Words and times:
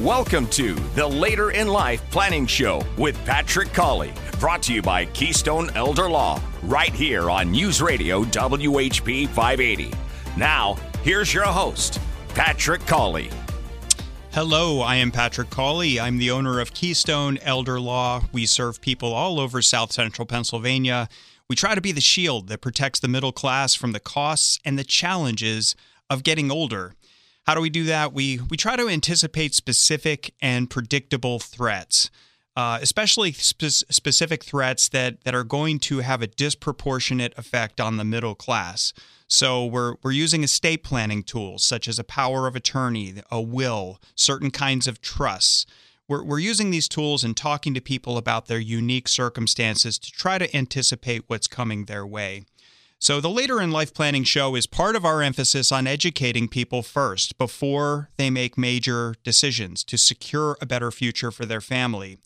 Welcome 0.00 0.46
to 0.48 0.74
the 0.94 1.06
Later 1.06 1.52
in 1.52 1.68
Life 1.68 2.02
Planning 2.10 2.46
Show 2.46 2.84
with 2.98 3.16
Patrick 3.24 3.72
Cawley, 3.72 4.12
brought 4.38 4.60
to 4.64 4.74
you 4.74 4.82
by 4.82 5.06
Keystone 5.06 5.70
Elder 5.70 6.06
Law, 6.06 6.38
right 6.64 6.92
here 6.92 7.30
on 7.30 7.50
News 7.50 7.80
Radio 7.80 8.22
WHP 8.24 9.26
580. 9.26 9.90
Now, 10.36 10.76
here's 11.02 11.32
your 11.32 11.46
host, 11.46 11.98
Patrick 12.34 12.86
Cawley. 12.86 13.30
Hello, 14.32 14.82
I 14.82 14.96
am 14.96 15.10
Patrick 15.10 15.48
Cawley. 15.48 15.98
I'm 15.98 16.18
the 16.18 16.30
owner 16.30 16.60
of 16.60 16.74
Keystone 16.74 17.38
Elder 17.40 17.80
Law. 17.80 18.24
We 18.34 18.44
serve 18.44 18.82
people 18.82 19.14
all 19.14 19.40
over 19.40 19.62
South 19.62 19.92
Central 19.92 20.26
Pennsylvania. 20.26 21.08
We 21.48 21.56
try 21.56 21.74
to 21.74 21.80
be 21.80 21.92
the 21.92 22.02
shield 22.02 22.48
that 22.48 22.60
protects 22.60 23.00
the 23.00 23.08
middle 23.08 23.32
class 23.32 23.74
from 23.74 23.92
the 23.92 24.00
costs 24.00 24.60
and 24.62 24.78
the 24.78 24.84
challenges 24.84 25.74
of 26.10 26.22
getting 26.22 26.50
older. 26.50 26.92
How 27.46 27.54
do 27.54 27.60
we 27.60 27.70
do 27.70 27.84
that? 27.84 28.12
We 28.12 28.40
we 28.50 28.56
try 28.56 28.74
to 28.74 28.88
anticipate 28.88 29.54
specific 29.54 30.34
and 30.42 30.68
predictable 30.68 31.38
threats, 31.38 32.10
uh, 32.56 32.80
especially 32.82 33.30
spe- 33.32 33.86
specific 33.88 34.44
threats 34.44 34.88
that 34.88 35.22
that 35.22 35.34
are 35.34 35.44
going 35.44 35.78
to 35.80 35.98
have 36.00 36.22
a 36.22 36.26
disproportionate 36.26 37.34
effect 37.38 37.80
on 37.80 37.98
the 37.98 38.04
middle 38.04 38.34
class. 38.34 38.92
So 39.28 39.64
we're 39.64 39.94
we're 40.02 40.10
using 40.10 40.42
estate 40.42 40.82
planning 40.82 41.22
tools 41.22 41.62
such 41.62 41.86
as 41.86 42.00
a 42.00 42.04
power 42.04 42.48
of 42.48 42.56
attorney, 42.56 43.22
a 43.30 43.40
will, 43.40 44.00
certain 44.16 44.50
kinds 44.50 44.88
of 44.88 45.00
trusts. 45.00 45.66
We're, 46.08 46.22
we're 46.22 46.38
using 46.38 46.70
these 46.70 46.88
tools 46.88 47.24
and 47.24 47.36
talking 47.36 47.74
to 47.74 47.80
people 47.80 48.16
about 48.16 48.46
their 48.46 48.60
unique 48.60 49.08
circumstances 49.08 49.98
to 49.98 50.12
try 50.12 50.38
to 50.38 50.56
anticipate 50.56 51.24
what's 51.26 51.48
coming 51.48 51.86
their 51.86 52.06
way. 52.06 52.44
So, 52.98 53.20
the 53.20 53.28
Later 53.28 53.60
in 53.60 53.70
Life 53.70 53.92
Planning 53.92 54.24
Show 54.24 54.54
is 54.54 54.66
part 54.66 54.96
of 54.96 55.04
our 55.04 55.20
emphasis 55.20 55.70
on 55.70 55.86
educating 55.86 56.48
people 56.48 56.82
first 56.82 57.36
before 57.36 58.08
they 58.16 58.30
make 58.30 58.56
major 58.56 59.14
decisions 59.22 59.84
to 59.84 59.98
secure 59.98 60.56
a 60.62 60.66
better 60.66 60.90
future 60.90 61.30
for 61.30 61.44
their 61.44 61.60
family. 61.60 62.16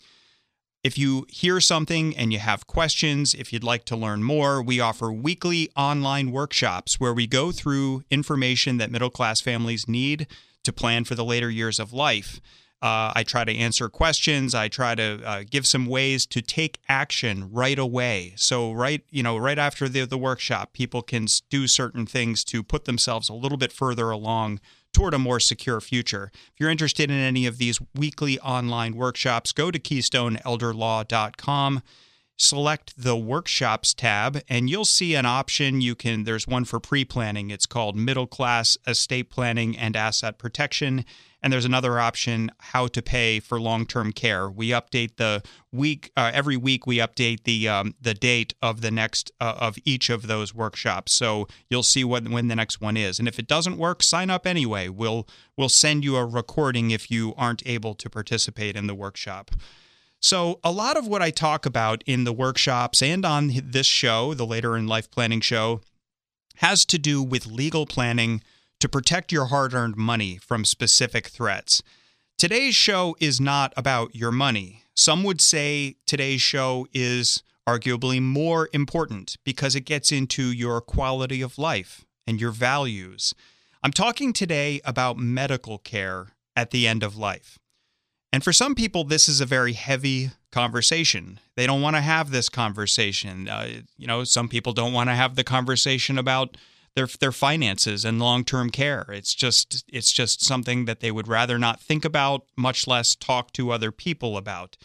If 0.85 0.97
you 0.97 1.27
hear 1.29 1.61
something 1.61 2.17
and 2.17 2.33
you 2.33 2.39
have 2.39 2.69
questions, 2.69 3.35
if 3.35 3.53
you'd 3.53 3.65
like 3.65 3.85
to 3.87 3.97
learn 3.97 4.23
more, 4.23 4.63
we 4.63 4.79
offer 4.79 5.13
weekly 5.13 5.71
online 5.77 6.31
workshops 6.31 7.01
where 7.01 7.13
we 7.13 7.27
go 7.27 7.51
through 7.51 8.05
information 8.09 8.77
that 8.77 8.93
middle 8.93 9.11
class 9.11 9.41
families 9.41 9.89
need 9.89 10.29
to 10.63 10.73
plan 10.73 11.03
for 11.03 11.17
the 11.17 11.25
later 11.25 11.51
years 11.51 11.81
of 11.81 11.93
life. 11.93 12.41
Uh, 12.83 13.13
I 13.15 13.25
try 13.25 13.45
to 13.45 13.55
answer 13.55 13.91
questions. 13.91 14.55
I 14.55 14.69
try 14.69 14.95
to 14.95 15.21
uh, 15.25 15.45
give 15.49 15.67
some 15.67 15.85
ways 15.85 16.25
to 16.27 16.41
take 16.41 16.79
action 16.89 17.51
right 17.53 17.79
away. 17.79 18.33
So 18.37 18.73
right, 18.73 19.05
you 19.11 19.23
know, 19.23 19.37
right 19.37 19.59
after 19.59 19.87
the, 19.89 20.07
the 20.07 20.17
workshop, 20.17 20.73
people 20.73 21.03
can 21.03 21.27
do 21.51 21.67
certain 21.67 22.07
things 22.07 22.43
to 22.45 22.63
put 22.63 22.87
themselves 22.87 23.29
a 23.29 23.35
little 23.35 23.59
bit 23.59 23.73
further 23.73 24.11
along 24.11 24.61
toward 24.95 25.13
a 25.13 25.19
more 25.19 25.41
secure 25.41 25.79
future. 25.81 26.31
If 26.35 26.55
you're 26.59 26.71
interested 26.71 27.11
in 27.11 27.19
any 27.19 27.45
of 27.47 27.59
these 27.59 27.79
weekly 27.95 28.41
online 28.41 28.97
workshops, 28.97 29.53
go 29.53 29.71
to 29.71 29.79
keystoneelderlaw.com 29.79 31.83
select 32.41 32.95
the 32.97 33.15
workshops 33.15 33.93
tab 33.93 34.41
and 34.49 34.71
you'll 34.71 34.83
see 34.83 35.15
an 35.15 35.27
option 35.27 35.83
you 35.83 35.95
can 35.95 36.25
there's 36.25 36.49
one 36.49 36.65
for 36.65 36.81
pre-planning 36.81 37.51
it's 37.51 37.67
called 37.67 37.95
middle 37.95 38.27
class 38.27 38.79
estate 38.87 39.29
planning 39.29 39.77
and 39.77 39.95
asset 39.95 40.39
protection 40.39 41.05
and 41.43 41.53
there's 41.53 41.65
another 41.65 41.99
option 41.99 42.51
how 42.59 42.87
to 42.89 43.01
pay 43.01 43.41
for 43.41 43.61
long-term 43.61 44.13
care. 44.13 44.51
We 44.51 44.69
update 44.69 45.17
the 45.17 45.43
week 45.73 46.11
uh, 46.17 46.31
every 46.35 46.57
week 46.57 46.87
we 46.87 46.99
update 46.99 47.45
the 47.45 47.69
um, 47.69 47.95
the 48.01 48.15
date 48.15 48.55
of 48.61 48.81
the 48.81 48.91
next 48.91 49.31
uh, 49.41 49.55
of 49.59 49.79
each 49.85 50.11
of 50.11 50.27
those 50.27 50.55
workshops. 50.55 51.13
So 51.13 51.47
you'll 51.69 51.83
see 51.83 52.05
when 52.05 52.31
when 52.31 52.49
the 52.49 52.57
next 52.57 52.81
one 52.81 52.97
is. 52.97 53.19
And 53.19 53.27
if 53.27 53.39
it 53.39 53.47
doesn't 53.47 53.79
work 53.79 54.03
sign 54.03 54.31
up 54.31 54.47
anyway. 54.47 54.89
We'll 54.89 55.27
we'll 55.57 55.69
send 55.69 56.05
you 56.05 56.17
a 56.17 56.25
recording 56.25 56.91
if 56.91 57.11
you 57.11 57.35
aren't 57.37 57.67
able 57.67 57.95
to 57.95 58.11
participate 58.11 58.77
in 58.77 58.87
the 58.87 58.95
workshop. 58.95 59.53
So, 60.23 60.61
a 60.63 60.71
lot 60.71 60.99
of 60.99 61.07
what 61.07 61.23
I 61.23 61.31
talk 61.31 61.65
about 61.65 62.05
in 62.07 62.25
the 62.25 62.33
workshops 62.33 63.01
and 63.01 63.25
on 63.25 63.53
this 63.65 63.87
show, 63.87 64.35
the 64.35 64.45
Later 64.45 64.77
in 64.77 64.87
Life 64.87 65.11
Planning 65.11 65.41
Show, 65.41 65.81
has 66.57 66.85
to 66.87 66.99
do 66.99 67.23
with 67.23 67.47
legal 67.47 67.87
planning 67.87 68.43
to 68.81 68.89
protect 68.89 69.31
your 69.31 69.47
hard 69.47 69.73
earned 69.73 69.97
money 69.97 70.39
from 70.39 70.65
specific 70.65 71.29
threats. 71.29 71.83
Today's 72.37 72.75
show 72.75 73.15
is 73.21 73.41
not 73.41 73.73
about 73.77 74.15
your 74.15 74.33
money. 74.33 74.83
Some 74.95 75.23
would 75.25 75.41
say 75.41 75.97
today's 76.07 76.41
show 76.41 76.87
is 76.93 77.43
arguably 77.69 78.21
more 78.21 78.69
important 78.73 79.37
because 79.45 79.77
it 79.77 79.83
gets 79.83 80.11
into 80.11 80.51
your 80.51 80.81
quality 80.81 81.43
of 81.43 81.59
life 81.59 82.05
and 82.27 82.41
your 82.41 82.51
values. 82.51 83.35
I'm 83.83 83.93
talking 83.93 84.33
today 84.33 84.81
about 84.85 85.19
medical 85.19 85.79
care 85.79 86.29
at 86.57 86.71
the 86.71 86.87
end 86.87 87.03
of 87.03 87.17
life. 87.17 87.59
And 88.33 88.43
for 88.43 88.53
some 88.53 88.75
people, 88.75 89.05
this 89.05 89.29
is 89.29 89.41
a 89.41 89.47
very 89.47 89.73
heavy 89.73 90.31
conversation. 90.53 91.41
They 91.57 91.67
don't 91.67 91.83
want 91.83 91.97
to 91.97 92.03
have 92.03 92.31
this 92.31 92.49
conversation. 92.49 93.49
Uh, 93.49 93.83
you 93.97 94.07
know, 94.07 94.25
some 94.25 94.49
people 94.49 94.73
don't 94.73 94.93
want 94.93 95.11
to 95.11 95.15
have 95.15 95.37
the 95.37 95.45
conversation 95.45 96.19
about 96.19 96.57
their 96.97 97.07
their 97.07 97.33
finances 97.33 98.05
and 98.05 98.19
long 98.19 98.45
term 98.45 98.71
care. 98.71 99.07
It's 99.11 99.35
just 99.35 99.85
it's 99.89 100.13
just 100.13 100.45
something 100.45 100.85
that 100.87 101.01
they 101.01 101.11
would 101.11 101.29
rather 101.29 101.59
not 101.59 101.81
think 101.81 102.05
about, 102.05 102.47
much 102.57 102.87
less 102.87 103.15
talk 103.15 103.53
to 103.55 103.71
other 103.71 103.93
people 103.93 104.37
about. 104.37 104.77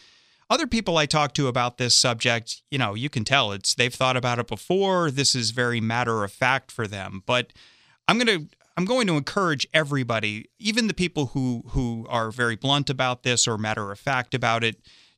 Other 0.48 0.68
people 0.68 0.96
I 0.96 1.06
talk 1.06 1.34
to 1.34 1.48
about 1.48 1.76
this 1.76 1.94
subject, 1.94 2.62
you 2.70 2.78
know, 2.78 2.94
you 2.94 3.10
can 3.10 3.24
tell 3.24 3.50
it's 3.50 3.74
they've 3.74 3.92
thought 3.92 4.16
about 4.16 4.38
it 4.38 4.46
before. 4.46 5.10
This 5.10 5.34
is 5.34 5.50
very 5.50 5.80
matter 5.80 6.22
of 6.22 6.32
fact 6.32 6.70
for 6.70 6.86
them. 6.86 7.22
But 7.26 7.52
I'm 8.06 8.18
going 8.18 8.48
to 8.48 8.56
I'm 8.76 8.84
going 8.84 9.06
to 9.06 9.16
encourage 9.16 9.66
everybody, 9.72 10.50
even 10.58 10.86
the 10.86 10.94
people 10.94 11.26
who 11.26 11.64
who 11.70 12.06
are 12.08 12.30
very 12.30 12.56
blunt 12.56 12.90
about 12.90 13.24
this 13.24 13.48
or 13.48 13.58
matter 13.58 13.90
of 13.90 13.98
fact 13.98 14.34
about 14.34 14.62
it, 14.62 14.76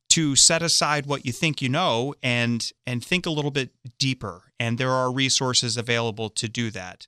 to 0.09 0.35
set 0.35 0.61
aside 0.61 1.05
what 1.05 1.25
you 1.25 1.31
think 1.31 1.61
you 1.61 1.69
know 1.69 2.13
and 2.23 2.71
and 2.85 3.03
think 3.03 3.25
a 3.25 3.31
little 3.31 3.51
bit 3.51 3.71
deeper. 3.97 4.43
And 4.59 4.77
there 4.77 4.91
are 4.91 5.11
resources 5.11 5.77
available 5.77 6.29
to 6.31 6.49
do 6.49 6.71
that. 6.71 7.07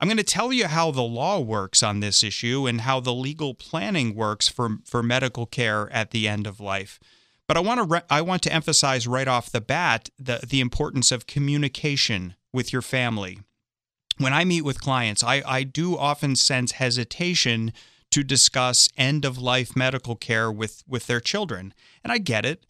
I'm 0.00 0.08
going 0.08 0.16
to 0.16 0.24
tell 0.24 0.52
you 0.52 0.66
how 0.66 0.90
the 0.90 1.02
law 1.02 1.40
works 1.40 1.82
on 1.82 2.00
this 2.00 2.22
issue 2.22 2.66
and 2.66 2.82
how 2.82 3.00
the 3.00 3.12
legal 3.12 3.54
planning 3.54 4.14
works 4.14 4.48
for 4.48 4.78
for 4.84 5.02
medical 5.02 5.46
care 5.46 5.90
at 5.92 6.10
the 6.10 6.28
end 6.28 6.46
of 6.46 6.60
life. 6.60 6.98
But 7.46 7.56
I 7.56 7.60
want 7.60 7.78
to 7.78 7.84
re- 7.84 8.02
I 8.10 8.20
want 8.22 8.42
to 8.42 8.52
emphasize 8.52 9.06
right 9.06 9.28
off 9.28 9.50
the 9.50 9.60
bat 9.60 10.10
the 10.18 10.40
the 10.46 10.60
importance 10.60 11.12
of 11.12 11.26
communication 11.26 12.34
with 12.52 12.72
your 12.72 12.82
family 12.82 13.40
when 14.20 14.34
I 14.34 14.44
meet 14.44 14.62
with 14.62 14.82
clients, 14.82 15.24
I, 15.24 15.42
I 15.46 15.62
do 15.62 15.96
often 15.96 16.36
sense 16.36 16.72
hesitation 16.72 17.72
to 18.10 18.22
discuss 18.22 18.88
end 18.96 19.24
of 19.24 19.38
life 19.38 19.76
medical 19.76 20.16
care 20.16 20.50
with, 20.50 20.82
with 20.86 21.06
their 21.06 21.20
children. 21.20 21.72
And 22.02 22.12
I 22.12 22.18
get 22.18 22.44
it. 22.44 22.66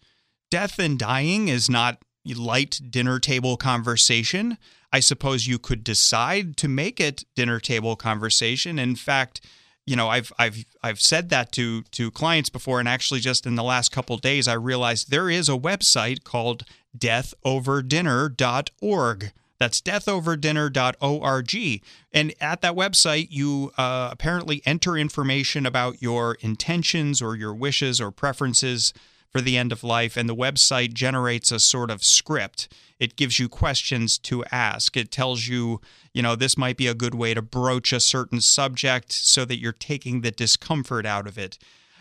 Death 0.51 0.79
and 0.79 0.99
dying 0.99 1.49
is 1.49 1.71
not 1.71 2.03
light 2.27 2.81
dinner 2.91 3.19
table 3.19 3.57
conversation. 3.57 4.59
I 4.93 5.01
suppose 5.01 5.47
you 5.47 5.59
could 5.59 5.85
decide 5.85 6.57
to 6.59 6.69
make 6.69 7.01
it 7.01 7.25
dinner 7.35 7.61
table 7.61 7.97
conversation. 7.97 8.79
In 8.79 8.97
fact, 8.97 9.41
you 9.87 9.97
know, 9.97 10.09
I've 10.09 10.31
I've 10.39 10.67
I've 10.83 11.01
said 11.01 11.31
that 11.31 11.53
to 11.53 11.83
to 11.83 12.11
clients 12.11 12.51
before, 12.51 12.81
and 12.81 12.89
actually, 12.89 13.21
just 13.21 13.47
in 13.47 13.55
the 13.55 13.63
last 13.63 13.91
couple 13.91 14.19
days, 14.19 14.47
I 14.47 14.53
realized 14.55 15.11
there 15.11 15.31
is 15.31 15.49
a 15.49 15.53
website 15.53 16.23
called 16.23 16.65
deathoverdinner.org 16.97 19.33
that's 19.61 19.81
deathoverdinner.org. 19.83 21.83
And 22.13 22.35
at 22.41 22.63
that 22.63 22.75
website, 22.75 23.29
you 23.31 23.71
uh, 23.77 24.09
apparently 24.11 24.63
enter 24.65 24.97
information 24.97 25.67
about 25.67 26.03
your 26.03 26.39
intentions 26.41 27.21
or 27.21 27.37
your 27.37 27.55
wishes 27.55 28.01
or 28.01 28.11
preferences 28.11 28.95
for 29.31 29.43
the 29.43 29.59
end 29.59 29.71
of 29.71 29.85
life. 29.85 30.17
And 30.17 30.29
the 30.29 30.35
website 30.35 30.95
generates 30.95 31.53
a 31.53 31.61
sort 31.61 31.91
of 31.91 32.03
script. 32.03 32.73
It 32.99 33.17
gives 33.17 33.39
you 33.39 33.51
questions 33.51 34.17
to 34.21 34.45
ask. 34.51 34.97
It 34.97 35.11
tells 35.11 35.47
you, 35.47 35.83
you 36.15 36.23
know, 36.23 36.35
this 36.35 36.57
might 36.57 36.79
be 36.79 36.87
a 36.87 36.95
good 36.95 37.15
way 37.15 37.35
to 37.35 37.43
broach 37.43 37.93
a 37.93 38.01
certain 38.01 38.41
subject 38.41 39.13
so 39.13 39.45
that 39.45 39.61
you're 39.61 39.73
taking 39.73 40.23
the 40.23 40.31
discomfort 40.31 41.05
out 41.05 41.27
of 41.27 41.39
it. 41.39 41.59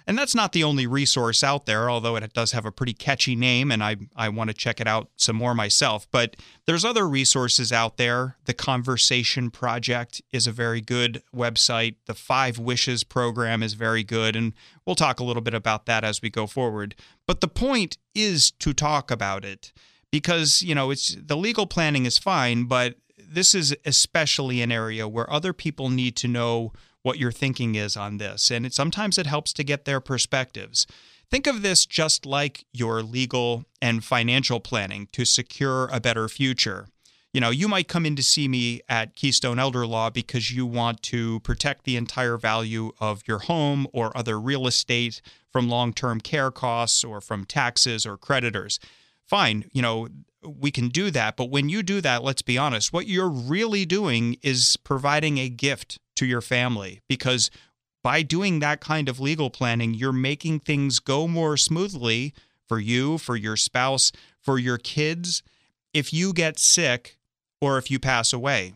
And 0.10 0.18
that's 0.18 0.34
not 0.34 0.54
the 0.54 0.64
only 0.64 0.88
resource 0.88 1.44
out 1.44 1.68
there, 1.68 1.88
although 1.88 2.16
it 2.16 2.34
does 2.34 2.52
have 2.54 2.66
a 2.66 2.72
pretty 2.72 2.96
catchy 2.96 3.36
name, 3.36 3.72
and 3.72 3.84
I, 3.84 3.96
I 4.16 4.30
want 4.30 4.50
to 4.50 4.56
check 4.56 4.82
it 4.82 4.88
out 4.88 5.12
some 5.18 5.36
more 5.36 5.54
myself. 5.54 6.08
But 6.10 6.36
there's 6.66 6.84
other 6.84 7.08
resources 7.08 7.72
out 7.72 7.98
there. 7.98 8.36
The 8.46 8.56
Conversation 8.56 9.52
Project 9.52 10.20
is 10.32 10.48
a 10.48 10.52
very 10.52 10.82
good 10.82 11.22
website. 11.32 11.98
The 12.08 12.16
Five 12.16 12.58
Wishes 12.58 13.04
program 13.04 13.62
is 13.62 13.76
very 13.76 14.04
good, 14.04 14.36
and 14.36 14.54
we'll 14.84 14.96
talk 14.96 15.20
a 15.20 15.24
little 15.24 15.44
bit 15.44 15.54
about 15.54 15.86
that 15.86 16.04
as 16.04 16.24
we 16.24 16.32
go 16.32 16.48
forward. 16.48 16.96
But 17.28 17.42
the 17.42 17.48
point 17.48 18.00
is 18.16 18.50
to 18.50 18.74
talk 18.74 19.12
about 19.12 19.46
it 19.46 19.72
because, 20.12 20.64
you 20.64 20.74
know, 20.74 20.90
it's 20.90 21.16
the 21.22 21.38
legal 21.38 21.68
planning 21.68 22.08
is 22.08 22.18
fine, 22.18 22.64
but 22.64 22.96
this 23.16 23.54
is 23.54 23.78
especially 23.86 24.64
an 24.64 24.72
area 24.72 25.08
where 25.08 25.32
other 25.32 25.54
people 25.54 25.90
need 25.90 26.16
to 26.16 26.28
know 26.28 26.74
what 27.02 27.18
your 27.18 27.32
thinking 27.32 27.76
is 27.76 27.96
on 27.96 28.18
this. 28.18 28.52
And 28.52 28.66
it, 28.66 28.74
sometimes 28.74 29.18
it 29.18 29.28
helps 29.28 29.54
to 29.54 29.64
get 29.64 29.86
their 29.86 30.00
perspectives. 30.00 30.86
Think 31.30 31.48
of 31.48 31.62
this 31.62 31.86
just 31.86 32.26
like 32.26 32.66
your 32.74 33.04
legal 33.04 33.66
and 33.82 34.04
financial 34.04 34.60
planning 34.60 35.08
to 35.12 35.26
secure 35.26 35.88
a 35.92 36.00
better 36.00 36.28
future. 36.28 36.88
You 37.34 37.42
know, 37.42 37.52
you 37.52 37.68
might 37.68 37.88
come 37.88 38.08
in 38.08 38.16
to 38.16 38.24
see 38.24 38.48
me 38.48 38.82
at 38.90 39.16
Keystone 39.16 39.60
Elder 39.60 39.86
Law 39.86 40.10
because 40.10 40.52
you 40.52 40.66
want 40.66 41.04
to 41.04 41.40
protect 41.42 41.84
the 41.84 41.96
entire 41.96 42.38
value 42.38 42.92
of 43.00 43.22
your 43.28 43.40
home 43.40 43.86
or 43.94 44.16
other 44.18 44.40
real 44.40 44.66
estate 44.66 45.22
from 45.52 45.70
long 45.70 45.94
term 45.94 46.20
care 46.20 46.50
costs 46.50 47.04
or 47.04 47.22
from 47.22 47.46
taxes 47.46 48.06
or 48.06 48.18
creditors. 48.18 48.80
Fine, 49.24 49.66
you 49.72 49.82
know, 49.82 50.08
we 50.44 50.72
can 50.72 50.90
do 50.90 51.12
that. 51.12 51.38
But 51.38 51.52
when 51.52 51.70
you 51.70 51.84
do 51.84 52.02
that, 52.02 52.24
let's 52.24 52.42
be 52.42 52.58
honest, 52.58 52.92
what 52.92 53.06
you're 53.06 53.30
really 53.30 53.86
doing 53.86 54.38
is 54.42 54.78
providing 54.78 55.38
a 55.38 55.50
gift 55.50 56.00
to 56.20 56.26
your 56.26 56.42
family 56.42 57.02
because 57.08 57.50
by 58.04 58.22
doing 58.22 58.60
that 58.60 58.80
kind 58.82 59.10
of 59.10 59.20
legal 59.20 59.50
planning, 59.50 59.94
you're 59.94 60.12
making 60.12 60.60
things 60.60 61.00
go 61.00 61.28
more 61.28 61.58
smoothly 61.58 62.34
for 62.68 62.80
you, 62.80 63.18
for 63.18 63.36
your 63.36 63.58
spouse, 63.58 64.12
for 64.40 64.58
your 64.58 64.78
kids. 64.78 65.44
If 65.94 66.14
you 66.14 66.34
get 66.34 66.60
sick 66.60 67.18
or 67.60 67.78
if 67.78 67.90
you 67.90 68.00
pass 68.00 68.32
away, 68.32 68.74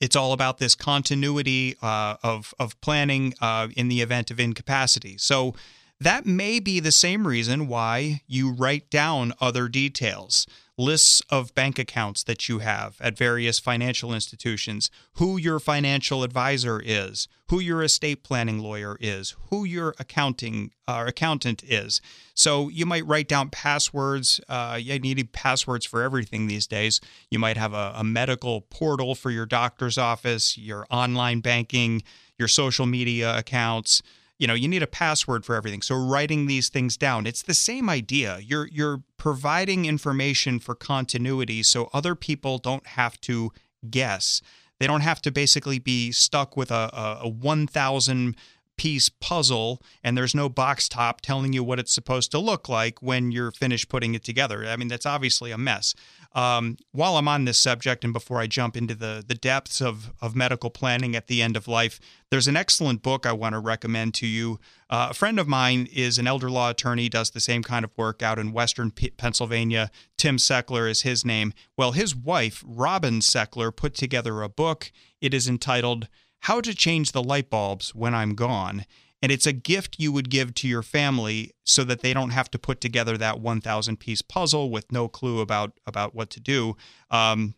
it's 0.00 0.16
all 0.16 0.32
about 0.32 0.58
this 0.58 0.74
continuity 0.74 1.76
uh, 1.82 2.16
of 2.22 2.54
of 2.58 2.80
planning 2.80 3.34
uh, 3.40 3.68
in 3.76 3.88
the 3.88 4.00
event 4.00 4.30
of 4.30 4.40
incapacity. 4.40 5.16
So 5.18 5.54
that 6.00 6.26
may 6.26 6.58
be 6.58 6.80
the 6.80 6.92
same 6.92 7.26
reason 7.26 7.68
why 7.68 8.22
you 8.26 8.52
write 8.52 8.90
down 8.90 9.32
other 9.40 9.68
details 9.68 10.46
lists 10.78 11.20
of 11.28 11.54
bank 11.54 11.78
accounts 11.78 12.22
that 12.24 12.48
you 12.48 12.60
have 12.60 12.96
at 13.00 13.16
various 13.16 13.58
financial 13.58 14.12
institutions, 14.14 14.90
who 15.14 15.36
your 15.36 15.58
financial 15.58 16.22
advisor 16.22 16.80
is, 16.84 17.28
who 17.48 17.60
your 17.60 17.82
estate 17.82 18.22
planning 18.22 18.58
lawyer 18.58 18.96
is, 19.00 19.36
who 19.50 19.64
your 19.64 19.94
accounting 19.98 20.70
uh, 20.88 21.04
accountant 21.06 21.62
is. 21.62 22.00
So 22.34 22.68
you 22.68 22.86
might 22.86 23.06
write 23.06 23.28
down 23.28 23.50
passwords. 23.50 24.40
Uh, 24.48 24.78
you 24.80 24.98
need 24.98 25.32
passwords 25.32 25.84
for 25.84 26.02
everything 26.02 26.46
these 26.46 26.66
days. 26.66 27.00
You 27.30 27.38
might 27.38 27.56
have 27.56 27.74
a, 27.74 27.92
a 27.96 28.04
medical 28.04 28.62
portal 28.62 29.14
for 29.14 29.30
your 29.30 29.46
doctor's 29.46 29.98
office, 29.98 30.56
your 30.56 30.86
online 30.90 31.40
banking, 31.40 32.02
your 32.38 32.48
social 32.48 32.86
media 32.86 33.36
accounts 33.36 34.02
you 34.42 34.48
know 34.48 34.54
you 34.54 34.66
need 34.66 34.82
a 34.82 34.88
password 34.88 35.44
for 35.44 35.54
everything. 35.54 35.82
So 35.82 35.94
writing 35.94 36.46
these 36.46 36.68
things 36.68 36.96
down 36.96 37.28
it's 37.28 37.42
the 37.42 37.54
same 37.54 37.88
idea. 37.88 38.40
You're 38.42 38.66
you're 38.66 39.04
providing 39.16 39.84
information 39.84 40.58
for 40.58 40.74
continuity 40.74 41.62
so 41.62 41.88
other 41.92 42.16
people 42.16 42.58
don't 42.58 42.84
have 42.88 43.20
to 43.20 43.52
guess. 43.88 44.42
They 44.80 44.88
don't 44.88 45.02
have 45.02 45.22
to 45.22 45.30
basically 45.30 45.78
be 45.78 46.10
stuck 46.10 46.56
with 46.56 46.72
a, 46.72 46.90
a, 46.92 47.18
a 47.22 47.28
1000 47.28 48.36
piece 48.82 49.08
puzzle 49.08 49.80
and 50.02 50.18
there's 50.18 50.34
no 50.34 50.48
box 50.48 50.88
top 50.88 51.20
telling 51.20 51.52
you 51.52 51.62
what 51.62 51.78
it's 51.78 51.94
supposed 51.94 52.32
to 52.32 52.38
look 52.40 52.68
like 52.68 53.00
when 53.00 53.30
you're 53.30 53.52
finished 53.52 53.88
putting 53.88 54.12
it 54.12 54.24
together. 54.24 54.66
I 54.66 54.74
mean, 54.74 54.88
that's 54.88 55.06
obviously 55.06 55.52
a 55.52 55.56
mess. 55.56 55.94
Um, 56.32 56.76
while 56.90 57.16
I'm 57.16 57.28
on 57.28 57.44
this 57.44 57.58
subject 57.58 58.02
and 58.02 58.12
before 58.12 58.40
I 58.40 58.48
jump 58.48 58.76
into 58.76 58.96
the, 58.96 59.22
the 59.24 59.36
depths 59.36 59.80
of, 59.80 60.12
of 60.20 60.34
medical 60.34 60.68
planning 60.68 61.14
at 61.14 61.28
the 61.28 61.40
end 61.40 61.56
of 61.56 61.68
life, 61.68 62.00
there's 62.30 62.48
an 62.48 62.56
excellent 62.56 63.04
book 63.04 63.24
I 63.24 63.32
want 63.32 63.52
to 63.52 63.60
recommend 63.60 64.14
to 64.14 64.26
you. 64.26 64.58
Uh, 64.90 65.08
a 65.10 65.14
friend 65.14 65.38
of 65.38 65.46
mine 65.46 65.86
is 65.92 66.18
an 66.18 66.26
elder 66.26 66.50
law 66.50 66.70
attorney, 66.70 67.08
does 67.08 67.30
the 67.30 67.38
same 67.38 67.62
kind 67.62 67.84
of 67.84 67.92
work 67.96 68.20
out 68.20 68.40
in 68.40 68.50
Western 68.50 68.90
P- 68.90 69.10
Pennsylvania. 69.10 69.92
Tim 70.18 70.38
Seckler 70.38 70.90
is 70.90 71.02
his 71.02 71.24
name. 71.24 71.52
Well, 71.78 71.92
his 71.92 72.16
wife, 72.16 72.64
Robin 72.66 73.20
Seckler, 73.20 73.70
put 73.74 73.94
together 73.94 74.42
a 74.42 74.48
book. 74.48 74.90
It 75.20 75.32
is 75.32 75.46
entitled 75.46 76.08
how 76.42 76.60
to 76.60 76.74
change 76.74 77.12
the 77.12 77.22
light 77.22 77.50
bulbs 77.50 77.94
when 77.94 78.14
I'm 78.14 78.34
gone. 78.34 78.84
And 79.22 79.30
it's 79.30 79.46
a 79.46 79.52
gift 79.52 80.00
you 80.00 80.10
would 80.10 80.28
give 80.28 80.54
to 80.54 80.68
your 80.68 80.82
family 80.82 81.52
so 81.64 81.84
that 81.84 82.00
they 82.00 82.12
don't 82.12 82.30
have 82.30 82.50
to 82.50 82.58
put 82.58 82.80
together 82.80 83.16
that 83.16 83.40
1,000 83.40 84.00
piece 84.00 84.22
puzzle 84.22 84.68
with 84.68 84.90
no 84.90 85.06
clue 85.06 85.40
about, 85.40 85.78
about 85.86 86.14
what 86.14 86.30
to 86.30 86.40
do. 86.40 86.76
Um, 87.10 87.54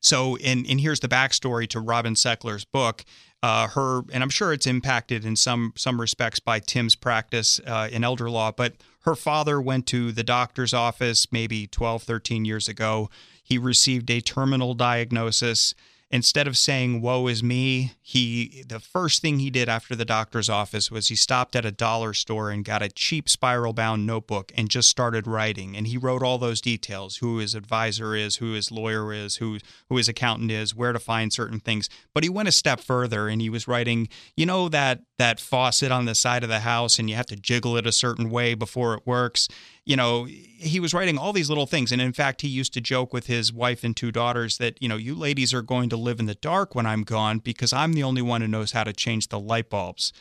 so, 0.00 0.36
and, 0.36 0.64
and 0.68 0.80
here's 0.80 1.00
the 1.00 1.08
backstory 1.08 1.66
to 1.70 1.80
Robin 1.80 2.14
Seckler's 2.14 2.64
book. 2.64 3.04
Uh, 3.42 3.68
her, 3.68 4.02
and 4.12 4.22
I'm 4.22 4.30
sure 4.30 4.52
it's 4.52 4.66
impacted 4.66 5.24
in 5.24 5.36
some 5.36 5.74
some 5.76 6.00
respects 6.00 6.40
by 6.40 6.60
Tim's 6.60 6.94
practice 6.94 7.60
uh, 7.66 7.88
in 7.92 8.02
elder 8.02 8.30
law, 8.30 8.52
but 8.52 8.74
her 9.00 9.14
father 9.14 9.60
went 9.60 9.86
to 9.88 10.12
the 10.12 10.22
doctor's 10.22 10.72
office 10.72 11.30
maybe 11.30 11.66
12, 11.66 12.04
13 12.04 12.46
years 12.46 12.68
ago. 12.68 13.10
He 13.42 13.58
received 13.58 14.10
a 14.10 14.22
terminal 14.22 14.72
diagnosis 14.72 15.74
instead 16.10 16.46
of 16.46 16.56
saying 16.56 17.00
woe 17.00 17.26
is 17.26 17.42
me 17.42 17.92
he 18.00 18.64
the 18.68 18.80
first 18.80 19.22
thing 19.22 19.38
he 19.38 19.50
did 19.50 19.68
after 19.68 19.96
the 19.96 20.04
doctor's 20.04 20.50
office 20.50 20.90
was 20.90 21.08
he 21.08 21.16
stopped 21.16 21.56
at 21.56 21.64
a 21.64 21.72
dollar 21.72 22.12
store 22.12 22.50
and 22.50 22.64
got 22.64 22.82
a 22.82 22.88
cheap 22.88 23.28
spiral 23.28 23.72
bound 23.72 24.06
notebook 24.06 24.52
and 24.56 24.68
just 24.68 24.88
started 24.88 25.26
writing. 25.26 25.76
And 25.76 25.86
he 25.86 25.96
wrote 25.96 26.22
all 26.22 26.38
those 26.38 26.60
details 26.60 27.16
who 27.16 27.38
his 27.38 27.54
advisor 27.54 28.14
is 28.14 28.36
who 28.36 28.52
his 28.52 28.70
lawyer 28.70 29.12
is 29.12 29.36
who 29.36 29.58
who 29.88 29.96
his 29.96 30.08
accountant 30.08 30.50
is 30.50 30.74
where 30.74 30.92
to 30.92 30.98
find 30.98 31.32
certain 31.32 31.60
things. 31.60 31.88
But 32.12 32.24
he 32.24 32.30
went 32.30 32.48
a 32.48 32.52
step 32.52 32.80
further 32.80 33.28
and 33.28 33.40
he 33.40 33.50
was 33.50 33.66
writing 33.66 34.08
you 34.36 34.46
know 34.46 34.68
that 34.68 35.00
that 35.18 35.40
faucet 35.40 35.90
on 35.90 36.04
the 36.04 36.14
side 36.14 36.42
of 36.42 36.48
the 36.48 36.60
house 36.60 36.98
and 36.98 37.08
you 37.08 37.16
have 37.16 37.26
to 37.26 37.36
jiggle 37.36 37.76
it 37.76 37.86
a 37.86 37.92
certain 37.92 38.30
way 38.30 38.54
before 38.54 38.94
it 38.94 39.06
works 39.06 39.48
you 39.84 39.96
know, 39.96 40.24
he 40.24 40.80
was 40.80 40.94
writing 40.94 41.18
all 41.18 41.32
these 41.32 41.50
little 41.50 41.66
things. 41.66 41.92
And 41.92 42.00
in 42.00 42.12
fact, 42.12 42.40
he 42.40 42.48
used 42.48 42.72
to 42.74 42.80
joke 42.80 43.12
with 43.12 43.26
his 43.26 43.52
wife 43.52 43.84
and 43.84 43.94
two 43.94 44.10
daughters 44.10 44.58
that, 44.58 44.80
you 44.80 44.88
know, 44.88 44.96
you 44.96 45.14
ladies 45.14 45.52
are 45.52 45.62
going 45.62 45.90
to 45.90 45.96
live 45.96 46.20
in 46.20 46.26
the 46.26 46.34
dark 46.36 46.74
when 46.74 46.86
I'm 46.86 47.02
gone 47.02 47.38
because 47.38 47.72
I'm 47.72 47.92
the 47.92 48.02
only 48.02 48.22
one 48.22 48.40
who 48.40 48.48
knows 48.48 48.72
how 48.72 48.84
to 48.84 48.92
change 48.92 49.28
the 49.28 49.38
light 49.38 49.68
bulbs. 49.68 50.12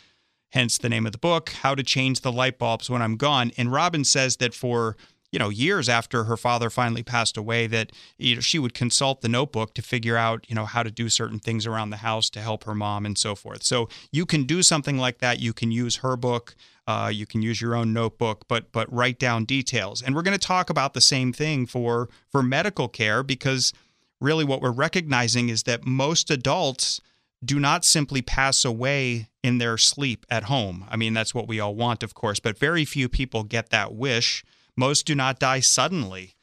Hence 0.52 0.78
the 0.78 0.90
name 0.90 1.06
of 1.06 1.14
the 1.14 1.18
book, 1.18 1.50
How 1.50 1.74
to 1.74 1.82
Change 1.82 2.22
the 2.22 2.32
Light 2.32 2.60
Bulbs 2.60 2.88
When 2.88 3.02
I'm 3.02 3.18
Gone. 3.18 3.52
And 3.58 3.72
Robin 3.72 4.04
says 4.04 4.38
that 4.38 4.54
for 4.54 4.96
you 5.34 5.40
know 5.40 5.50
years 5.50 5.90
after 5.90 6.24
her 6.24 6.38
father 6.38 6.70
finally 6.70 7.04
passed 7.04 7.36
away 7.36 7.68
that 7.68 7.92
you 8.18 8.36
know, 8.36 8.42
she 8.42 8.60
would 8.60 8.74
consult 8.74 9.20
the 9.20 9.28
notebook 9.28 9.74
to 9.74 9.82
figure 9.82 10.16
out 10.16 10.46
you 10.48 10.56
know 10.56 10.66
how 10.66 10.84
to 10.84 10.92
do 10.92 11.10
certain 11.10 11.40
things 11.40 11.68
around 11.68 11.90
the 11.90 11.98
house 11.98 12.30
to 12.30 12.40
help 12.40 12.64
her 12.64 12.76
mom 12.76 13.06
and 13.06 13.18
so 13.18 13.36
forth 13.36 13.64
so 13.64 13.90
you 14.12 14.26
can 14.26 14.44
do 14.46 14.64
something 14.64 14.98
like 14.98 15.18
that 15.18 15.40
you 15.40 15.52
can 15.52 15.72
use 15.72 15.98
her 15.98 16.16
book 16.16 16.56
uh, 16.86 17.10
you 17.14 17.26
can 17.26 17.42
use 17.42 17.62
your 17.62 17.76
own 17.76 17.94
notebook, 17.94 18.46
but 18.48 18.72
but 18.72 18.92
write 18.94 19.18
down 19.18 19.46
details. 19.46 20.02
And 20.02 20.14
we're 20.14 20.22
going 20.22 20.38
to 20.38 20.48
talk 20.48 20.70
about 20.70 20.94
the 20.94 21.02
same 21.02 21.32
thing 21.32 21.66
for 21.66 22.10
for 22.30 22.44
medical 22.44 22.90
care 22.90 23.24
because 23.24 23.72
really 24.20 24.44
what 24.44 24.62
we're 24.62 24.72
recognizing 24.72 25.50
is 25.50 25.64
that 25.64 25.86
most 25.86 26.30
adults 26.30 27.00
do 27.44 27.60
not 27.60 27.84
simply 27.86 28.22
pass 28.22 28.64
away 28.64 29.30
in 29.44 29.58
their 29.58 29.78
sleep 29.78 30.26
at 30.30 30.44
home. 30.44 30.86
I 30.90 30.96
mean, 30.96 31.14
that's 31.14 31.36
what 31.36 31.48
we 31.48 31.60
all 31.60 31.76
want, 31.76 32.02
of 32.04 32.14
course, 32.14 32.40
but 32.40 32.58
very 32.58 32.86
few 32.86 33.10
people 33.10 33.44
get 33.44 33.70
that 33.70 33.94
wish. 33.94 34.44
Most 34.76 35.06
do 35.06 35.16
not 35.16 35.40
die 35.40 35.60
suddenly. 35.60 36.36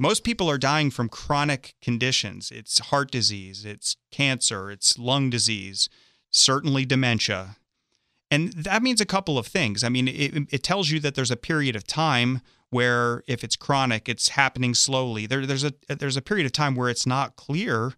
Most 0.00 0.22
people 0.24 0.48
are 0.48 0.58
dying 0.58 0.90
from 0.90 1.08
chronic 1.08 1.74
conditions. 1.82 2.52
It's 2.52 2.78
heart 2.78 3.10
disease, 3.10 3.64
it's 3.64 3.96
cancer, 4.12 4.70
it's 4.70 4.98
lung 4.98 5.28
disease, 5.28 5.88
certainly 6.30 6.84
dementia. 6.84 7.56
And 8.30 8.52
that 8.52 8.82
means 8.82 9.00
a 9.00 9.06
couple 9.06 9.38
of 9.38 9.46
things. 9.46 9.82
I 9.82 9.88
mean, 9.88 10.06
it, 10.06 10.48
it 10.50 10.62
tells 10.62 10.90
you 10.90 11.00
that 11.00 11.14
there's 11.14 11.30
a 11.30 11.36
period 11.36 11.74
of 11.74 11.86
time 11.86 12.42
where 12.70 13.24
if 13.26 13.42
it's 13.42 13.56
chronic, 13.56 14.08
it's 14.08 14.30
happening 14.30 14.74
slowly. 14.74 15.26
There, 15.26 15.46
there's 15.46 15.64
a 15.64 15.72
there's 15.88 16.16
a 16.18 16.22
period 16.22 16.46
of 16.46 16.52
time 16.52 16.74
where 16.74 16.90
it's 16.90 17.06
not 17.06 17.36
clear 17.36 17.94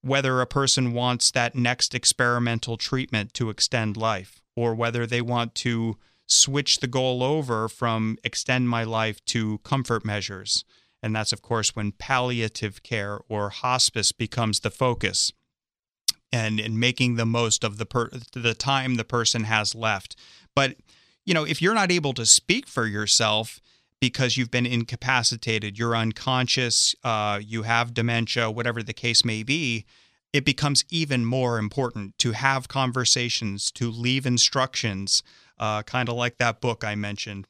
whether 0.00 0.40
a 0.40 0.46
person 0.46 0.92
wants 0.92 1.30
that 1.32 1.54
next 1.54 1.94
experimental 1.94 2.76
treatment 2.76 3.34
to 3.34 3.50
extend 3.50 3.96
life 3.96 4.40
or 4.54 4.74
whether 4.74 5.06
they 5.06 5.20
want 5.20 5.54
to 5.56 5.98
switch 6.26 6.80
the 6.80 6.86
goal 6.86 7.22
over 7.22 7.68
from 7.68 8.18
extend 8.24 8.68
my 8.68 8.84
life 8.84 9.24
to 9.26 9.58
comfort 9.58 10.04
measures. 10.04 10.64
And 11.02 11.14
that's, 11.14 11.32
of 11.32 11.42
course, 11.42 11.76
when 11.76 11.92
palliative 11.92 12.82
care 12.82 13.20
or 13.28 13.50
hospice 13.50 14.12
becomes 14.12 14.60
the 14.60 14.70
focus 14.70 15.32
and, 16.32 16.58
and 16.58 16.80
making 16.80 17.14
the 17.14 17.26
most 17.26 17.62
of 17.62 17.78
the 17.78 17.86
per, 17.86 18.10
the 18.32 18.54
time 18.54 18.96
the 18.96 19.04
person 19.04 19.44
has 19.44 19.74
left. 19.74 20.16
But 20.54 20.76
you 21.26 21.34
know, 21.34 21.44
if 21.44 21.60
you're 21.60 21.74
not 21.74 21.90
able 21.90 22.14
to 22.14 22.24
speak 22.24 22.66
for 22.66 22.86
yourself 22.86 23.60
because 24.00 24.36
you've 24.36 24.50
been 24.50 24.66
incapacitated, 24.66 25.78
you're 25.78 25.96
unconscious, 25.96 26.94
uh, 27.02 27.40
you 27.42 27.62
have 27.62 27.92
dementia, 27.92 28.50
whatever 28.50 28.82
the 28.82 28.92
case 28.92 29.24
may 29.24 29.42
be, 29.42 29.84
it 30.32 30.44
becomes 30.44 30.84
even 30.90 31.24
more 31.24 31.58
important 31.58 32.16
to 32.18 32.32
have 32.32 32.68
conversations, 32.68 33.70
to 33.72 33.90
leave 33.90 34.24
instructions, 34.26 35.22
uh, 35.58 35.82
kind 35.82 36.08
of 36.08 36.16
like 36.16 36.38
that 36.38 36.60
book 36.60 36.84
I 36.84 36.94
mentioned. 36.94 37.46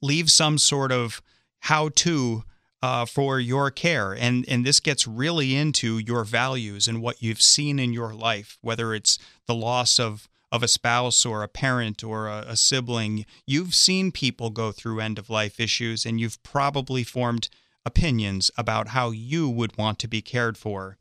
Leave 0.00 0.30
some 0.30 0.58
sort 0.58 0.92
of 0.92 1.22
how 1.60 1.90
to 1.90 2.44
uh, 2.82 3.04
for 3.04 3.40
your 3.40 3.70
care. 3.70 4.12
And, 4.12 4.44
and 4.48 4.64
this 4.64 4.80
gets 4.80 5.06
really 5.06 5.56
into 5.56 5.98
your 5.98 6.24
values 6.24 6.86
and 6.86 7.02
what 7.02 7.22
you've 7.22 7.42
seen 7.42 7.78
in 7.78 7.92
your 7.92 8.14
life, 8.14 8.58
whether 8.60 8.94
it's 8.94 9.18
the 9.46 9.54
loss 9.54 9.98
of, 9.98 10.28
of 10.52 10.62
a 10.62 10.68
spouse 10.68 11.26
or 11.26 11.42
a 11.42 11.48
parent 11.48 12.04
or 12.04 12.28
a, 12.28 12.44
a 12.48 12.56
sibling. 12.56 13.26
You've 13.46 13.74
seen 13.74 14.12
people 14.12 14.50
go 14.50 14.70
through 14.70 15.00
end 15.00 15.18
of 15.18 15.28
life 15.28 15.58
issues 15.58 16.06
and 16.06 16.20
you've 16.20 16.42
probably 16.42 17.02
formed 17.02 17.48
opinions 17.84 18.50
about 18.56 18.88
how 18.88 19.10
you 19.10 19.48
would 19.48 19.76
want 19.76 19.98
to 20.00 20.08
be 20.08 20.22
cared 20.22 20.56
for. 20.56 20.98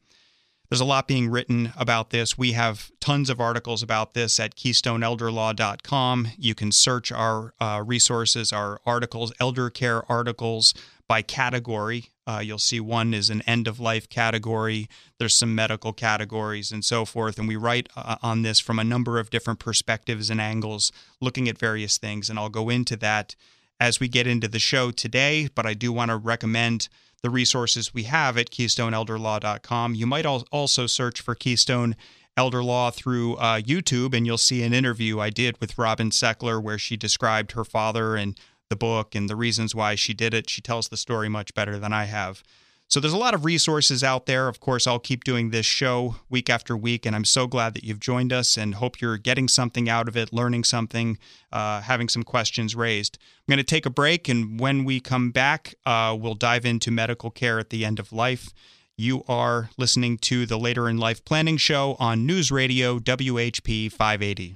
There's 0.70 0.82
a 0.82 0.86
lot 0.86 1.08
being 1.08 1.30
written 1.30 1.72
about 1.78 2.10
this. 2.10 2.38
We 2.38 2.52
have 2.52 2.92
tons 3.00 3.30
of 3.30 3.40
articles 3.40 3.82
about 3.82 4.14
this 4.14 4.38
at 4.38 4.56
keystoneelderlaw.com. 4.56 6.28
You 6.38 6.56
can 6.56 6.74
search 6.74 7.12
our 7.12 7.54
uh, 7.62 7.84
resources, 7.86 8.52
our 8.52 8.82
articles, 8.86 9.32
elder 9.40 9.70
care 9.70 10.10
articles 10.12 10.74
by 11.08 11.22
category. 11.22 12.10
Uh, 12.26 12.42
you'll 12.44 12.60
see 12.60 12.82
one 12.82 13.14
is 13.14 13.30
an 13.30 13.42
end 13.44 13.66
of 13.66 13.80
life 13.80 14.10
category. 14.10 14.90
There's 15.18 15.38
some 15.38 15.56
medical 15.56 15.94
categories 15.94 16.74
and 16.74 16.84
so 16.84 17.06
forth. 17.06 17.40
And 17.40 17.48
we 17.48 17.56
write 17.56 17.88
uh, 17.96 18.18
on 18.22 18.42
this 18.42 18.60
from 18.60 18.78
a 18.78 18.84
number 18.84 19.20
of 19.20 19.30
different 19.30 19.60
perspectives 19.60 20.30
and 20.30 20.42
angles, 20.42 20.92
looking 21.22 21.48
at 21.48 21.58
various 21.58 21.98
things. 21.98 22.30
And 22.30 22.38
I'll 22.38 22.50
go 22.50 22.68
into 22.68 22.98
that 22.98 23.38
as 23.80 24.02
we 24.02 24.10
get 24.10 24.28
into 24.28 24.50
the 24.50 24.60
show 24.60 24.92
today. 24.92 25.48
But 25.56 25.66
I 25.66 25.74
do 25.74 25.94
want 25.94 26.12
to 26.12 26.18
recommend 26.18 26.90
the 27.24 27.30
resources 27.30 27.94
we 27.94 28.04
have 28.04 28.38
at 28.38 28.52
KeystoneElderLaw.com. 28.52 29.96
You 29.96 30.08
might 30.08 30.26
also 30.26 30.88
search 30.88 31.22
for 31.22 31.36
Keystone 31.36 31.96
Elder 32.36 32.64
Law 32.64 32.92
through 32.92 33.36
uh, 33.36 33.60
YouTube, 33.60 34.14
and 34.14 34.26
you'll 34.26 34.38
see 34.38 34.62
an 34.64 34.74
interview 34.74 35.20
I 35.20 35.32
did 35.32 35.60
with 35.60 35.78
Robin 35.78 36.12
Seckler 36.12 36.62
where 36.62 36.78
she 36.78 36.96
described 36.96 37.54
her 37.54 37.66
father 37.66 38.16
and 38.16 38.40
the 38.70 38.76
book 38.76 39.16
and 39.16 39.30
the 39.30 39.36
reasons 39.36 39.74
why 39.74 39.96
she 39.96 40.14
did 40.14 40.34
it. 40.34 40.50
She 40.50 40.62
tells 40.62 40.90
the 40.90 40.98
story 40.98 41.30
much 41.30 41.54
better 41.54 41.80
than 41.80 41.94
I 41.94 42.06
have. 42.06 42.44
So 42.89 43.01
there's 43.01 43.13
a 43.13 43.17
lot 43.17 43.34
of 43.34 43.44
resources 43.44 44.01
out 44.01 44.27
there. 44.27 44.48
Of 44.48 44.62
course, 44.62 44.88
I'll 44.88 44.98
keep 44.98 45.25
doing 45.25 45.50
this 45.50 45.65
show 45.65 46.15
week 46.29 46.50
after 46.50 46.77
week, 46.77 47.06
and 47.06 47.13
I'm 47.13 47.25
so 47.25 47.46
glad 47.46 47.74
that 47.74 47.84
you've 47.84 48.00
joined 48.00 48.32
us 48.32 48.56
and 48.56 48.75
hope 48.75 49.01
you're 49.01 49.17
getting 49.17 49.50
something 49.50 49.89
out 49.89 50.08
of 50.08 50.15
it, 50.15 50.32
learning 50.32 50.63
something, 50.63 51.17
uh, 51.51 51.82
having 51.82 52.08
some 52.08 52.24
questions 52.24 52.75
raised. 52.75 53.17
I'm 53.22 53.51
going 53.51 53.58
to 53.58 53.63
take 53.63 53.86
a 53.86 53.89
break, 53.89 54.29
and 54.29 54.58
when 54.58 54.86
we 54.86 55.01
come 55.01 55.32
back, 55.32 55.75
uh, 55.86 56.15
we'll 56.17 56.36
dive 56.36 56.65
into 56.65 56.89
medical 56.89 57.29
care 57.29 57.60
at 57.60 57.72
the 57.72 57.84
end 57.84 58.00
of 58.00 58.13
life. 58.13 58.53
You 58.96 59.25
are 59.27 59.70
listening 59.77 60.17
to 60.20 60.46
the 60.46 60.58
Later 60.58 60.88
in 60.88 60.98
Life 60.98 61.25
Planning 61.25 61.58
Show 61.58 61.98
on 62.00 62.25
News 62.25 62.51
Radio 62.51 63.00
WHP 63.00 63.91
580. 63.91 64.56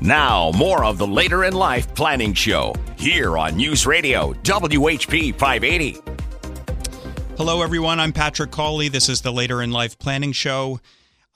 Now, 0.00 0.52
more 0.56 0.84
of 0.84 0.96
the 0.96 1.06
Later 1.06 1.44
in 1.44 1.52
Life 1.52 1.94
Planning 1.94 2.32
Show 2.32 2.74
here 2.96 3.36
on 3.36 3.56
News 3.56 3.86
Radio 3.86 4.32
WHP 4.32 5.34
580. 5.34 6.15
Hello, 7.36 7.60
everyone. 7.60 8.00
I'm 8.00 8.14
Patrick 8.14 8.50
Cawley. 8.50 8.88
This 8.88 9.10
is 9.10 9.20
the 9.20 9.30
Later 9.30 9.60
in 9.60 9.70
Life 9.70 9.98
Planning 9.98 10.32
Show. 10.32 10.80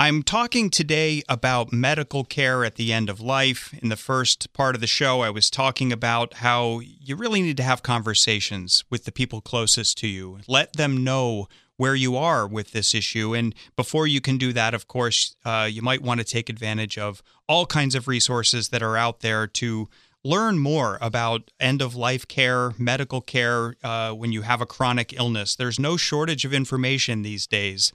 I'm 0.00 0.23
talking 0.23 0.71
today 0.71 1.23
about 1.28 1.75
medical 1.75 2.25
care 2.25 2.64
at 2.64 2.76
the 2.76 2.90
end 2.90 3.11
of 3.11 3.21
life. 3.21 3.75
In 3.83 3.90
the 3.90 3.97
first 3.97 4.50
part 4.54 4.75
of 4.75 4.80
the 4.80 4.87
show, 4.87 5.21
I 5.21 5.28
was 5.28 5.50
talking 5.50 5.92
about 5.92 6.35
how 6.35 6.78
you 6.80 7.16
really 7.16 7.42
need 7.42 7.59
to 7.59 7.62
have 7.62 7.83
conversations 7.83 8.83
with 8.88 9.04
the 9.04 9.12
people 9.12 9.42
closest 9.42 9.99
to 9.99 10.09
you. 10.09 10.38
Let 10.49 10.73
them 10.73 11.04
know 11.04 11.49
where 11.76 11.95
you 11.95 12.16
are 12.16 12.49
with 12.49 12.73
this 12.73 12.95
issue. 12.95 13.35
And 13.35 13.54
before 13.76 14.07
you 14.07 14.23
can 14.23 14.38
do 14.38 14.54
that, 14.54 14.73
of 14.73 14.88
course, 14.88 15.37
uh, 15.45 15.69
you 15.71 15.83
might 15.83 16.00
want 16.00 16.21
to 16.21 16.25
take 16.25 16.49
advantage 16.49 16.97
of 16.97 17.23
all 17.47 17.66
kinds 17.66 17.95
of 17.95 18.09
resources 18.09 18.71
that 18.71 18.83
are 18.83 18.97
out 18.97 19.21
there 19.21 19.47
to 19.47 19.87
learn 20.24 20.58
more 20.58 20.98
about 21.00 21.50
end 21.58 21.80
of 21.80 21.94
life 21.94 22.28
care, 22.28 22.72
medical 22.78 23.20
care 23.20 23.76
uh, 23.82 24.12
when 24.12 24.32
you 24.32 24.42
have 24.42 24.60
a 24.60 24.66
chronic 24.66 25.12
illness. 25.12 25.56
There's 25.56 25.78
no 25.78 25.96
shortage 25.96 26.44
of 26.44 26.52
information 26.52 27.22
these 27.22 27.46
days. 27.46 27.92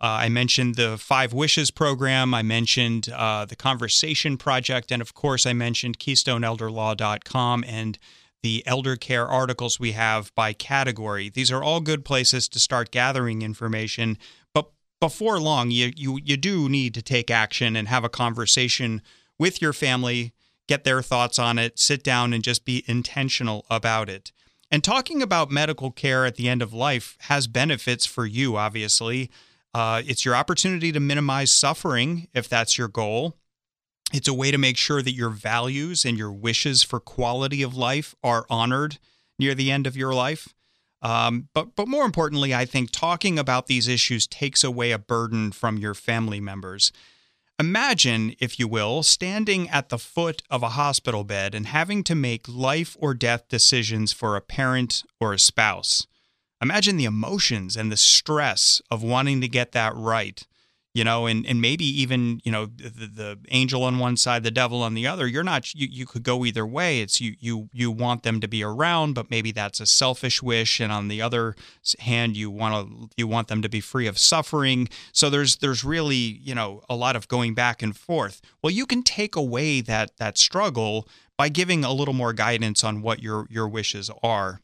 Uh, 0.00 0.24
I 0.24 0.28
mentioned 0.28 0.74
the 0.74 0.98
Five 0.98 1.32
Wishes 1.32 1.70
program. 1.70 2.34
I 2.34 2.42
mentioned 2.42 3.08
uh, 3.08 3.46
the 3.46 3.56
Conversation 3.56 4.36
Project. 4.36 4.92
And 4.92 5.00
of 5.00 5.14
course, 5.14 5.46
I 5.46 5.54
mentioned 5.54 5.98
KeystoneElderLaw.com 5.98 7.64
and 7.66 7.98
the 8.42 8.62
elder 8.66 8.96
care 8.96 9.26
articles 9.26 9.80
we 9.80 9.92
have 9.92 10.34
by 10.34 10.52
category. 10.52 11.30
These 11.30 11.50
are 11.50 11.62
all 11.62 11.80
good 11.80 12.04
places 12.04 12.46
to 12.50 12.60
start 12.60 12.90
gathering 12.90 13.40
information. 13.40 14.18
But 14.52 14.70
before 15.00 15.40
long, 15.40 15.70
you, 15.70 15.92
you, 15.96 16.20
you 16.22 16.36
do 16.36 16.68
need 16.68 16.92
to 16.94 17.02
take 17.02 17.30
action 17.30 17.74
and 17.74 17.88
have 17.88 18.04
a 18.04 18.10
conversation 18.10 19.00
with 19.38 19.62
your 19.62 19.72
family, 19.72 20.32
get 20.66 20.84
their 20.84 21.02
thoughts 21.02 21.38
on 21.38 21.58
it, 21.58 21.78
sit 21.78 22.02
down 22.02 22.32
and 22.32 22.42
just 22.42 22.64
be 22.64 22.84
intentional 22.86 23.64
about 23.70 24.08
it. 24.08 24.32
And 24.70 24.82
talking 24.82 25.22
about 25.22 25.50
medical 25.50 25.90
care 25.90 26.26
at 26.26 26.36
the 26.36 26.48
end 26.48 26.60
of 26.60 26.72
life 26.72 27.16
has 27.22 27.46
benefits 27.46 28.04
for 28.04 28.26
you, 28.26 28.56
obviously. 28.56 29.30
Uh, 29.72 30.02
it's 30.06 30.24
your 30.24 30.34
opportunity 30.34 30.90
to 30.90 31.00
minimize 31.00 31.52
suffering 31.52 32.28
if 32.34 32.48
that's 32.48 32.76
your 32.76 32.88
goal. 32.88 33.36
It's 34.12 34.28
a 34.28 34.34
way 34.34 34.50
to 34.50 34.58
make 34.58 34.76
sure 34.76 35.02
that 35.02 35.14
your 35.14 35.30
values 35.30 36.04
and 36.04 36.16
your 36.16 36.32
wishes 36.32 36.82
for 36.82 37.00
quality 37.00 37.62
of 37.62 37.76
life 37.76 38.14
are 38.22 38.46
honored 38.48 38.98
near 39.38 39.54
the 39.54 39.70
end 39.70 39.86
of 39.86 39.96
your 39.96 40.14
life. 40.14 40.54
Um, 41.02 41.48
but 41.52 41.76
but 41.76 41.88
more 41.88 42.04
importantly, 42.04 42.54
I 42.54 42.64
think 42.64 42.90
talking 42.90 43.38
about 43.38 43.66
these 43.66 43.86
issues 43.86 44.26
takes 44.26 44.64
away 44.64 44.92
a 44.92 44.98
burden 44.98 45.52
from 45.52 45.76
your 45.76 45.94
family 45.94 46.40
members. 46.40 46.90
Imagine, 47.58 48.34
if 48.38 48.58
you 48.58 48.68
will, 48.68 49.02
standing 49.02 49.68
at 49.70 49.88
the 49.88 49.98
foot 49.98 50.42
of 50.50 50.62
a 50.62 50.70
hospital 50.70 51.24
bed 51.24 51.54
and 51.54 51.66
having 51.66 52.04
to 52.04 52.14
make 52.14 52.46
life 52.46 52.96
or 53.00 53.14
death 53.14 53.48
decisions 53.48 54.12
for 54.12 54.36
a 54.36 54.42
parent 54.42 55.04
or 55.20 55.32
a 55.32 55.38
spouse. 55.38 56.06
Imagine 56.60 56.98
the 56.98 57.06
emotions 57.06 57.74
and 57.74 57.90
the 57.90 57.96
stress 57.96 58.82
of 58.90 59.02
wanting 59.02 59.40
to 59.40 59.48
get 59.48 59.72
that 59.72 59.94
right 59.96 60.46
you 60.96 61.04
know, 61.04 61.26
and, 61.26 61.44
and 61.46 61.60
maybe 61.60 61.84
even, 61.84 62.40
you 62.42 62.50
know, 62.50 62.64
the, 62.64 63.06
the 63.06 63.38
angel 63.50 63.82
on 63.82 63.98
one 63.98 64.16
side, 64.16 64.42
the 64.42 64.50
devil 64.50 64.82
on 64.82 64.94
the 64.94 65.06
other, 65.06 65.26
you're 65.26 65.44
not, 65.44 65.74
you, 65.74 65.86
you 65.90 66.06
could 66.06 66.22
go 66.22 66.42
either 66.42 66.66
way. 66.66 67.00
It's 67.00 67.20
you, 67.20 67.34
you, 67.38 67.68
you 67.70 67.90
want 67.90 68.22
them 68.22 68.40
to 68.40 68.48
be 68.48 68.64
around, 68.64 69.12
but 69.12 69.30
maybe 69.30 69.52
that's 69.52 69.78
a 69.78 69.84
selfish 69.84 70.42
wish. 70.42 70.80
And 70.80 70.90
on 70.90 71.08
the 71.08 71.20
other 71.20 71.54
hand, 71.98 72.34
you 72.34 72.50
want 72.50 72.88
to, 72.88 73.10
you 73.18 73.28
want 73.28 73.48
them 73.48 73.60
to 73.60 73.68
be 73.68 73.82
free 73.82 74.06
of 74.06 74.16
suffering. 74.16 74.88
So 75.12 75.28
there's, 75.28 75.56
there's 75.56 75.84
really, 75.84 76.16
you 76.16 76.54
know, 76.54 76.80
a 76.88 76.96
lot 76.96 77.14
of 77.14 77.28
going 77.28 77.52
back 77.52 77.82
and 77.82 77.94
forth. 77.94 78.40
Well, 78.62 78.72
you 78.72 78.86
can 78.86 79.02
take 79.02 79.36
away 79.36 79.82
that, 79.82 80.16
that 80.16 80.38
struggle 80.38 81.06
by 81.36 81.50
giving 81.50 81.84
a 81.84 81.92
little 81.92 82.14
more 82.14 82.32
guidance 82.32 82.82
on 82.82 83.02
what 83.02 83.22
your, 83.22 83.46
your 83.50 83.68
wishes 83.68 84.10
are. 84.22 84.62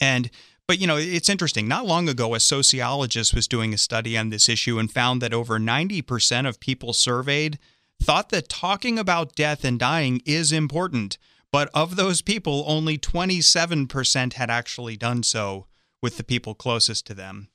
And 0.00 0.30
but 0.66 0.78
you 0.78 0.86
know, 0.86 0.96
it's 0.96 1.28
interesting. 1.28 1.68
Not 1.68 1.86
long 1.86 2.08
ago, 2.08 2.34
a 2.34 2.40
sociologist 2.40 3.34
was 3.34 3.46
doing 3.46 3.72
a 3.72 3.78
study 3.78 4.16
on 4.16 4.30
this 4.30 4.48
issue 4.48 4.78
and 4.78 4.90
found 4.90 5.22
that 5.22 5.34
over 5.34 5.58
90% 5.58 6.48
of 6.48 6.60
people 6.60 6.92
surveyed 6.92 7.58
thought 8.02 8.30
that 8.30 8.48
talking 8.48 8.98
about 8.98 9.34
death 9.34 9.64
and 9.64 9.78
dying 9.78 10.20
is 10.24 10.52
important. 10.52 11.18
But 11.52 11.70
of 11.72 11.96
those 11.96 12.20
people, 12.20 12.64
only 12.66 12.98
27% 12.98 14.34
had 14.34 14.50
actually 14.50 14.96
done 14.96 15.22
so 15.22 15.66
with 16.02 16.16
the 16.16 16.24
people 16.24 16.54
closest 16.54 17.06
to 17.06 17.14
them. 17.14 17.48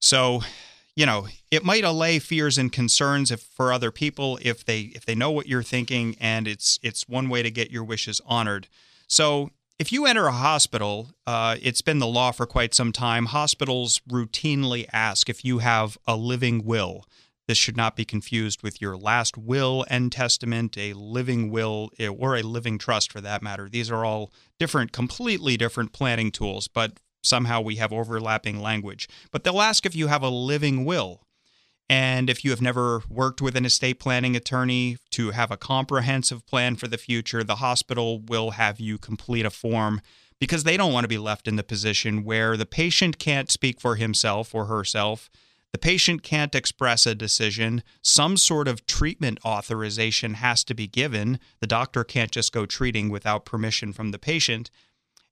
So, 0.00 0.42
you 0.94 1.06
know, 1.06 1.28
it 1.50 1.64
might 1.64 1.84
allay 1.84 2.18
fears 2.18 2.58
and 2.58 2.70
concerns 2.70 3.30
if, 3.30 3.40
for 3.40 3.72
other 3.72 3.90
people 3.90 4.38
if 4.42 4.64
they 4.64 4.92
if 4.94 5.06
they 5.06 5.14
know 5.14 5.30
what 5.30 5.48
you're 5.48 5.62
thinking 5.62 6.16
and 6.20 6.46
it's 6.46 6.78
it's 6.82 7.08
one 7.08 7.28
way 7.28 7.42
to 7.42 7.50
get 7.50 7.70
your 7.70 7.84
wishes 7.84 8.20
honored. 8.26 8.68
So, 9.06 9.50
if 9.78 9.92
you 9.92 10.06
enter 10.06 10.26
a 10.26 10.32
hospital, 10.32 11.10
uh, 11.26 11.56
it's 11.60 11.82
been 11.82 11.98
the 11.98 12.06
law 12.06 12.30
for 12.30 12.46
quite 12.46 12.74
some 12.74 12.92
time. 12.92 13.26
Hospitals 13.26 14.00
routinely 14.08 14.86
ask 14.92 15.28
if 15.28 15.44
you 15.44 15.58
have 15.58 15.98
a 16.06 16.16
living 16.16 16.64
will. 16.64 17.04
This 17.46 17.58
should 17.58 17.76
not 17.76 17.96
be 17.96 18.04
confused 18.04 18.62
with 18.62 18.80
your 18.80 18.96
last 18.96 19.36
will 19.36 19.84
and 19.90 20.10
testament, 20.10 20.78
a 20.78 20.94
living 20.94 21.50
will, 21.50 21.90
eh, 21.98 22.08
or 22.08 22.36
a 22.36 22.42
living 22.42 22.78
trust 22.78 23.12
for 23.12 23.20
that 23.20 23.42
matter. 23.42 23.68
These 23.68 23.90
are 23.90 24.04
all 24.04 24.32
different, 24.58 24.92
completely 24.92 25.56
different 25.56 25.92
planning 25.92 26.30
tools, 26.30 26.68
but 26.68 27.00
somehow 27.22 27.60
we 27.60 27.76
have 27.76 27.92
overlapping 27.92 28.60
language. 28.60 29.08
But 29.30 29.44
they'll 29.44 29.60
ask 29.60 29.84
if 29.84 29.96
you 29.96 30.06
have 30.06 30.22
a 30.22 30.30
living 30.30 30.84
will. 30.84 31.23
And 31.88 32.30
if 32.30 32.44
you 32.44 32.50
have 32.50 32.62
never 32.62 33.02
worked 33.08 33.42
with 33.42 33.56
an 33.56 33.66
estate 33.66 34.00
planning 34.00 34.34
attorney 34.34 34.96
to 35.10 35.30
have 35.32 35.50
a 35.50 35.56
comprehensive 35.56 36.46
plan 36.46 36.76
for 36.76 36.88
the 36.88 36.96
future, 36.96 37.44
the 37.44 37.56
hospital 37.56 38.20
will 38.20 38.52
have 38.52 38.80
you 38.80 38.96
complete 38.96 39.44
a 39.44 39.50
form 39.50 40.00
because 40.40 40.64
they 40.64 40.76
don't 40.76 40.92
want 40.92 41.04
to 41.04 41.08
be 41.08 41.18
left 41.18 41.46
in 41.46 41.56
the 41.56 41.62
position 41.62 42.24
where 42.24 42.56
the 42.56 42.66
patient 42.66 43.18
can't 43.18 43.50
speak 43.50 43.80
for 43.80 43.96
himself 43.96 44.54
or 44.54 44.66
herself. 44.66 45.30
The 45.72 45.78
patient 45.78 46.22
can't 46.22 46.54
express 46.54 47.04
a 47.04 47.14
decision. 47.14 47.82
Some 48.00 48.36
sort 48.36 48.68
of 48.68 48.86
treatment 48.86 49.38
authorization 49.44 50.34
has 50.34 50.64
to 50.64 50.74
be 50.74 50.86
given. 50.86 51.38
The 51.60 51.66
doctor 51.66 52.04
can't 52.04 52.30
just 52.30 52.52
go 52.52 52.64
treating 52.64 53.10
without 53.10 53.44
permission 53.44 53.92
from 53.92 54.10
the 54.10 54.18
patient 54.18 54.70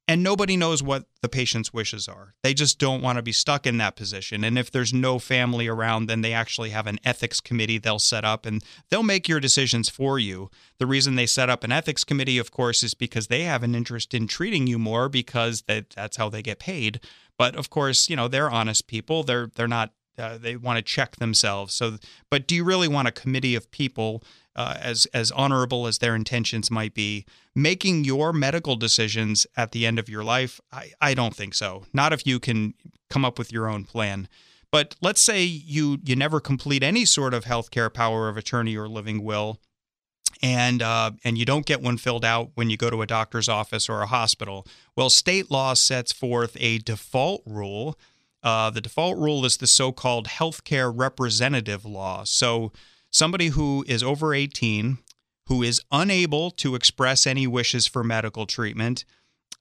and 0.08 0.22
nobody 0.22 0.56
knows 0.56 0.82
what 0.82 1.04
the 1.20 1.28
patient's 1.28 1.72
wishes 1.72 2.08
are. 2.08 2.34
They 2.42 2.54
just 2.54 2.78
don't 2.78 3.02
want 3.02 3.16
to 3.16 3.22
be 3.22 3.32
stuck 3.32 3.66
in 3.66 3.78
that 3.78 3.94
position. 3.94 4.42
And 4.42 4.58
if 4.58 4.70
there's 4.70 4.92
no 4.92 5.18
family 5.18 5.68
around, 5.68 6.06
then 6.06 6.22
they 6.22 6.32
actually 6.32 6.70
have 6.70 6.88
an 6.88 6.98
ethics 7.04 7.40
committee 7.40 7.78
they'll 7.78 8.00
set 8.00 8.24
up 8.24 8.44
and 8.44 8.64
they'll 8.90 9.04
make 9.04 9.28
your 9.28 9.38
decisions 9.38 9.88
for 9.88 10.18
you. 10.18 10.50
The 10.78 10.86
reason 10.86 11.14
they 11.14 11.26
set 11.26 11.48
up 11.48 11.62
an 11.62 11.72
ethics 11.72 12.02
committee, 12.02 12.38
of 12.38 12.50
course, 12.50 12.82
is 12.82 12.94
because 12.94 13.28
they 13.28 13.42
have 13.44 13.62
an 13.62 13.74
interest 13.74 14.12
in 14.12 14.26
treating 14.26 14.66
you 14.66 14.78
more 14.78 15.08
because 15.08 15.62
that, 15.62 15.90
that's 15.90 16.16
how 16.16 16.28
they 16.28 16.42
get 16.42 16.58
paid. 16.58 17.00
But 17.38 17.54
of 17.54 17.70
course, 17.70 18.10
you 18.10 18.16
know, 18.16 18.28
they're 18.28 18.50
honest 18.50 18.86
people. 18.88 19.22
They're 19.22 19.50
they're 19.54 19.68
not 19.68 19.92
uh, 20.18 20.36
they 20.36 20.56
want 20.56 20.76
to 20.76 20.82
check 20.82 21.16
themselves. 21.16 21.74
So, 21.74 21.96
but 22.30 22.46
do 22.46 22.54
you 22.54 22.64
really 22.64 22.88
want 22.88 23.08
a 23.08 23.12
committee 23.12 23.54
of 23.54 23.70
people 23.70 24.22
uh, 24.54 24.76
as 24.80 25.06
as 25.14 25.30
honorable 25.30 25.86
as 25.86 25.98
their 25.98 26.14
intentions 26.14 26.70
might 26.70 26.94
be, 26.94 27.24
making 27.54 28.04
your 28.04 28.32
medical 28.32 28.76
decisions 28.76 29.46
at 29.56 29.72
the 29.72 29.86
end 29.86 29.98
of 29.98 30.08
your 30.08 30.24
life, 30.24 30.60
I, 30.70 30.92
I 31.00 31.14
don't 31.14 31.34
think 31.34 31.54
so. 31.54 31.84
Not 31.92 32.12
if 32.12 32.26
you 32.26 32.38
can 32.38 32.74
come 33.08 33.24
up 33.24 33.38
with 33.38 33.52
your 33.52 33.68
own 33.68 33.84
plan. 33.84 34.28
But 34.70 34.96
let's 35.02 35.20
say 35.20 35.42
you 35.42 35.98
you 36.02 36.16
never 36.16 36.40
complete 36.40 36.82
any 36.82 37.04
sort 37.04 37.34
of 37.34 37.44
healthcare 37.44 37.92
power 37.92 38.28
of 38.28 38.38
attorney 38.38 38.74
or 38.74 38.88
living 38.88 39.22
will, 39.22 39.60
and 40.42 40.82
uh, 40.82 41.10
and 41.24 41.36
you 41.36 41.44
don't 41.44 41.66
get 41.66 41.82
one 41.82 41.98
filled 41.98 42.24
out 42.24 42.52
when 42.54 42.70
you 42.70 42.78
go 42.78 42.88
to 42.88 43.02
a 43.02 43.06
doctor's 43.06 43.50
office 43.50 43.88
or 43.88 44.00
a 44.00 44.06
hospital. 44.06 44.66
Well, 44.96 45.10
state 45.10 45.50
law 45.50 45.74
sets 45.74 46.10
forth 46.10 46.56
a 46.58 46.78
default 46.78 47.42
rule. 47.46 47.98
Uh, 48.42 48.70
the 48.70 48.80
default 48.80 49.18
rule 49.18 49.44
is 49.44 49.58
the 49.58 49.66
so-called 49.66 50.26
healthcare 50.26 50.92
representative 50.92 51.84
law. 51.84 52.24
So 52.24 52.72
somebody 53.12 53.48
who 53.48 53.84
is 53.86 54.02
over 54.02 54.34
18, 54.34 54.98
who 55.46 55.62
is 55.62 55.80
unable 55.92 56.50
to 56.50 56.74
express 56.74 57.26
any 57.26 57.46
wishes 57.46 57.86
for 57.86 58.02
medical 58.02 58.46
treatment, 58.46 59.04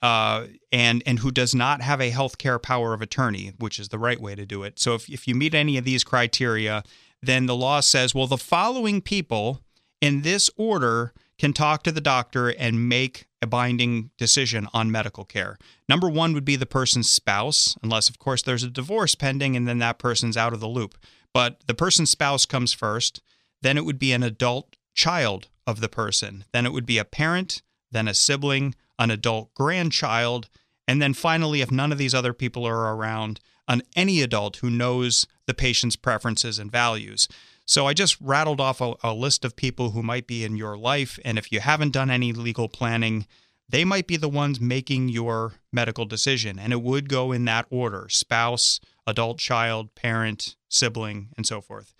uh, 0.02 0.48
and 0.72 1.04
and 1.06 1.20
who 1.20 1.30
does 1.30 1.54
not 1.54 1.82
have 1.82 2.02
a 2.02 2.12
healthcare 2.12 2.62
power 2.62 2.94
of 2.94 3.02
attorney, 3.02 3.54
which 3.60 3.80
is 3.80 3.90
the 3.90 4.00
right 4.00 4.20
way 4.20 4.34
to 4.34 4.46
do 4.46 4.64
it. 4.64 4.80
So 4.80 4.96
if 4.96 5.08
if 5.10 5.28
you 5.28 5.36
meet 5.36 5.54
any 5.54 5.78
of 5.78 5.86
these 5.86 6.04
criteria, 6.04 6.84
then 7.22 7.46
the 7.46 7.56
law 7.56 7.82
says, 7.82 8.16
well, 8.16 8.28
the 8.28 8.38
following 8.38 9.02
people 9.02 9.62
in 10.02 10.24
this 10.24 10.50
order 10.58 11.14
can 11.38 11.54
talk 11.54 11.84
to 11.84 11.92
the 11.92 12.02
doctor 12.02 12.50
and 12.50 12.88
make 12.90 13.26
a 13.42 13.48
binding 13.48 14.12
decision 14.18 14.68
on 14.74 14.92
medical 14.92 15.26
care. 15.26 15.58
Number 15.90 16.10
one 16.10 16.34
would 16.34 16.46
be 16.46 16.56
the 16.56 16.66
person's 16.66 17.10
spouse, 17.10 17.76
unless, 17.82 18.10
of 18.10 18.20
course, 18.20 18.44
there's 18.44 18.64
a 18.64 18.70
divorce 18.70 19.16
pending 19.16 19.56
and 19.56 19.68
then 19.68 19.80
that 19.80 19.98
person's 19.98 20.38
out 20.38 20.54
of 20.54 20.60
the 20.60 20.68
loop. 20.68 20.98
But 21.34 21.62
the 21.66 21.74
person's 21.74 22.12
spouse 22.12 22.46
comes 22.46 22.74
first. 22.74 23.22
Then 23.62 23.78
it 23.78 23.86
would 23.86 24.00
be 24.00 24.12
an 24.12 24.24
adult 24.24 24.76
child 24.94 25.50
of 25.68 25.82
the 25.82 25.90
person. 25.90 26.46
Then 26.52 26.66
it 26.66 26.74
would 26.74 26.86
be 26.86 26.98
a 26.98 27.06
parent, 27.06 27.62
then 27.92 28.08
a 28.08 28.14
sibling, 28.14 28.76
an 28.98 29.12
adult 29.12 29.54
grandchild. 29.54 30.50
And 30.88 31.02
then 31.02 31.14
finally, 31.14 31.62
if 31.62 31.72
none 31.72 31.92
of 31.92 31.98
these 31.98 32.16
other 32.16 32.34
people 32.34 32.66
are 32.66 32.96
around, 32.96 33.40
on 33.68 33.82
any 33.96 34.22
adult 34.22 34.58
who 34.58 34.70
knows 34.70 35.26
the 35.46 35.54
patient's 35.54 35.96
preferences 35.96 36.60
and 36.60 36.72
values. 36.72 37.28
So 37.66 37.88
I 37.88 37.94
just 37.94 38.20
rattled 38.20 38.60
off 38.60 38.82
a, 38.82 38.96
a, 39.02 39.14
list 39.14 39.46
of 39.46 39.56
people 39.56 39.92
who 39.92 40.04
might 40.04 40.28
be 40.28 40.44
in 40.44 40.58
your 40.58 40.78
life. 40.78 41.18
And 41.24 41.38
if 41.38 41.54
you 41.54 41.62
haven't 41.62 41.94
done 41.94 42.10
any 42.10 42.34
legal 42.34 42.68
planning, 42.68 43.28
they 43.70 43.86
might 43.86 44.08
be 44.08 44.18
the 44.18 44.28
ones 44.28 44.60
making 44.60 45.08
your 45.08 45.54
medical 45.72 46.06
decision. 46.06 46.60
And 46.60 46.74
it 46.74 46.82
would 46.82 47.08
go 47.08 47.32
in 47.32 47.46
that 47.46 47.66
order 47.70 48.08
spouse, 48.10 48.82
adult 49.08 49.38
child, 49.38 49.96
parent, 49.96 50.58
sibling, 50.68 51.30
and 51.38 51.48
so 51.48 51.62
forth. 51.62 51.94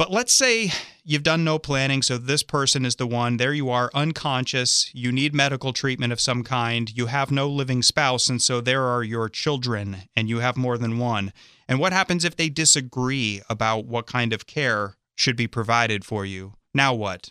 But 0.00 0.10
let's 0.10 0.32
say 0.32 0.72
you've 1.04 1.24
done 1.24 1.44
no 1.44 1.58
planning, 1.58 2.00
so 2.00 2.16
this 2.16 2.42
person 2.42 2.86
is 2.86 2.96
the 2.96 3.06
one. 3.06 3.36
There 3.36 3.52
you 3.52 3.68
are, 3.68 3.90
unconscious. 3.92 4.90
You 4.94 5.12
need 5.12 5.34
medical 5.34 5.74
treatment 5.74 6.10
of 6.10 6.22
some 6.22 6.42
kind. 6.42 6.90
You 6.96 7.04
have 7.08 7.30
no 7.30 7.46
living 7.46 7.82
spouse, 7.82 8.30
and 8.30 8.40
so 8.40 8.62
there 8.62 8.84
are 8.84 9.02
your 9.02 9.28
children, 9.28 10.04
and 10.16 10.26
you 10.26 10.38
have 10.38 10.56
more 10.56 10.78
than 10.78 10.96
one. 10.96 11.34
And 11.68 11.78
what 11.78 11.92
happens 11.92 12.24
if 12.24 12.34
they 12.34 12.48
disagree 12.48 13.42
about 13.50 13.84
what 13.84 14.06
kind 14.06 14.32
of 14.32 14.46
care 14.46 14.96
should 15.16 15.36
be 15.36 15.46
provided 15.46 16.02
for 16.02 16.24
you? 16.24 16.54
Now 16.72 16.94
what? 16.94 17.30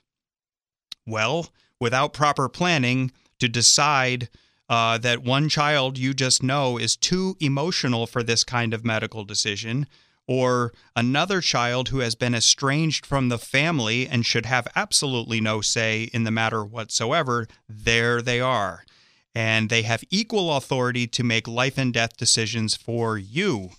Well, 1.07 1.49
without 1.79 2.13
proper 2.13 2.47
planning 2.49 3.11
to 3.39 3.49
decide 3.49 4.29
uh, 4.69 4.99
that 4.99 5.23
one 5.23 5.49
child 5.49 5.97
you 5.97 6.13
just 6.13 6.43
know 6.43 6.77
is 6.77 6.95
too 6.95 7.35
emotional 7.39 8.05
for 8.05 8.21
this 8.21 8.43
kind 8.43 8.75
of 8.75 8.85
medical 8.85 9.25
decision, 9.25 9.87
or 10.29 10.71
another 10.95 11.41
child 11.41 11.89
who 11.89 11.99
has 11.99 12.13
been 12.13 12.35
estranged 12.35 13.03
from 13.03 13.29
the 13.29 13.37
family 13.39 14.07
and 14.07 14.23
should 14.23 14.45
have 14.45 14.67
absolutely 14.75 15.41
no 15.41 15.59
say 15.59 16.03
in 16.13 16.23
the 16.23 16.29
matter 16.29 16.63
whatsoever, 16.63 17.47
there 17.67 18.21
they 18.21 18.39
are. 18.39 18.85
And 19.33 19.71
they 19.71 19.81
have 19.81 20.03
equal 20.11 20.55
authority 20.55 21.07
to 21.07 21.23
make 21.23 21.47
life 21.47 21.79
and 21.79 21.91
death 21.91 22.15
decisions 22.15 22.75
for 22.75 23.17
you. 23.17 23.71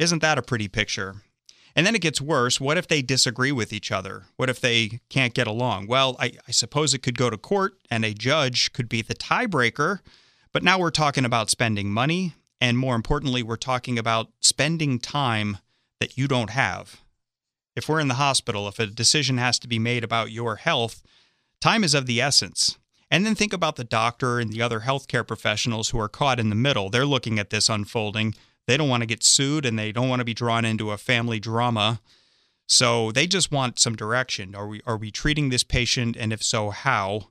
Isn't 0.00 0.22
that 0.22 0.38
a 0.38 0.42
pretty 0.42 0.66
picture? 0.66 1.22
And 1.76 1.86
then 1.86 1.94
it 1.94 2.02
gets 2.02 2.20
worse. 2.20 2.60
What 2.60 2.76
if 2.76 2.88
they 2.88 3.00
disagree 3.00 3.52
with 3.52 3.72
each 3.72 3.92
other? 3.92 4.24
What 4.34 4.50
if 4.50 4.60
they 4.60 4.98
can't 5.08 5.34
get 5.34 5.46
along? 5.46 5.86
Well, 5.86 6.16
I, 6.18 6.32
I, 6.48 6.50
suppose 6.50 6.94
it 6.94 7.02
could 7.04 7.16
go 7.16 7.30
to 7.30 7.38
court 7.38 7.74
and 7.88 8.04
a 8.04 8.12
judge 8.12 8.72
could 8.72 8.88
be 8.88 9.02
the 9.02 9.14
tiebreaker. 9.14 10.00
But 10.52 10.64
now 10.64 10.80
we're 10.80 10.90
talking 10.90 11.24
about 11.24 11.48
spending 11.48 11.92
money. 11.92 12.34
And 12.60 12.78
more 12.78 12.94
importantly, 12.94 13.42
we're 13.42 13.56
talking 13.56 13.98
about 13.98 14.28
spending 14.40 14.98
time 14.98 15.58
that 15.98 16.18
you 16.18 16.28
don't 16.28 16.50
have. 16.50 17.00
If 17.76 17.88
we're 17.88 18.00
in 18.00 18.08
the 18.08 18.14
hospital, 18.14 18.68
if 18.68 18.78
a 18.78 18.86
decision 18.86 19.38
has 19.38 19.58
to 19.60 19.68
be 19.68 19.78
made 19.78 20.04
about 20.04 20.32
your 20.32 20.56
health, 20.56 21.02
time 21.60 21.84
is 21.84 21.94
of 21.94 22.06
the 22.06 22.20
essence. 22.20 22.76
And 23.10 23.24
then 23.24 23.34
think 23.34 23.52
about 23.52 23.76
the 23.76 23.84
doctor 23.84 24.38
and 24.38 24.52
the 24.52 24.62
other 24.62 24.80
healthcare 24.80 25.26
professionals 25.26 25.90
who 25.90 25.98
are 25.98 26.08
caught 26.08 26.38
in 26.38 26.48
the 26.48 26.54
middle. 26.54 26.90
They're 26.90 27.06
looking 27.06 27.38
at 27.38 27.50
this 27.50 27.68
unfolding 27.68 28.34
they 28.70 28.76
don't 28.76 28.88
want 28.88 29.02
to 29.02 29.06
get 29.06 29.24
sued 29.24 29.66
and 29.66 29.76
they 29.76 29.90
don't 29.90 30.08
want 30.08 30.20
to 30.20 30.24
be 30.24 30.32
drawn 30.32 30.64
into 30.64 30.92
a 30.92 30.96
family 30.96 31.40
drama. 31.40 32.00
So 32.68 33.10
they 33.10 33.26
just 33.26 33.50
want 33.50 33.80
some 33.80 33.96
direction. 33.96 34.54
Are 34.54 34.68
we 34.68 34.80
are 34.86 34.96
we 34.96 35.10
treating 35.10 35.48
this 35.48 35.64
patient 35.64 36.16
and 36.16 36.32
if 36.32 36.40
so 36.40 36.70
how? 36.70 37.30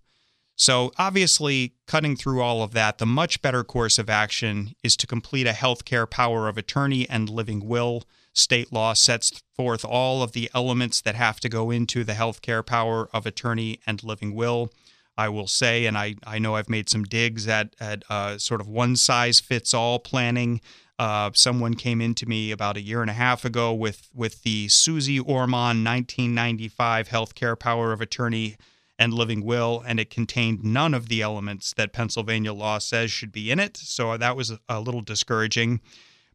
So 0.59 0.91
obviously 0.97 1.73
cutting 1.87 2.17
through 2.17 2.41
all 2.41 2.61
of 2.61 2.73
that, 2.73 2.97
the 2.97 3.05
much 3.05 3.41
better 3.41 3.63
course 3.63 3.97
of 3.97 4.09
action 4.09 4.75
is 4.83 4.97
to 4.97 5.07
complete 5.07 5.47
a 5.47 5.53
healthcare 5.53 6.07
power 6.07 6.49
of 6.49 6.57
attorney 6.57 7.09
and 7.09 7.29
living 7.29 7.65
will. 7.65 8.03
State 8.33 8.73
law 8.73 8.91
sets 8.91 9.41
forth 9.55 9.85
all 9.85 10.21
of 10.21 10.33
the 10.33 10.51
elements 10.53 10.99
that 10.99 11.15
have 11.15 11.39
to 11.39 11.47
go 11.47 11.71
into 11.71 12.03
the 12.03 12.11
healthcare 12.11 12.63
power 12.63 13.07
of 13.13 13.25
attorney 13.25 13.79
and 13.87 14.03
living 14.03 14.35
will. 14.35 14.69
I 15.17 15.29
will 15.29 15.47
say, 15.47 15.85
and 15.85 15.97
I, 15.97 16.15
I 16.27 16.39
know 16.39 16.55
I've 16.55 16.69
made 16.69 16.89
some 16.89 17.05
digs 17.05 17.47
at, 17.47 17.73
at 17.79 18.03
uh, 18.09 18.37
sort 18.37 18.59
of 18.59 18.67
one 18.67 18.97
size 18.97 19.39
fits 19.39 19.73
all 19.73 19.97
planning. 19.97 20.59
Uh, 20.97 21.31
someone 21.33 21.75
came 21.75 22.01
into 22.01 22.25
me 22.25 22.51
about 22.51 22.75
a 22.75 22.81
year 22.81 22.99
and 22.99 23.09
a 23.09 23.13
half 23.13 23.45
ago 23.45 23.73
with 23.73 24.09
with 24.13 24.43
the 24.43 24.67
Suze 24.67 25.21
Orman 25.21 25.85
1995 25.85 27.07
Healthcare 27.07 27.57
Power 27.57 27.93
of 27.93 28.01
Attorney 28.01 28.57
and 28.99 29.13
Living 29.13 29.45
Will, 29.45 29.81
and 29.87 29.97
it 29.99 30.09
contained 30.09 30.63
none 30.63 30.93
of 30.93 31.07
the 31.07 31.21
elements 31.21 31.73
that 31.75 31.93
Pennsylvania 31.93 32.53
law 32.53 32.77
says 32.77 33.09
should 33.09 33.31
be 33.31 33.49
in 33.49 33.57
it. 33.57 33.77
So 33.77 34.17
that 34.17 34.35
was 34.35 34.51
a 34.67 34.81
little 34.81 35.01
discouraging. 35.01 35.79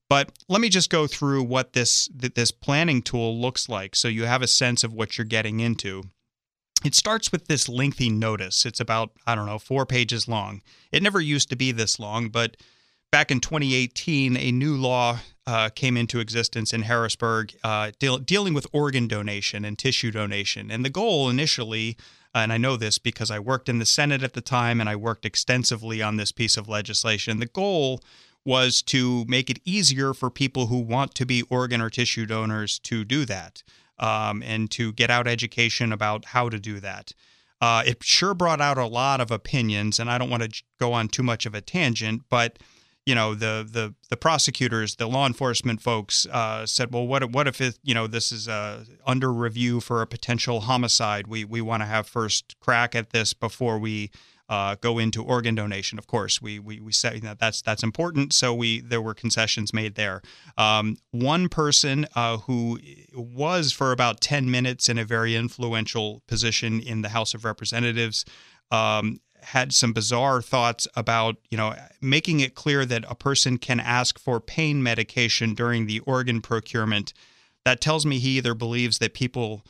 But 0.08 0.32
let 0.48 0.62
me 0.62 0.70
just 0.70 0.90
go 0.90 1.06
through 1.06 1.44
what 1.44 1.74
this 1.74 2.08
this 2.12 2.50
planning 2.50 3.02
tool 3.02 3.38
looks 3.38 3.68
like, 3.68 3.94
so 3.94 4.08
you 4.08 4.24
have 4.24 4.42
a 4.42 4.46
sense 4.46 4.82
of 4.82 4.92
what 4.92 5.16
you're 5.16 5.24
getting 5.26 5.60
into. 5.60 6.04
It 6.84 6.94
starts 6.94 7.30
with 7.30 7.46
this 7.46 7.68
lengthy 7.68 8.10
notice. 8.10 8.66
It's 8.66 8.80
about 8.80 9.12
I 9.26 9.34
don't 9.34 9.46
know 9.46 9.58
four 9.58 9.86
pages 9.86 10.26
long. 10.26 10.62
It 10.90 11.02
never 11.02 11.20
used 11.20 11.50
to 11.50 11.56
be 11.56 11.70
this 11.70 11.98
long, 11.98 12.28
but 12.28 12.56
back 13.10 13.30
in 13.30 13.40
2018, 13.40 14.36
a 14.36 14.52
new 14.52 14.74
law 14.76 15.20
uh, 15.46 15.68
came 15.68 15.96
into 15.96 16.20
existence 16.20 16.72
in 16.72 16.82
Harrisburg 16.82 17.54
uh, 17.62 17.92
deal, 17.98 18.18
dealing 18.18 18.54
with 18.54 18.66
organ 18.72 19.06
donation 19.06 19.64
and 19.64 19.78
tissue 19.78 20.10
donation. 20.10 20.70
And 20.70 20.84
the 20.84 20.90
goal 20.90 21.28
initially, 21.28 21.96
and 22.34 22.52
I 22.52 22.58
know 22.58 22.76
this 22.76 22.98
because 22.98 23.30
I 23.30 23.38
worked 23.38 23.68
in 23.68 23.78
the 23.78 23.86
Senate 23.86 24.22
at 24.22 24.32
the 24.32 24.40
time 24.40 24.80
and 24.80 24.88
I 24.88 24.96
worked 24.96 25.24
extensively 25.24 26.02
on 26.02 26.16
this 26.16 26.32
piece 26.32 26.56
of 26.56 26.68
legislation, 26.68 27.38
the 27.38 27.46
goal 27.46 28.00
was 28.44 28.82
to 28.82 29.24
make 29.26 29.48
it 29.48 29.60
easier 29.64 30.12
for 30.12 30.30
people 30.30 30.66
who 30.66 30.78
want 30.78 31.14
to 31.14 31.24
be 31.24 31.42
organ 31.48 31.80
or 31.80 31.90
tissue 31.90 32.26
donors 32.26 32.78
to 32.80 33.04
do 33.04 33.24
that 33.24 33.62
um, 33.98 34.42
and 34.42 34.70
to 34.72 34.92
get 34.92 35.10
out 35.10 35.26
education 35.26 35.92
about 35.92 36.26
how 36.26 36.48
to 36.48 36.58
do 36.58 36.80
that. 36.80 37.12
Uh, 37.60 37.82
it 37.86 38.02
sure 38.02 38.34
brought 38.34 38.60
out 38.60 38.76
a 38.76 38.86
lot 38.86 39.20
of 39.20 39.30
opinions, 39.30 39.98
and 39.98 40.10
I 40.10 40.18
don't 40.18 40.28
want 40.28 40.42
to 40.42 40.62
go 40.78 40.92
on 40.92 41.08
too 41.08 41.22
much 41.22 41.46
of 41.46 41.54
a 41.54 41.60
tangent, 41.60 42.22
but 42.28 42.58
you 43.06 43.14
know 43.14 43.34
the 43.34 43.66
the 43.70 43.94
the 44.08 44.16
prosecutors, 44.16 44.96
the 44.96 45.06
law 45.06 45.26
enforcement 45.26 45.82
folks 45.82 46.26
uh, 46.26 46.66
said, 46.66 46.92
well, 46.92 47.06
what 47.06 47.30
what 47.32 47.46
if 47.46 47.60
it, 47.60 47.78
you 47.82 47.94
know 47.94 48.06
this 48.06 48.32
is 48.32 48.48
uh, 48.48 48.84
under 49.06 49.32
review 49.32 49.80
for 49.80 50.00
a 50.00 50.06
potential 50.06 50.60
homicide? 50.60 51.26
We 51.26 51.44
we 51.44 51.60
want 51.60 51.82
to 51.82 51.86
have 51.86 52.06
first 52.06 52.58
crack 52.60 52.94
at 52.94 53.10
this 53.10 53.34
before 53.34 53.78
we 53.78 54.10
uh, 54.48 54.76
go 54.80 54.98
into 54.98 55.22
organ 55.22 55.54
donation. 55.54 55.98
Of 55.98 56.06
course, 56.06 56.40
we 56.40 56.58
we 56.58 56.80
we 56.80 56.92
say 56.92 57.18
that 57.20 57.38
that's 57.38 57.60
that's 57.60 57.82
important. 57.82 58.32
So 58.32 58.54
we 58.54 58.80
there 58.80 59.02
were 59.02 59.14
concessions 59.14 59.74
made 59.74 59.96
there. 59.96 60.22
Um, 60.56 60.96
one 61.10 61.48
person 61.48 62.06
uh, 62.14 62.38
who 62.38 62.78
was 63.14 63.72
for 63.72 63.92
about 63.92 64.20
ten 64.20 64.50
minutes 64.50 64.88
in 64.88 64.98
a 64.98 65.04
very 65.04 65.36
influential 65.36 66.22
position 66.26 66.80
in 66.80 67.02
the 67.02 67.10
House 67.10 67.34
of 67.34 67.44
Representatives. 67.44 68.24
Um, 68.70 69.20
had 69.44 69.72
some 69.72 69.92
bizarre 69.92 70.42
thoughts 70.42 70.86
about, 70.96 71.36
you 71.50 71.56
know, 71.56 71.74
making 72.00 72.40
it 72.40 72.54
clear 72.54 72.84
that 72.84 73.04
a 73.08 73.14
person 73.14 73.58
can 73.58 73.80
ask 73.80 74.18
for 74.18 74.40
pain 74.40 74.82
medication 74.82 75.54
during 75.54 75.86
the 75.86 76.00
organ 76.00 76.40
procurement. 76.40 77.12
That 77.64 77.80
tells 77.80 78.04
me 78.04 78.18
he 78.18 78.36
either 78.38 78.54
believes 78.54 78.98
that 78.98 79.14
people 79.14 79.64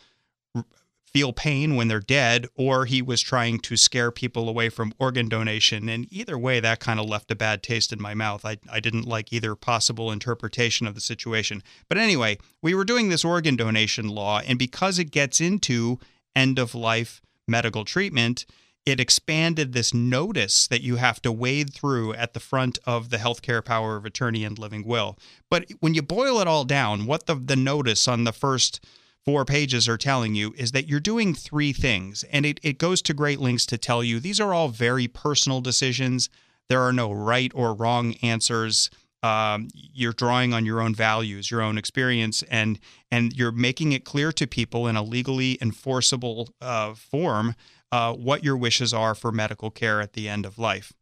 feel 1.15 1.33
pain 1.33 1.77
when 1.77 1.87
they're 1.87 2.01
dead 2.01 2.47
or 2.57 2.87
he 2.87 3.01
was 3.01 3.21
trying 3.21 3.61
to 3.61 3.77
scare 3.77 4.11
people 4.11 4.49
away 4.49 4.69
from 4.69 4.93
organ 4.99 5.29
donation. 5.29 5.89
And 5.89 6.13
either 6.13 6.37
way, 6.37 6.59
that 6.59 6.81
kind 6.81 6.99
of 6.99 7.07
left 7.07 7.31
a 7.31 7.37
bad 7.37 7.63
taste 7.63 7.93
in 7.93 8.03
my 8.03 8.15
mouth. 8.15 8.45
I, 8.45 8.57
I 8.71 8.81
didn't 8.81 9.07
like 9.07 9.33
either 9.33 9.55
possible 9.55 10.11
interpretation 10.11 10.89
of 10.89 10.97
the 10.97 11.01
situation. 11.01 11.63
But 11.89 11.99
anyway, 11.99 12.39
we 12.63 12.75
were 12.75 12.85
doing 12.85 13.11
this 13.11 13.25
organ 13.25 13.55
donation 13.55 14.09
law, 14.09 14.41
and 14.45 14.59
because 14.59 14.99
it 14.99 15.13
gets 15.13 15.41
into 15.41 16.01
end 16.35 16.59
of 16.59 16.75
life 16.75 17.23
medical 17.47 17.85
treatment, 17.85 18.45
it 18.87 19.01
expanded 19.01 19.73
this 19.73 19.95
notice 19.95 20.67
that 20.67 20.83
you 20.83 20.97
have 20.97 21.21
to 21.23 21.33
wade 21.33 21.73
through 21.73 22.13
at 22.15 22.35
the 22.35 22.41
front 22.41 22.79
of 22.85 23.11
the 23.11 23.17
healthcare 23.17 23.65
power 23.65 23.97
of 23.97 24.05
attorney 24.05 24.45
and 24.45 24.59
living 24.59 24.85
will. 24.85 25.19
But 25.49 25.71
when 25.81 25.95
you 25.95 26.03
boil 26.03 26.39
it 26.41 26.47
all 26.47 26.65
down, 26.65 27.07
what 27.07 27.27
the, 27.27 27.35
the 27.35 27.57
notice 27.57 28.07
on 28.07 28.25
the 28.25 28.33
first 28.33 28.85
four 29.25 29.47
pages 29.47 29.89
are 29.89 29.97
telling 29.97 30.35
you 30.35 30.55
is 30.59 30.73
that 30.73 30.87
you're 30.87 31.01
doing 31.01 31.35
three 31.35 31.73
things. 31.73 32.25
And 32.25 32.45
it, 32.45 32.61
it 32.63 32.79
goes 32.79 33.01
to 33.03 33.15
great 33.15 33.41
lengths 33.41 33.65
to 33.67 33.79
tell 33.79 34.05
you 34.05 34.21
these 34.21 34.41
are 34.41 34.53
all 34.53 34.69
very 34.69 35.09
personal 35.09 35.63
decisions. 35.63 36.29
There 36.69 36.83
are 36.83 36.93
no 36.93 37.11
right 37.11 37.53
or 37.55 37.75
wrong 37.75 38.15
answers. 38.23 38.91
Um, 39.23 39.69
you're 39.73 40.13
drawing 40.13 40.53
on 40.53 40.67
your 40.67 40.83
own 40.83 40.95
values, 40.95 41.51
your 41.51 41.63
own 41.63 41.79
experience, 41.79 42.43
and 42.51 42.79
and 43.11 43.33
you're 43.33 43.53
making 43.53 43.93
it 43.93 44.05
clear 44.05 44.33
to 44.33 44.47
people 44.47 44.87
in 44.87 44.97
a 44.97 45.03
legally 45.03 45.57
enforceable 45.63 46.51
uh, 46.61 46.93
form 46.93 47.55
uh, 47.95 48.13
what 48.13 48.43
your 48.43 48.57
wishes 48.57 48.93
are 48.93 49.15
for 49.15 49.31
medical 49.31 49.71
care 49.71 50.01
at 50.01 50.15
the 50.15 50.29
end 50.29 50.45
of 50.45 50.59
life. 50.59 50.93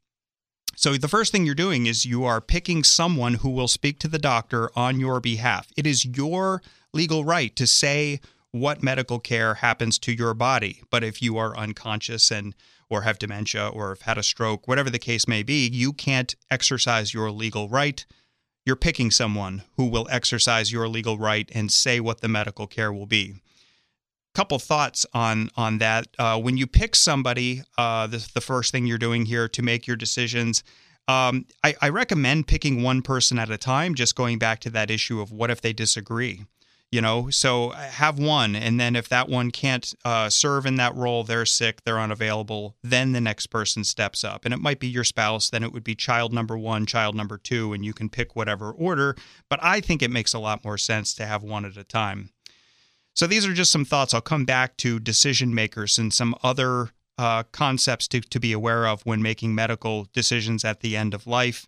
So, 0.76 0.98
the 0.98 1.08
first 1.08 1.32
thing 1.32 1.46
you're 1.46 1.54
doing 1.54 1.86
is 1.86 2.04
you 2.04 2.24
are 2.24 2.42
picking 2.42 2.84
someone 2.84 3.34
who 3.36 3.48
will 3.48 3.66
speak 3.66 3.98
to 4.00 4.08
the 4.08 4.18
doctor 4.18 4.70
on 4.76 5.00
your 5.00 5.18
behalf. 5.18 5.68
It 5.74 5.86
is 5.86 6.04
your 6.04 6.60
legal 6.92 7.24
right 7.24 7.56
to 7.56 7.66
say 7.66 8.20
what 8.50 8.82
medical 8.82 9.18
care 9.18 9.54
happens 9.54 9.98
to 10.00 10.12
your 10.12 10.34
body. 10.34 10.82
But 10.90 11.02
if 11.02 11.22
you 11.22 11.38
are 11.38 11.56
unconscious 11.56 12.30
and 12.30 12.54
or 12.90 13.02
have 13.02 13.18
dementia 13.18 13.68
or 13.68 13.88
have 13.88 14.02
had 14.02 14.18
a 14.18 14.22
stroke, 14.22 14.68
whatever 14.68 14.90
the 14.90 14.98
case 14.98 15.26
may 15.26 15.42
be, 15.42 15.66
you 15.72 15.94
can't 15.94 16.34
exercise 16.50 17.14
your 17.14 17.30
legal 17.30 17.70
right. 17.70 18.04
You're 18.66 18.76
picking 18.76 19.10
someone 19.10 19.62
who 19.78 19.86
will 19.86 20.06
exercise 20.10 20.70
your 20.70 20.88
legal 20.88 21.16
right 21.16 21.50
and 21.54 21.72
say 21.72 22.00
what 22.00 22.20
the 22.20 22.28
medical 22.28 22.66
care 22.66 22.92
will 22.92 23.06
be. 23.06 23.36
Couple 24.34 24.58
thoughts 24.58 25.04
on 25.12 25.50
on 25.56 25.78
that. 25.78 26.06
Uh, 26.18 26.40
when 26.40 26.56
you 26.56 26.66
pick 26.66 26.94
somebody, 26.94 27.62
uh, 27.76 28.06
the, 28.06 28.26
the 28.34 28.40
first 28.40 28.72
thing 28.72 28.86
you're 28.86 28.98
doing 28.98 29.26
here 29.26 29.48
to 29.48 29.62
make 29.62 29.86
your 29.86 29.96
decisions, 29.96 30.64
um, 31.08 31.44
I, 31.62 31.74
I 31.82 31.88
recommend 31.90 32.46
picking 32.46 32.82
one 32.82 33.02
person 33.02 33.38
at 33.38 33.50
a 33.50 33.58
time. 33.58 33.94
Just 33.94 34.16
going 34.16 34.38
back 34.38 34.60
to 34.60 34.70
that 34.70 34.90
issue 34.90 35.20
of 35.20 35.32
what 35.32 35.50
if 35.50 35.60
they 35.60 35.72
disagree 35.72 36.46
you 36.92 37.00
know 37.00 37.28
so 37.30 37.70
uh, 37.70 37.76
have 37.78 38.18
one 38.18 38.54
and 38.54 38.78
then 38.78 38.94
if 38.94 39.08
that 39.08 39.28
one 39.28 39.50
can't 39.50 39.94
uh, 40.04 40.28
serve 40.28 40.66
in 40.66 40.76
that 40.76 40.94
role 40.94 41.24
they're 41.24 41.46
sick 41.46 41.82
they're 41.84 41.98
unavailable 41.98 42.76
then 42.84 43.10
the 43.10 43.20
next 43.20 43.46
person 43.46 43.82
steps 43.82 44.22
up 44.22 44.44
and 44.44 44.54
it 44.54 44.60
might 44.60 44.78
be 44.78 44.86
your 44.86 45.02
spouse 45.02 45.50
then 45.50 45.64
it 45.64 45.72
would 45.72 45.82
be 45.82 45.96
child 45.96 46.32
number 46.32 46.56
one 46.56 46.86
child 46.86 47.16
number 47.16 47.38
two 47.38 47.72
and 47.72 47.84
you 47.84 47.92
can 47.92 48.08
pick 48.08 48.36
whatever 48.36 48.70
order 48.70 49.16
but 49.48 49.58
i 49.62 49.80
think 49.80 50.02
it 50.02 50.10
makes 50.10 50.34
a 50.34 50.38
lot 50.38 50.62
more 50.62 50.78
sense 50.78 51.14
to 51.14 51.26
have 51.26 51.42
one 51.42 51.64
at 51.64 51.76
a 51.76 51.84
time 51.84 52.30
so 53.14 53.26
these 53.26 53.46
are 53.46 53.54
just 53.54 53.72
some 53.72 53.84
thoughts 53.84 54.14
i'll 54.14 54.20
come 54.20 54.44
back 54.44 54.76
to 54.76 54.98
decision 54.98 55.54
makers 55.54 55.98
and 55.98 56.12
some 56.12 56.34
other 56.42 56.90
uh, 57.18 57.42
concepts 57.52 58.08
to, 58.08 58.20
to 58.20 58.40
be 58.40 58.52
aware 58.52 58.86
of 58.86 59.02
when 59.02 59.20
making 59.20 59.54
medical 59.54 60.08
decisions 60.12 60.64
at 60.64 60.80
the 60.80 60.96
end 60.96 61.12
of 61.14 61.26
life 61.26 61.66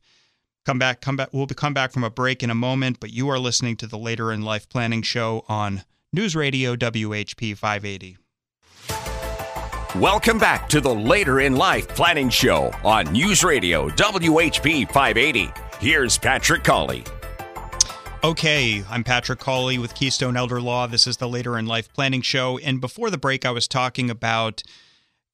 Come 0.65 0.79
back, 0.79 1.03
come 1.03 1.17
back. 1.17 1.29
We'll 1.33 1.47
come 1.47 1.75
back 1.75 1.93
from 1.93 2.05
a 2.05 2.11
break 2.11 2.43
in 2.43 2.49
a 2.49 2.55
moment, 2.55 2.99
but 2.99 3.13
you 3.13 3.29
are 3.29 3.39
listening 3.39 3.77
to 3.77 3.87
the 3.87 3.99
Later 3.99 4.33
in 4.33 4.41
Life 4.41 4.67
Planning 4.71 5.03
Show 5.03 5.45
on 5.47 5.83
News 6.11 6.35
Radio 6.35 6.75
WHP 6.75 7.55
580. 7.55 8.17
Welcome 10.01 10.39
back 10.39 10.69
to 10.71 10.81
the 10.81 10.95
Later 10.95 11.41
in 11.41 11.55
Life 11.55 11.89
Planning 11.89 12.31
Show 12.31 12.73
on 12.83 13.13
News 13.13 13.45
Radio 13.45 13.91
WHP 13.91 14.91
580. 14.91 15.53
Here's 15.81 16.17
Patrick 16.17 16.65
Cawley. 16.65 17.05
Okay, 18.25 18.83
I'm 18.89 19.05
Patrick 19.05 19.39
Cawley 19.39 19.77
with 19.77 19.95
Keystone 19.95 20.35
Elder 20.35 20.59
Law. 20.59 20.87
This 20.87 21.07
is 21.07 21.19
the 21.19 21.29
Later 21.29 21.59
in 21.59 21.67
Life 21.67 21.93
Planning 21.93 22.23
Show. 22.23 22.57
And 22.57 22.81
before 22.81 23.11
the 23.11 23.19
break, 23.19 23.45
I 23.45 23.51
was 23.51 23.69
talking 23.69 24.09
about 24.09 24.63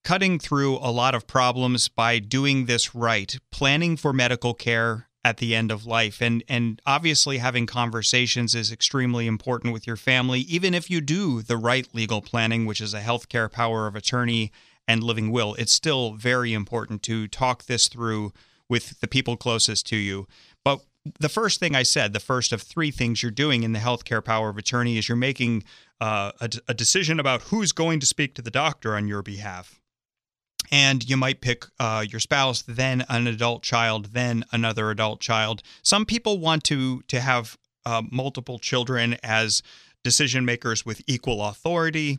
cutting 0.03 0.41
through 0.41 0.77
a 0.79 0.91
lot 0.91 1.15
of 1.15 1.29
problems 1.29 1.87
by 1.87 2.19
doing 2.19 2.67
this 2.67 2.93
right, 2.93 3.39
planning 3.53 3.97
for 3.97 4.13
medical 4.13 4.55
care 4.55 5.07
at 5.25 5.37
the 5.37 5.55
end 5.55 5.71
of 5.71 5.87
life 5.87 6.21
and 6.21 6.43
and 6.49 6.81
obviously 6.85 7.39
having 7.39 7.67
conversations 7.67 8.57
is 8.57 8.73
extremely 8.73 9.29
important 9.29 9.73
with 9.73 9.87
your 9.87 9.97
family 9.97 10.41
even 10.41 10.73
if 10.73 10.91
you 10.91 10.99
do 11.01 11.43
the 11.43 11.59
right 11.59 11.87
legal 11.93 12.23
planning 12.23 12.65
which 12.65 12.81
is 12.81 12.95
a 12.95 13.03
healthcare 13.03 13.53
power 13.53 13.87
of 13.87 13.95
attorney 13.95 14.51
and 14.89 15.05
living 15.05 15.31
will 15.31 15.53
it's 15.57 15.75
still 15.75 16.15
very 16.15 16.55
important 16.55 17.03
to 17.03 17.29
talk 17.29 17.67
this 17.67 17.87
through 17.87 18.33
with 18.67 18.99
the 19.01 19.09
people 19.09 19.37
closest 19.37 19.87
to 19.87 19.97
you 19.97 20.27
the 21.19 21.29
first 21.29 21.61
thing 21.61 21.75
I 21.75 21.83
said, 21.83 22.13
the 22.13 22.21
first 22.21 22.53
of 22.53 22.63
three 22.63 22.91
things 22.91 23.23
you're 23.23 23.31
doing 23.31 23.63
in 23.63 23.73
the 23.73 23.79
healthcare 23.79 24.25
power 24.25 24.51
of 24.51 24.59
attorney 24.59 24.99
is 24.99 25.09
you're 25.09 25.17
making 25.17 25.65
uh, 26.01 26.33
a, 26.41 26.51
a 26.69 26.75
decision 26.75 27.19
about 27.19 27.43
who's 27.43 27.73
going 27.73 28.01
to 28.01 28.07
speak 28.07 28.35
to 28.35 28.43
the 28.43 28.51
doctor 28.51 28.95
on 28.95 29.09
your 29.09 29.23
behalf 29.23 29.81
and 30.71 31.09
you 31.09 31.17
might 31.17 31.41
pick 31.41 31.67
uh, 31.79 32.05
your 32.09 32.21
spouse, 32.21 32.63
then 32.63 33.05
an 33.09 33.27
adult 33.27 33.63
child, 33.63 34.07
then 34.13 34.45
another 34.53 34.91
adult 34.91 35.21
child. 35.21 35.63
Some 35.83 36.05
people 36.05 36.39
want 36.39 36.65
to 36.65 37.03
to 37.09 37.21
have 37.21 37.57
uh, 37.85 38.03
multiple 38.11 38.59
children 38.59 39.17
as 39.23 39.63
decision 40.05 40.45
makers 40.45 40.87
with 40.87 41.03
equal 41.07 41.45
authority. 41.45 42.19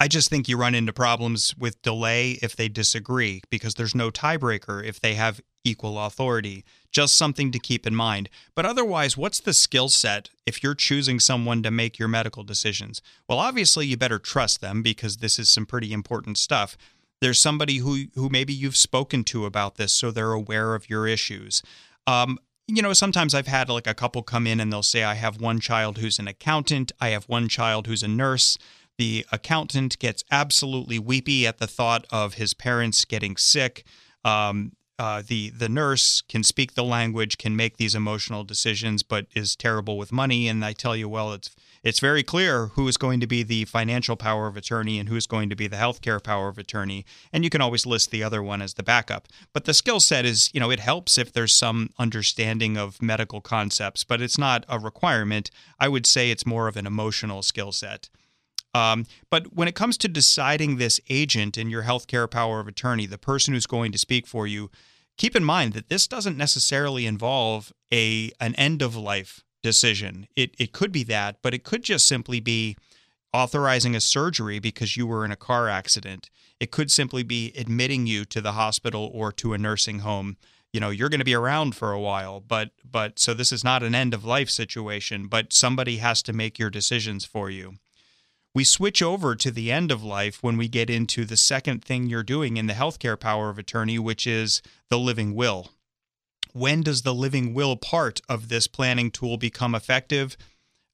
I 0.00 0.08
just 0.08 0.30
think 0.30 0.48
you 0.48 0.56
run 0.56 0.74
into 0.74 0.92
problems 0.92 1.54
with 1.56 1.80
delay 1.82 2.32
if 2.42 2.56
they 2.56 2.68
disagree 2.68 3.42
because 3.50 3.74
there's 3.74 3.94
no 3.94 4.10
tiebreaker 4.10 4.84
if 4.84 5.00
they 5.00 5.14
have 5.14 5.40
equal 5.64 5.98
authority. 5.98 6.64
Just 6.90 7.16
something 7.16 7.50
to 7.52 7.58
keep 7.58 7.86
in 7.86 7.94
mind. 7.94 8.28
But 8.54 8.66
otherwise, 8.66 9.16
what's 9.16 9.40
the 9.40 9.54
skill 9.54 9.88
set 9.88 10.28
if 10.46 10.62
you're 10.62 10.74
choosing 10.74 11.20
someone 11.20 11.62
to 11.62 11.70
make 11.70 11.98
your 11.98 12.08
medical 12.08 12.42
decisions? 12.42 13.00
Well, 13.28 13.38
obviously, 13.38 13.86
you 13.86 13.96
better 13.96 14.18
trust 14.18 14.60
them 14.60 14.82
because 14.82 15.18
this 15.18 15.38
is 15.38 15.48
some 15.48 15.66
pretty 15.66 15.92
important 15.92 16.38
stuff. 16.38 16.76
There's 17.20 17.40
somebody 17.40 17.78
who 17.78 18.06
who 18.14 18.28
maybe 18.28 18.52
you've 18.52 18.76
spoken 18.76 19.24
to 19.24 19.46
about 19.46 19.76
this, 19.76 19.92
so 19.92 20.10
they're 20.10 20.32
aware 20.32 20.74
of 20.74 20.90
your 20.90 21.06
issues. 21.06 21.62
Um, 22.06 22.38
you 22.66 22.82
know, 22.82 22.92
sometimes 22.92 23.34
I've 23.34 23.46
had 23.46 23.68
like 23.68 23.86
a 23.86 23.94
couple 23.94 24.22
come 24.22 24.46
in 24.46 24.60
and 24.60 24.72
they'll 24.72 24.82
say, 24.82 25.04
I 25.04 25.14
have 25.14 25.40
one 25.40 25.60
child 25.60 25.98
who's 25.98 26.18
an 26.18 26.28
accountant, 26.28 26.92
I 27.00 27.08
have 27.08 27.24
one 27.24 27.48
child 27.48 27.86
who's 27.86 28.02
a 28.02 28.08
nurse. 28.08 28.58
The 28.98 29.26
accountant 29.32 29.98
gets 29.98 30.22
absolutely 30.30 30.98
weepy 30.98 31.46
at 31.46 31.58
the 31.58 31.66
thought 31.66 32.06
of 32.10 32.34
his 32.34 32.54
parents 32.54 33.04
getting 33.04 33.36
sick. 33.36 33.84
Um, 34.24 34.72
uh, 34.98 35.22
the 35.26 35.50
the 35.50 35.68
nurse 35.68 36.22
can 36.28 36.42
speak 36.42 36.74
the 36.74 36.84
language, 36.84 37.38
can 37.38 37.56
make 37.56 37.76
these 37.76 37.94
emotional 37.94 38.44
decisions, 38.44 39.02
but 39.02 39.26
is 39.34 39.56
terrible 39.56 39.96
with 39.98 40.12
money. 40.12 40.48
And 40.48 40.64
I 40.64 40.72
tell 40.72 40.94
you, 40.94 41.08
well, 41.08 41.32
it's 41.32 41.50
it's 41.82 41.98
very 41.98 42.22
clear 42.22 42.68
who 42.68 42.86
is 42.86 42.96
going 42.96 43.18
to 43.20 43.26
be 43.26 43.42
the 43.42 43.64
financial 43.64 44.14
power 44.14 44.46
of 44.46 44.56
attorney 44.56 45.00
and 45.00 45.08
who 45.08 45.16
is 45.16 45.26
going 45.26 45.50
to 45.50 45.56
be 45.56 45.66
the 45.66 45.76
healthcare 45.76 46.22
power 46.22 46.48
of 46.48 46.58
attorney. 46.58 47.04
And 47.32 47.42
you 47.42 47.50
can 47.50 47.60
always 47.60 47.86
list 47.86 48.10
the 48.10 48.22
other 48.22 48.42
one 48.42 48.62
as 48.62 48.74
the 48.74 48.84
backup. 48.84 49.26
But 49.52 49.64
the 49.64 49.74
skill 49.74 49.98
set 49.98 50.24
is, 50.24 50.50
you 50.54 50.60
know, 50.60 50.70
it 50.70 50.78
helps 50.78 51.18
if 51.18 51.32
there's 51.32 51.56
some 51.56 51.90
understanding 51.98 52.76
of 52.76 53.02
medical 53.02 53.40
concepts, 53.40 54.04
but 54.04 54.22
it's 54.22 54.38
not 54.38 54.64
a 54.68 54.78
requirement. 54.78 55.50
I 55.80 55.88
would 55.88 56.06
say 56.06 56.30
it's 56.30 56.46
more 56.46 56.68
of 56.68 56.76
an 56.76 56.86
emotional 56.86 57.42
skill 57.42 57.72
set. 57.72 58.08
Um, 58.74 59.04
but 59.30 59.54
when 59.54 59.68
it 59.68 59.74
comes 59.74 59.98
to 59.98 60.08
deciding 60.08 60.76
this 60.76 61.00
agent 61.10 61.58
in 61.58 61.68
your 61.70 61.82
healthcare 61.82 62.30
power 62.30 62.60
of 62.60 62.68
attorney, 62.68 63.06
the 63.06 63.18
person 63.18 63.52
who's 63.52 63.66
going 63.66 63.92
to 63.92 63.98
speak 63.98 64.26
for 64.26 64.46
you, 64.46 64.70
keep 65.18 65.36
in 65.36 65.44
mind 65.44 65.74
that 65.74 65.88
this 65.88 66.06
doesn't 66.06 66.36
necessarily 66.38 67.06
involve 67.06 67.72
a 67.92 68.30
an 68.40 68.54
end 68.54 68.82
of 68.82 68.96
life 68.96 69.44
decision. 69.62 70.26
It 70.36 70.54
it 70.58 70.72
could 70.72 70.92
be 70.92 71.04
that, 71.04 71.36
but 71.42 71.54
it 71.54 71.64
could 71.64 71.82
just 71.82 72.08
simply 72.08 72.40
be 72.40 72.76
authorizing 73.32 73.94
a 73.94 74.00
surgery 74.00 74.58
because 74.58 74.96
you 74.96 75.06
were 75.06 75.24
in 75.24 75.32
a 75.32 75.36
car 75.36 75.68
accident. 75.68 76.30
It 76.60 76.70
could 76.70 76.90
simply 76.90 77.22
be 77.22 77.52
admitting 77.56 78.06
you 78.06 78.24
to 78.26 78.40
the 78.40 78.52
hospital 78.52 79.10
or 79.12 79.32
to 79.32 79.52
a 79.52 79.58
nursing 79.58 80.00
home. 80.00 80.36
You 80.72 80.80
know, 80.80 80.90
you're 80.90 81.08
going 81.08 81.18
to 81.18 81.24
be 81.24 81.34
around 81.34 81.74
for 81.74 81.92
a 81.92 82.00
while, 82.00 82.40
but 82.40 82.70
but 82.84 83.18
so 83.18 83.34
this 83.34 83.52
is 83.52 83.62
not 83.62 83.82
an 83.82 83.94
end 83.94 84.14
of 84.14 84.24
life 84.24 84.48
situation, 84.48 85.26
but 85.26 85.52
somebody 85.52 85.98
has 85.98 86.22
to 86.22 86.32
make 86.32 86.58
your 86.58 86.70
decisions 86.70 87.24
for 87.24 87.50
you. 87.50 87.74
We 88.54 88.64
switch 88.64 89.02
over 89.02 89.34
to 89.34 89.50
the 89.50 89.72
end 89.72 89.90
of 89.90 90.04
life 90.04 90.42
when 90.42 90.58
we 90.58 90.68
get 90.68 90.90
into 90.90 91.24
the 91.24 91.38
second 91.38 91.84
thing 91.84 92.06
you're 92.06 92.22
doing 92.22 92.56
in 92.58 92.66
the 92.66 92.74
healthcare 92.74 93.18
power 93.18 93.48
of 93.48 93.58
attorney, 93.58 93.98
which 93.98 94.26
is 94.26 94.60
the 94.90 94.98
living 94.98 95.34
will 95.34 95.70
when 96.52 96.82
does 96.82 97.02
the 97.02 97.14
living 97.14 97.54
will 97.54 97.76
part 97.76 98.20
of 98.28 98.48
this 98.48 98.66
planning 98.66 99.10
tool 99.10 99.36
become 99.36 99.74
effective? 99.74 100.36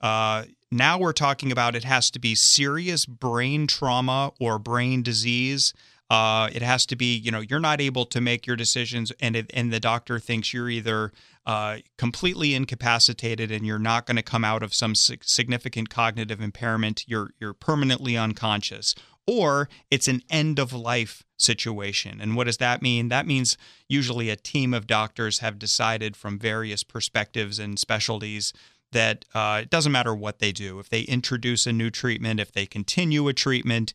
Uh, 0.00 0.44
now 0.70 0.98
we're 0.98 1.12
talking 1.12 1.50
about 1.50 1.74
it 1.74 1.84
has 1.84 2.10
to 2.10 2.18
be 2.18 2.34
serious 2.34 3.04
brain 3.06 3.66
trauma 3.66 4.32
or 4.40 4.58
brain 4.58 5.02
disease. 5.02 5.74
Uh, 6.10 6.48
it 6.52 6.62
has 6.62 6.86
to 6.86 6.96
be, 6.96 7.14
you 7.16 7.30
know, 7.30 7.40
you're 7.40 7.60
not 7.60 7.80
able 7.80 8.06
to 8.06 8.20
make 8.20 8.46
your 8.46 8.56
decisions, 8.56 9.12
and 9.20 9.36
it, 9.36 9.50
and 9.52 9.70
the 9.70 9.80
doctor 9.80 10.18
thinks 10.18 10.54
you're 10.54 10.70
either 10.70 11.12
uh, 11.44 11.78
completely 11.98 12.54
incapacitated 12.54 13.50
and 13.50 13.66
you're 13.66 13.78
not 13.78 14.06
going 14.06 14.16
to 14.16 14.22
come 14.22 14.44
out 14.44 14.62
of 14.62 14.72
some 14.72 14.94
significant 14.94 15.90
cognitive 15.90 16.40
impairment. 16.40 17.04
You're 17.06 17.30
you're 17.38 17.52
permanently 17.52 18.16
unconscious, 18.16 18.94
or 19.26 19.68
it's 19.90 20.08
an 20.08 20.22
end 20.30 20.58
of 20.58 20.72
life 20.72 21.24
situation. 21.36 22.20
And 22.20 22.34
what 22.34 22.46
does 22.46 22.56
that 22.56 22.80
mean? 22.80 23.08
That 23.08 23.26
means 23.26 23.58
usually 23.86 24.30
a 24.30 24.36
team 24.36 24.72
of 24.72 24.86
doctors 24.86 25.40
have 25.40 25.58
decided 25.58 26.16
from 26.16 26.38
various 26.38 26.82
perspectives 26.82 27.58
and 27.58 27.78
specialties 27.78 28.54
that 28.92 29.26
uh, 29.34 29.60
it 29.64 29.70
doesn't 29.70 29.92
matter 29.92 30.14
what 30.14 30.38
they 30.38 30.52
do. 30.52 30.78
If 30.78 30.88
they 30.88 31.02
introduce 31.02 31.66
a 31.66 31.72
new 31.72 31.90
treatment, 31.90 32.40
if 32.40 32.52
they 32.52 32.64
continue 32.64 33.28
a 33.28 33.34
treatment, 33.34 33.92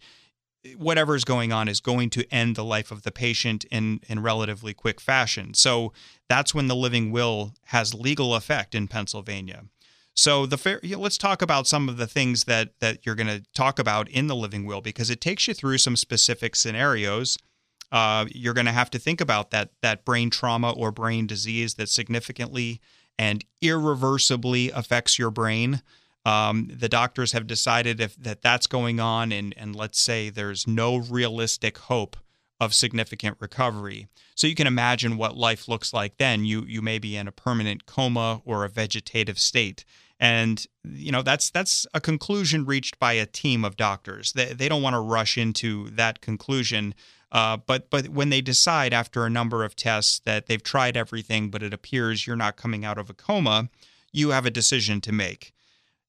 whatever's 0.78 1.24
going 1.24 1.52
on 1.52 1.68
is 1.68 1.80
going 1.80 2.10
to 2.12 2.26
end 2.34 2.56
the 2.56 2.64
life 2.64 2.92
of 2.92 3.04
the 3.04 3.12
patient 3.12 3.66
in, 3.66 4.00
in 4.08 4.22
relatively 4.22 4.74
quick 4.74 5.02
fashion. 5.02 5.54
So 5.54 5.94
that's 6.30 6.56
when 6.56 6.68
the 6.68 6.76
living 6.76 7.12
will 7.12 7.54
has 7.66 7.94
legal 7.94 8.36
effect 8.36 8.74
in 8.74 8.88
Pennsylvania. 8.88 9.66
So 10.16 10.46
the 10.46 10.58
fair, 10.58 10.80
you 10.84 10.98
let's 10.98 11.18
talk 11.18 11.42
about 11.42 11.68
some 11.68 11.90
of 11.90 11.98
the 11.98 12.08
things 12.08 12.44
that 12.44 12.80
that 12.80 13.06
you're 13.06 13.16
going 13.16 13.28
to 13.28 13.44
talk 13.54 13.80
about 13.80 14.08
in 14.10 14.28
the 14.28 14.36
living 14.36 14.66
will 14.66 14.82
because 14.82 15.10
it 15.10 15.20
takes 15.20 15.48
you 15.48 15.54
through 15.54 15.80
some 15.80 15.96
specific 15.96 16.56
scenarios. 16.56 17.38
Uh, 17.92 18.26
you're 18.30 18.54
going 18.54 18.66
to 18.66 18.72
have 18.72 18.92
to 18.92 19.00
think 19.00 19.20
about 19.20 19.50
that 19.52 19.72
that 19.82 20.06
brain 20.06 20.30
trauma 20.30 20.72
or 20.72 20.92
brain 20.92 21.26
disease 21.26 21.76
that 21.76 21.90
significantly 21.90 22.80
and 23.18 23.44
irreversibly 23.62 24.70
affects 24.72 25.18
your 25.18 25.32
brain. 25.32 25.82
Um, 26.26 26.70
the 26.74 26.90
doctors 26.90 27.34
have 27.34 27.48
decided 27.48 28.00
if 28.00 28.16
that 28.16 28.42
that's 28.42 28.68
going 28.68 29.00
on, 29.00 29.32
and 29.32 29.54
and 29.58 29.76
let's 29.76 30.00
say 30.00 30.30
there's 30.30 30.68
no 30.68 30.98
realistic 30.98 31.78
hope 31.78 32.16
of 32.60 32.74
significant 32.74 33.38
recovery. 33.40 34.08
So 34.36 34.48
you 34.48 34.56
can 34.56 34.68
imagine 34.68 35.18
what 35.18 35.36
life 35.36 35.68
looks 35.68 35.94
like 35.94 36.18
then. 36.18 36.46
You 36.46 36.64
you 36.66 36.82
may 36.82 36.98
be 37.00 37.18
in 37.18 37.28
a 37.28 37.32
permanent 37.32 37.86
coma 37.86 38.42
or 38.46 38.64
a 38.64 38.70
vegetative 38.70 39.38
state. 39.38 39.84
And 40.20 40.66
you 40.84 41.12
know 41.12 41.22
that's 41.22 41.50
that's 41.50 41.86
a 41.94 42.00
conclusion 42.00 42.66
reached 42.66 43.00
by 43.00 43.14
a 43.14 43.26
team 43.26 43.66
of 43.66 43.76
doctors. 43.76 44.32
They, 44.34 44.54
they 44.54 44.70
don't 44.70 44.82
want 44.82 44.94
to 44.94 45.02
rush 45.02 45.38
into 45.38 45.90
that 45.92 46.22
conclusion. 46.22 46.96
Uh, 47.34 47.58
but 47.58 47.90
but 47.90 48.10
when 48.10 48.30
they 48.30 48.42
decide 48.42 48.94
after 48.94 49.26
a 49.26 49.30
number 49.30 49.66
of 49.66 49.76
tests 49.76 50.22
that 50.24 50.46
they've 50.46 50.64
tried 50.64 50.96
everything, 50.96 51.50
but 51.50 51.64
it 51.64 51.74
appears 51.74 52.26
you're 52.26 52.36
not 52.36 52.56
coming 52.56 52.86
out 52.86 52.98
of 52.98 53.10
a 53.10 53.14
coma, 53.14 53.70
you 54.14 54.30
have 54.30 54.46
a 54.46 54.52
decision 54.52 55.02
to 55.02 55.12
make. 55.12 55.54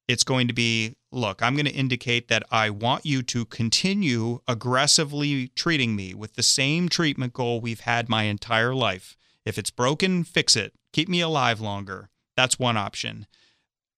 It's 0.07 0.25
going 0.25 0.49
to 0.49 0.55
be 0.55 0.97
look, 1.15 1.43
I'm 1.43 1.55
going 1.55 1.67
to 1.67 1.73
indicate 1.73 2.29
that 2.29 2.43
I 2.51 2.71
want 2.71 3.07
you 3.07 3.23
to 3.23 3.45
continue 3.45 4.41
aggressively 4.49 5.49
treating 5.55 5.95
me 5.95 6.13
with 6.13 6.35
the 6.35 6.43
same 6.43 6.89
treatment 6.89 7.33
goal 7.33 7.61
we've 7.61 7.81
had 7.81 8.09
my 8.09 8.25
entire 8.25 8.75
life. 8.75 9.17
If 9.45 9.57
it's 9.57 9.71
broken, 9.71 10.25
fix 10.25 10.57
it. 10.57 10.75
Keep 10.93 11.09
me 11.09 11.21
alive 11.21 11.61
longer. 11.61 12.11
That's 12.37 12.59
one 12.59 12.77
option. 12.77 13.27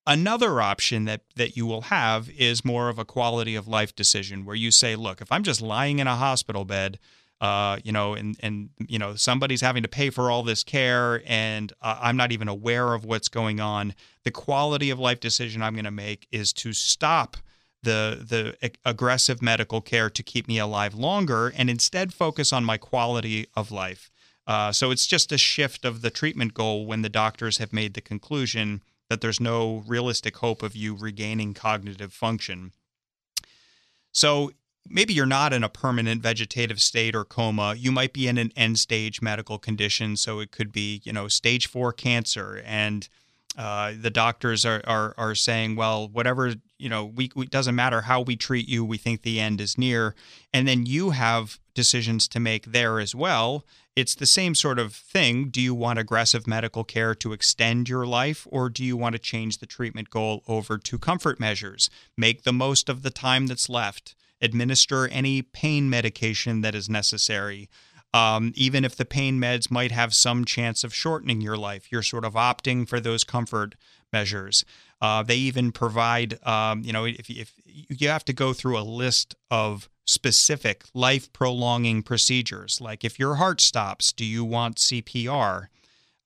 Another 0.05 0.61
option 0.61 1.05
that 1.05 1.21
that 1.35 1.57
you 1.57 1.65
will 1.65 1.83
have 1.83 2.29
is 2.29 2.63
more 2.63 2.87
of 2.87 2.99
a 2.99 3.05
quality 3.05 3.55
of 3.55 3.67
life 3.67 3.95
decision 3.95 4.45
where 4.45 4.55
you 4.55 4.71
say, 4.71 4.95
look, 4.95 5.21
if 5.21 5.31
I'm 5.31 5.43
just 5.43 5.61
lying 5.61 5.99
in 5.99 6.07
a 6.07 6.15
hospital 6.15 6.63
bed, 6.63 6.97
uh, 7.39 7.77
you 7.83 7.91
know, 7.91 8.15
and 8.15 8.35
and 8.41 8.69
you 8.87 8.97
know 8.97 9.15
somebody's 9.15 9.61
having 9.61 9.83
to 9.83 9.89
pay 9.89 10.09
for 10.09 10.31
all 10.31 10.43
this 10.43 10.63
care, 10.63 11.21
and 11.25 11.71
uh, 11.81 11.99
I'm 12.01 12.17
not 12.17 12.31
even 12.31 12.47
aware 12.47 12.93
of 12.93 13.05
what's 13.05 13.27
going 13.29 13.59
on. 13.59 13.93
The 14.23 14.31
quality 14.31 14.89
of 14.89 14.99
life 14.99 15.19
decision 15.19 15.61
I'm 15.61 15.73
going 15.73 15.85
to 15.85 15.91
make 15.91 16.27
is 16.31 16.51
to 16.53 16.73
stop 16.73 17.37
the 17.83 18.25
the 18.61 18.71
aggressive 18.85 19.41
medical 19.41 19.81
care 19.81 20.09
to 20.09 20.23
keep 20.23 20.47
me 20.47 20.57
alive 20.57 20.95
longer, 20.95 21.53
and 21.55 21.69
instead 21.69 22.13
focus 22.13 22.51
on 22.51 22.65
my 22.65 22.77
quality 22.77 23.47
of 23.55 23.71
life. 23.71 24.09
Uh, 24.47 24.71
so 24.71 24.91
it's 24.91 25.05
just 25.05 25.31
a 25.31 25.37
shift 25.37 25.85
of 25.85 26.01
the 26.01 26.09
treatment 26.09 26.53
goal 26.53 26.85
when 26.85 27.01
the 27.01 27.09
doctors 27.09 27.57
have 27.57 27.73
made 27.73 27.93
the 27.93 28.01
conclusion 28.01 28.81
that 29.09 29.21
there's 29.21 29.39
no 29.39 29.83
realistic 29.85 30.37
hope 30.37 30.63
of 30.63 30.75
you 30.75 30.95
regaining 30.95 31.53
cognitive 31.53 32.13
function. 32.13 32.71
So 34.11 34.51
maybe 34.89 35.13
you're 35.13 35.25
not 35.25 35.53
in 35.53 35.63
a 35.63 35.69
permanent 35.69 36.21
vegetative 36.21 36.81
state 36.81 37.15
or 37.15 37.25
coma. 37.25 37.75
You 37.75 37.91
might 37.91 38.13
be 38.13 38.27
in 38.27 38.37
an 38.37 38.51
end 38.55 38.79
stage 38.79 39.21
medical 39.21 39.57
condition. 39.57 40.17
So 40.17 40.39
it 40.39 40.51
could 40.51 40.71
be, 40.71 41.01
you 41.03 41.13
know, 41.13 41.27
stage 41.27 41.67
four 41.67 41.93
cancer. 41.93 42.61
And 42.65 43.07
uh, 43.57 43.93
the 43.99 44.09
doctors 44.09 44.65
are, 44.65 44.81
are, 44.85 45.13
are 45.17 45.35
saying, 45.35 45.75
well, 45.75 46.07
whatever, 46.07 46.53
you 46.77 46.89
know, 46.89 47.05
we, 47.05 47.31
it 47.35 47.49
doesn't 47.49 47.75
matter 47.75 48.01
how 48.01 48.21
we 48.21 48.35
treat 48.35 48.67
you. 48.67 48.85
We 48.85 48.97
think 48.97 49.21
the 49.21 49.39
end 49.39 49.59
is 49.61 49.77
near. 49.77 50.15
And 50.53 50.67
then 50.67 50.85
you 50.85 51.11
have 51.11 51.59
decisions 51.73 52.27
to 52.29 52.39
make 52.39 52.71
there 52.71 52.99
as 52.99 53.15
well 53.15 53.65
it's 53.97 54.13
the 54.13 54.27
same 54.27 54.53
sort 54.53 54.77
of 54.77 54.93
thing. 54.93 55.49
Do 55.49 55.59
you 55.59 55.73
want 55.73 55.97
aggressive 55.97 56.45
medical 56.45 56.83
care 56.83 57.15
to 57.15 57.33
extend 57.33 57.89
your 57.89 58.05
life, 58.05 58.47
or 58.51 58.69
do 58.69 58.83
you 58.83 58.95
want 58.95 59.13
to 59.13 59.19
change 59.19 59.57
the 59.57 59.65
treatment 59.65 60.11
goal 60.11 60.43
over 60.47 60.77
to 60.77 60.99
comfort 60.99 61.39
measures? 61.39 61.89
Make 62.15 62.43
the 62.43 62.53
most 62.53 62.89
of 62.89 63.01
the 63.01 63.09
time 63.09 63.47
that's 63.47 63.69
left. 63.69 64.13
Administer 64.41 65.07
any 65.07 65.41
pain 65.41 65.89
medication 65.89 66.61
that 66.61 66.75
is 66.75 66.89
necessary. 66.89 67.69
Um, 68.13 68.53
even 68.55 68.85
if 68.85 68.95
the 68.95 69.05
pain 69.05 69.39
meds 69.39 69.69
might 69.69 69.91
have 69.91 70.13
some 70.13 70.45
chance 70.45 70.83
of 70.83 70.93
shortening 70.93 71.41
your 71.41 71.57
life, 71.57 71.91
you're 71.91 72.03
sort 72.03 72.25
of 72.25 72.33
opting 72.33 72.87
for 72.87 72.99
those 72.99 73.23
comfort 73.23 73.75
measures. 74.13 74.63
Uh, 75.01 75.23
they 75.23 75.35
even 75.35 75.71
provide, 75.71 76.43
um, 76.45 76.81
you 76.83 76.93
know, 76.93 77.05
if, 77.05 77.29
if 77.29 77.53
you 77.65 78.07
have 78.07 78.25
to 78.25 78.33
go 78.33 78.53
through 78.53 78.77
a 78.77 78.81
list 78.81 79.35
of 79.51 79.89
specific 80.05 80.85
life 80.93 81.31
prolonging 81.33 82.01
procedures. 82.01 82.79
Like 82.81 83.03
if 83.03 83.19
your 83.19 83.35
heart 83.35 83.61
stops, 83.61 84.11
do 84.13 84.25
you 84.25 84.43
want 84.43 84.77
CPR? 84.77 85.67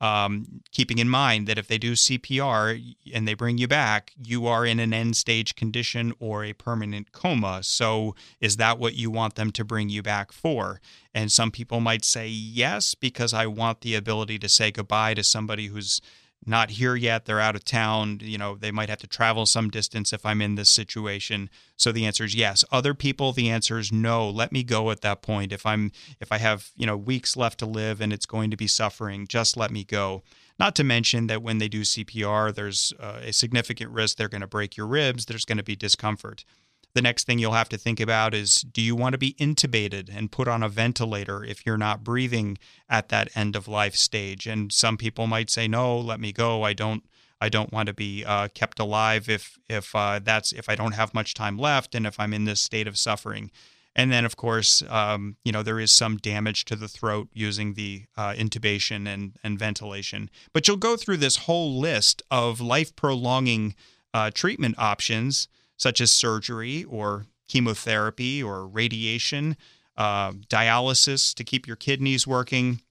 Um, 0.01 0.63
keeping 0.71 0.97
in 0.97 1.07
mind 1.09 1.47
that 1.47 1.59
if 1.59 1.67
they 1.67 1.77
do 1.77 1.93
CPR 1.93 2.95
and 3.13 3.27
they 3.27 3.35
bring 3.35 3.59
you 3.59 3.67
back, 3.67 4.13
you 4.17 4.47
are 4.47 4.65
in 4.65 4.79
an 4.79 4.93
end 4.93 5.15
stage 5.15 5.53
condition 5.55 6.11
or 6.19 6.43
a 6.43 6.53
permanent 6.53 7.11
coma. 7.11 7.61
So, 7.61 8.15
is 8.39 8.57
that 8.57 8.79
what 8.79 8.95
you 8.95 9.11
want 9.11 9.35
them 9.35 9.51
to 9.51 9.63
bring 9.63 9.89
you 9.89 10.01
back 10.01 10.31
for? 10.31 10.81
And 11.13 11.31
some 11.31 11.51
people 11.51 11.81
might 11.81 12.03
say 12.03 12.27
yes, 12.27 12.95
because 12.95 13.31
I 13.31 13.45
want 13.45 13.81
the 13.81 13.93
ability 13.93 14.39
to 14.39 14.49
say 14.49 14.71
goodbye 14.71 15.13
to 15.13 15.23
somebody 15.23 15.67
who's 15.67 16.01
not 16.45 16.71
here 16.71 16.95
yet. 16.95 17.25
They're 17.25 17.39
out 17.39 17.55
of 17.55 17.63
town. 17.63 18.19
You 18.21 18.37
know, 18.37 18.55
they 18.55 18.71
might 18.71 18.89
have 18.89 18.97
to 18.99 19.07
travel 19.07 19.45
some 19.45 19.69
distance 19.69 20.11
if 20.11 20.25
I'm 20.25 20.41
in 20.41 20.55
this 20.55 20.69
situation. 20.69 21.49
So 21.77 21.91
the 21.91 22.05
answer 22.05 22.23
is 22.23 22.33
yes. 22.33 22.63
Other 22.71 22.93
people, 22.93 23.31
the 23.31 23.49
answer 23.49 23.77
is 23.77 23.91
no. 23.91 24.29
Let 24.29 24.51
me 24.51 24.63
go 24.63 24.91
at 24.91 25.01
that 25.01 25.21
point. 25.21 25.51
If 25.51 25.65
I'm 25.65 25.91
if 26.19 26.31
I 26.31 26.39
have, 26.39 26.71
you 26.75 26.85
know, 26.85 26.97
weeks 26.97 27.37
left 27.37 27.59
to 27.59 27.65
live 27.65 28.01
and 28.01 28.11
it's 28.11 28.25
going 28.25 28.49
to 28.51 28.57
be 28.57 28.67
suffering, 28.67 29.27
just 29.27 29.55
let 29.55 29.71
me 29.71 29.83
go. 29.83 30.23
Not 30.59 30.75
to 30.75 30.83
mention 30.83 31.27
that 31.27 31.41
when 31.41 31.57
they 31.57 31.67
do 31.67 31.81
CPR, 31.81 32.53
there's 32.53 32.93
uh, 32.99 33.19
a 33.23 33.33
significant 33.33 33.91
risk 33.91 34.17
they're 34.17 34.29
going 34.29 34.41
to 34.41 34.47
break 34.47 34.77
your 34.77 34.87
ribs. 34.87 35.25
There's 35.25 35.45
going 35.45 35.57
to 35.57 35.63
be 35.63 35.75
discomfort. 35.75 36.45
The 36.93 37.01
next 37.01 37.25
thing 37.25 37.39
you'll 37.39 37.53
have 37.53 37.69
to 37.69 37.77
think 37.77 37.99
about 37.99 38.33
is 38.33 38.61
do 38.61 38.81
you 38.81 38.95
want 38.95 39.13
to 39.13 39.17
be 39.17 39.33
intubated 39.33 40.09
and 40.13 40.31
put 40.31 40.47
on 40.47 40.61
a 40.61 40.69
ventilator 40.69 41.43
if 41.43 41.65
you're 41.65 41.77
not 41.77 42.03
breathing 42.03 42.57
at 42.89 43.09
that 43.09 43.29
end 43.35 43.55
of 43.55 43.67
life 43.67 43.95
stage? 43.95 44.45
And 44.45 44.71
some 44.73 44.97
people 44.97 45.27
might 45.27 45.49
say, 45.49 45.67
no, 45.67 45.97
let 45.97 46.19
me 46.19 46.31
go. 46.31 46.63
I 46.63 46.73
don't. 46.73 47.03
I 47.43 47.49
don't 47.49 47.73
want 47.73 47.87
to 47.87 47.93
be 47.93 48.23
uh, 48.23 48.49
kept 48.53 48.79
alive 48.79 49.27
if 49.27 49.57
if 49.67 49.95
uh, 49.95 50.19
that's 50.23 50.51
if 50.51 50.69
I 50.69 50.75
don't 50.75 50.93
have 50.93 51.15
much 51.15 51.33
time 51.33 51.57
left 51.57 51.95
and 51.95 52.05
if 52.05 52.19
I'm 52.19 52.35
in 52.35 52.45
this 52.45 52.61
state 52.61 52.87
of 52.87 52.99
suffering. 52.99 53.49
And 53.95 54.11
then, 54.11 54.23
of 54.25 54.37
course, 54.37 54.83
um, 54.87 55.37
you 55.43 55.51
know 55.51 55.63
there 55.63 55.79
is 55.79 55.91
some 55.91 56.17
damage 56.17 56.65
to 56.65 56.75
the 56.75 56.87
throat 56.87 57.29
using 57.33 57.73
the 57.73 58.03
uh, 58.15 58.33
intubation 58.33 59.11
and 59.11 59.33
and 59.43 59.57
ventilation. 59.57 60.29
But 60.53 60.67
you'll 60.67 60.77
go 60.77 60.95
through 60.95 61.17
this 61.17 61.37
whole 61.37 61.79
list 61.79 62.21
of 62.29 62.61
life 62.61 62.95
prolonging 62.95 63.73
uh, 64.13 64.29
treatment 64.31 64.75
options 64.77 65.47
such 65.81 65.99
as 65.99 66.11
surgery 66.11 66.83
or 66.83 67.25
chemotherapy 67.47 68.41
or 68.41 68.67
radiation, 68.67 69.57
uh, 69.97 70.31
dialysis 70.47 71.33
to 71.33 71.43
keep 71.43 71.65
your 71.65 71.75
kidneys 71.75 72.27
working. 72.27 72.81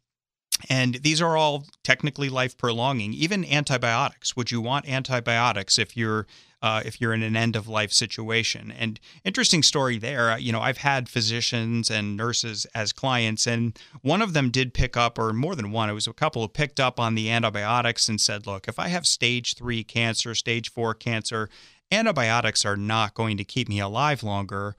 And 0.68 0.96
these 0.96 1.22
are 1.22 1.37
all 1.37 1.66
technically 1.85 2.29
life 2.29 2.59
prolonging. 2.59 3.14
Even 3.14 3.44
antibiotics. 3.44 4.35
Would 4.37 4.50
you 4.50 4.61
want 4.61 4.88
antibiotics 4.88 5.79
if 5.79 5.96
you're 5.96 6.26
uh, 6.62 6.83
if 6.85 7.00
you're 7.00 7.14
in 7.14 7.22
an 7.22 7.37
end 7.37 7.57
of 7.57 7.68
life 7.68 7.92
situation? 7.92 8.70
And 8.76 9.00
interesting 9.24 9.62
story 9.62 9.96
there. 9.96 10.37
You 10.38 10.53
know, 10.53 10.61
I've 10.61 10.79
had 10.79 11.09
physicians 11.09 11.90
and 11.90 12.14
nurses 12.14 12.66
as 12.74 12.92
clients, 12.92 13.46
and 13.46 13.79
one 14.03 14.20
of 14.20 14.35
them 14.35 14.50
did 14.50 14.74
pick 14.74 14.98
up, 14.98 15.18
or 15.18 15.33
more 15.33 15.55
than 15.55 15.70
one. 15.70 15.88
It 15.88 15.94
was 15.94 16.07
a 16.09 16.12
couple 16.12 16.42
who 16.42 16.48
picked 16.48 16.81
up 16.81 17.00
on 17.00 17.14
the 17.14 17.31
antibiotics 17.31 18.11
and 18.11 18.20
said, 18.20 18.46
"Look, 18.46 18.68
if 18.68 18.79
I 18.79 18.88
have 18.88 19.07
stage 19.07 19.55
three 19.55 19.83
cancer, 19.83 20.35
stage 20.35 20.70
four 20.70 20.92
cancer, 20.92 21.48
antibiotics 21.90 22.64
are 22.64 22.76
not 22.76 23.14
going 23.14 23.37
to 23.37 23.44
keep 23.44 23.68
me 23.68 23.81
alive 23.81 24.22
longer, 24.22 24.76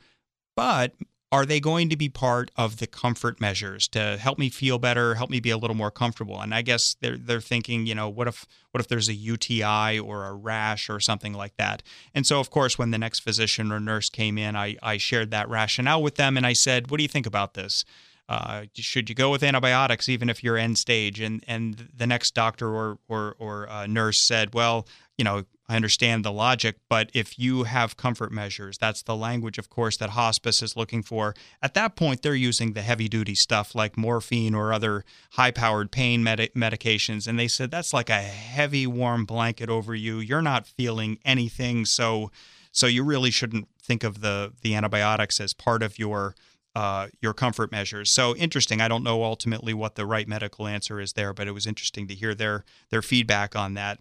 but 0.56 0.93
are 1.32 1.45
they 1.45 1.62
going 1.62 1.88
to 1.89 1.95
be 1.95 2.10
part 2.10 2.52
of 2.58 2.78
the 2.78 2.88
comfort 2.88 3.39
measures 3.39 3.88
to 3.88 4.17
help 4.17 4.38
me 4.38 4.50
feel 4.50 4.78
better, 4.78 5.15
help 5.15 5.30
me 5.30 5.39
be 5.39 5.50
a 5.50 5.58
little 5.58 5.76
more 5.76 5.91
comfortable? 5.91 6.41
And 6.41 6.54
I 6.54 6.62
guess 6.62 6.97
they're 7.00 7.17
they're 7.17 7.39
thinking, 7.39 7.86
you 7.86 7.95
know, 7.95 8.10
what 8.10 8.28
if 8.28 8.45
what 8.71 8.82
if 8.82 8.89
there's 8.89 9.08
a 9.08 9.13
UTI 9.13 9.97
or 9.97 10.26
a 10.26 10.34
rash 10.34 10.89
or 10.89 11.00
something 11.00 11.34
like 11.34 11.56
that? 11.56 11.84
And 12.13 12.28
so, 12.28 12.41
of 12.41 12.50
course, 12.50 12.78
when 12.78 12.91
the 12.91 12.97
next 12.97 13.19
physician 13.19 13.71
or 13.71 13.80
nurse 13.80 14.10
came 14.10 14.38
in, 14.38 14.58
I 14.58 14.76
I 14.84 14.97
shared 14.97 15.32
that 15.32 15.47
rationale 15.47 16.04
with 16.04 16.15
them, 16.15 16.36
and 16.36 16.45
I 16.45 16.54
said, 16.54 16.91
what 16.91 16.97
do 16.97 17.04
you 17.04 17.10
think 17.10 17.26
about 17.26 17.54
this? 17.54 17.86
Uh, 18.28 18.63
should 18.76 19.10
you 19.10 19.15
go 19.15 19.30
with 19.30 19.43
antibiotics 19.43 20.08
even 20.10 20.30
if 20.30 20.43
you're 20.43 20.58
end 20.58 20.78
stage? 20.78 21.21
And 21.21 21.43
and 21.47 21.89
the 21.95 22.08
next 22.08 22.36
doctor 22.36 22.67
or 22.69 22.97
or 23.08 23.36
or 23.39 23.69
uh, 23.69 23.88
nurse 23.88 24.19
said, 24.19 24.54
well, 24.54 24.86
you 25.17 25.24
know, 25.24 25.45
I 25.72 25.78
understand 25.78 26.26
the 26.26 26.34
logic, 26.34 26.76
but 26.90 27.10
if 27.14 27.40
you 27.40 27.64
have 27.64 27.96
comfort 27.96 28.30
measures, 28.34 28.78
that's 28.78 29.02
the 29.04 29.16
language, 29.16 29.58
of 29.58 29.70
course, 29.70 29.96
that 29.98 30.10
hospice 30.10 30.62
is 30.62 30.76
looking 30.76 31.02
for. 31.02 31.34
At 31.62 31.76
that 31.76 31.96
point, 31.96 32.22
they're 32.22 32.36
using 32.36 32.74
the 32.74 32.82
heavy 32.82 33.08
duty 33.08 33.36
stuff 33.36 33.74
like 33.74 33.98
morphine 33.98 34.54
or 34.54 34.74
other 34.74 35.06
high 35.32 35.52
powered 35.52 35.90
pain 35.90 36.24
med- 36.24 36.52
medications. 36.58 37.26
And 37.26 37.40
they 37.40 37.48
said 37.48 37.72
that's 37.72 37.94
like 37.94 38.10
a 38.10 38.20
heavy, 38.20 38.86
warm 38.86 39.24
blanket 39.24 39.70
over 39.70 39.96
you. 39.96 40.20
You're 40.20 40.42
not 40.42 40.68
feeling 40.68 41.20
anything. 41.24 41.86
So, 41.86 42.32
so 42.74 42.86
you 42.86 43.06
really 43.06 43.32
shouldn't 43.32 43.70
think 43.82 44.04
of 44.04 44.20
the, 44.20 44.52
the 44.64 44.76
antibiotics 44.76 45.40
as 45.40 45.54
part 45.54 45.84
of 45.84 45.98
your 45.98 46.36
uh, 46.76 47.08
your 47.22 47.34
comfort 47.34 47.72
measures. 47.72 48.10
So 48.12 48.36
interesting. 48.36 48.80
I 48.80 48.88
don't 48.88 49.04
know 49.04 49.24
ultimately 49.24 49.74
what 49.74 49.96
the 49.96 50.06
right 50.06 50.28
medical 50.28 50.68
answer 50.68 51.02
is 51.02 51.14
there, 51.14 51.34
but 51.34 51.48
it 51.48 51.52
was 51.52 51.68
interesting 51.68 52.08
to 52.08 52.16
hear 52.16 52.34
their 52.34 52.64
their 52.90 53.02
feedback 53.02 53.56
on 53.56 53.74
that. 53.74 54.00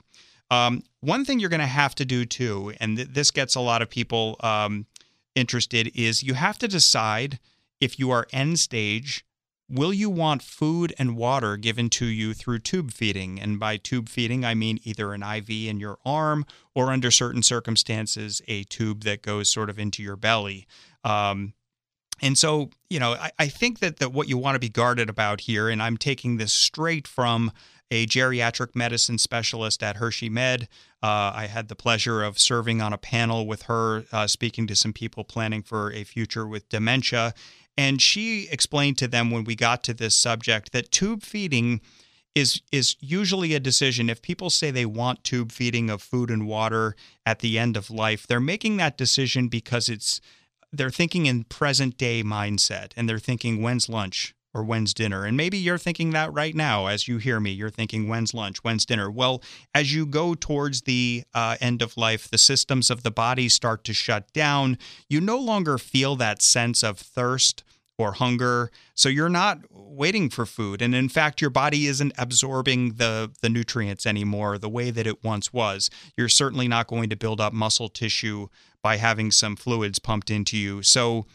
Um, 0.50 0.82
one 1.00 1.24
thing 1.24 1.38
you're 1.38 1.48
going 1.48 1.60
to 1.60 1.66
have 1.66 1.94
to 1.96 2.04
do 2.04 2.24
too, 2.24 2.74
and 2.80 2.96
th- 2.96 3.08
this 3.10 3.30
gets 3.30 3.54
a 3.54 3.60
lot 3.60 3.82
of 3.82 3.90
people 3.90 4.36
um, 4.40 4.86
interested, 5.34 5.92
is 5.94 6.22
you 6.22 6.34
have 6.34 6.58
to 6.58 6.68
decide 6.68 7.38
if 7.80 7.98
you 7.98 8.10
are 8.10 8.26
end 8.32 8.58
stage. 8.58 9.24
Will 9.72 9.94
you 9.94 10.10
want 10.10 10.42
food 10.42 10.92
and 10.98 11.16
water 11.16 11.56
given 11.56 11.88
to 11.90 12.04
you 12.04 12.34
through 12.34 12.58
tube 12.58 12.90
feeding? 12.90 13.40
And 13.40 13.60
by 13.60 13.76
tube 13.76 14.08
feeding, 14.08 14.44
I 14.44 14.54
mean 14.54 14.80
either 14.82 15.14
an 15.14 15.22
IV 15.22 15.48
in 15.48 15.78
your 15.78 15.98
arm 16.04 16.44
or, 16.74 16.90
under 16.90 17.12
certain 17.12 17.42
circumstances, 17.42 18.42
a 18.48 18.64
tube 18.64 19.04
that 19.04 19.22
goes 19.22 19.48
sort 19.48 19.70
of 19.70 19.78
into 19.78 20.02
your 20.02 20.16
belly. 20.16 20.66
Um, 21.04 21.54
and 22.20 22.36
so, 22.36 22.70
you 22.90 22.98
know, 22.98 23.12
I, 23.12 23.30
I 23.38 23.46
think 23.46 23.78
that, 23.78 23.98
that 23.98 24.12
what 24.12 24.28
you 24.28 24.36
want 24.36 24.56
to 24.56 24.60
be 24.60 24.68
guarded 24.68 25.08
about 25.08 25.42
here, 25.42 25.68
and 25.68 25.80
I'm 25.80 25.96
taking 25.96 26.36
this 26.36 26.52
straight 26.52 27.06
from 27.06 27.52
a 27.90 28.06
geriatric 28.06 28.74
medicine 28.74 29.18
specialist 29.18 29.82
at 29.82 29.96
Hershey 29.96 30.28
Med. 30.28 30.68
Uh, 31.02 31.32
I 31.34 31.46
had 31.46 31.68
the 31.68 31.76
pleasure 31.76 32.22
of 32.22 32.38
serving 32.38 32.80
on 32.80 32.92
a 32.92 32.98
panel 32.98 33.46
with 33.46 33.62
her, 33.62 34.04
uh, 34.12 34.26
speaking 34.26 34.66
to 34.68 34.76
some 34.76 34.92
people 34.92 35.24
planning 35.24 35.62
for 35.62 35.92
a 35.92 36.04
future 36.04 36.46
with 36.46 36.68
dementia. 36.68 37.34
And 37.76 38.00
she 38.00 38.48
explained 38.50 38.98
to 38.98 39.08
them 39.08 39.30
when 39.30 39.44
we 39.44 39.56
got 39.56 39.82
to 39.84 39.94
this 39.94 40.14
subject 40.14 40.72
that 40.72 40.90
tube 40.90 41.22
feeding 41.22 41.80
is 42.34 42.62
is 42.70 42.96
usually 43.00 43.54
a 43.54 43.60
decision 43.60 44.08
if 44.08 44.22
people 44.22 44.50
say 44.50 44.70
they 44.70 44.86
want 44.86 45.24
tube 45.24 45.50
feeding 45.50 45.90
of 45.90 46.00
food 46.00 46.30
and 46.30 46.46
water 46.46 46.94
at 47.26 47.40
the 47.40 47.58
end 47.58 47.76
of 47.76 47.90
life 47.90 48.26
they're 48.26 48.38
making 48.38 48.76
that 48.76 48.96
decision 48.96 49.48
because 49.48 49.88
it's 49.88 50.20
they're 50.72 50.90
thinking 50.90 51.26
in 51.26 51.42
present 51.44 51.98
day 51.98 52.22
mindset 52.22 52.92
and 52.96 53.08
they're 53.08 53.18
thinking 53.18 53.60
when's 53.60 53.88
lunch 53.88 54.34
or 54.52 54.64
when's 54.64 54.92
dinner 54.94 55.24
and 55.24 55.36
maybe 55.36 55.56
you're 55.56 55.78
thinking 55.78 56.10
that 56.10 56.32
right 56.32 56.54
now 56.54 56.86
as 56.86 57.06
you 57.06 57.18
hear 57.18 57.40
me 57.40 57.50
you're 57.50 57.70
thinking 57.70 58.08
when's 58.08 58.34
lunch 58.34 58.58
when's 58.64 58.84
dinner 58.84 59.10
well 59.10 59.42
as 59.74 59.94
you 59.94 60.04
go 60.04 60.34
towards 60.34 60.82
the 60.82 61.22
uh, 61.34 61.56
end 61.60 61.82
of 61.82 61.96
life 61.96 62.28
the 62.28 62.38
systems 62.38 62.90
of 62.90 63.02
the 63.02 63.10
body 63.10 63.48
start 63.48 63.84
to 63.84 63.92
shut 63.92 64.32
down 64.32 64.76
you 65.08 65.20
no 65.20 65.38
longer 65.38 65.78
feel 65.78 66.16
that 66.16 66.42
sense 66.42 66.82
of 66.82 66.98
thirst 66.98 67.64
or 68.00 68.12
hunger. 68.12 68.70
So 68.94 69.08
you're 69.08 69.28
not 69.28 69.58
waiting 69.70 70.30
for 70.30 70.46
food. 70.46 70.82
And 70.82 70.94
in 70.94 71.08
fact, 71.08 71.40
your 71.40 71.50
body 71.50 71.86
isn't 71.86 72.12
absorbing 72.18 72.94
the, 72.94 73.30
the 73.42 73.48
nutrients 73.48 74.06
anymore 74.06 74.58
the 74.58 74.68
way 74.68 74.90
that 74.90 75.06
it 75.06 75.22
once 75.22 75.52
was. 75.52 75.90
You're 76.16 76.28
certainly 76.28 76.66
not 76.66 76.86
going 76.86 77.10
to 77.10 77.16
build 77.16 77.40
up 77.40 77.52
muscle 77.52 77.88
tissue 77.88 78.48
by 78.82 78.96
having 78.96 79.30
some 79.30 79.56
fluids 79.56 79.98
pumped 79.98 80.30
into 80.30 80.56
you. 80.56 80.82
So 80.82 81.26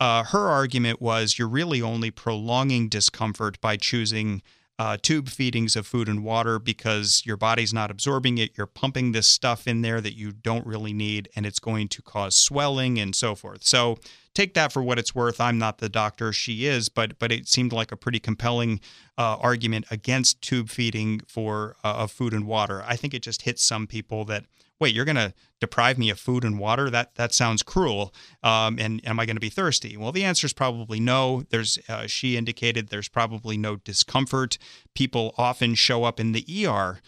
uh, 0.00 0.24
her 0.24 0.48
argument 0.48 1.00
was 1.00 1.38
you're 1.38 1.48
really 1.48 1.80
only 1.80 2.10
prolonging 2.10 2.88
discomfort 2.88 3.60
by 3.60 3.76
choosing 3.76 4.42
uh, 4.78 4.96
tube 5.00 5.28
feedings 5.28 5.76
of 5.76 5.86
food 5.86 6.08
and 6.08 6.24
water 6.24 6.58
because 6.58 7.22
your 7.24 7.36
body's 7.36 7.72
not 7.72 7.90
absorbing 7.90 8.38
it. 8.38 8.56
You're 8.56 8.66
pumping 8.66 9.12
this 9.12 9.28
stuff 9.28 9.68
in 9.68 9.82
there 9.82 10.00
that 10.00 10.16
you 10.16 10.32
don't 10.32 10.66
really 10.66 10.92
need, 10.92 11.28
and 11.36 11.46
it's 11.46 11.60
going 11.60 11.88
to 11.88 12.02
cause 12.02 12.36
swelling 12.36 12.98
and 12.98 13.14
so 13.14 13.36
forth. 13.36 13.62
So 13.64 13.98
take 14.34 14.54
that 14.54 14.72
for 14.72 14.82
what 14.82 14.98
it's 14.98 15.14
worth. 15.14 15.40
I'm 15.40 15.58
not 15.58 15.78
the 15.78 15.88
doctor; 15.88 16.32
she 16.32 16.66
is, 16.66 16.88
but 16.88 17.18
but 17.20 17.30
it 17.30 17.46
seemed 17.46 17.72
like 17.72 17.92
a 17.92 17.96
pretty 17.96 18.18
compelling 18.18 18.80
uh, 19.16 19.36
argument 19.40 19.86
against 19.92 20.42
tube 20.42 20.70
feeding 20.70 21.20
for 21.28 21.76
uh, 21.84 21.94
of 21.94 22.10
food 22.10 22.32
and 22.32 22.46
water. 22.46 22.82
I 22.84 22.96
think 22.96 23.14
it 23.14 23.22
just 23.22 23.42
hits 23.42 23.62
some 23.62 23.86
people 23.86 24.24
that 24.24 24.44
wait, 24.80 24.94
you're 24.94 25.04
going 25.04 25.16
to 25.16 25.32
deprive 25.60 25.98
me 25.98 26.10
of 26.10 26.18
food 26.18 26.44
and 26.44 26.58
water? 26.58 26.90
That 26.90 27.14
that 27.14 27.32
sounds 27.32 27.62
cruel. 27.62 28.14
Um, 28.42 28.78
and 28.78 29.06
am 29.06 29.18
I 29.20 29.26
going 29.26 29.36
to 29.36 29.40
be 29.40 29.50
thirsty? 29.50 29.96
Well, 29.96 30.12
the 30.12 30.24
answer 30.24 30.46
is 30.46 30.52
probably 30.52 31.00
no. 31.00 31.44
There's 31.50 31.78
uh, 31.88 32.06
she 32.06 32.36
indicated 32.36 32.88
there's 32.88 33.08
probably 33.08 33.56
no 33.56 33.76
discomfort. 33.76 34.58
People 34.94 35.34
often 35.36 35.74
show 35.74 36.04
up 36.04 36.20
in 36.20 36.32
the 36.32 36.66
ER. 36.66 37.00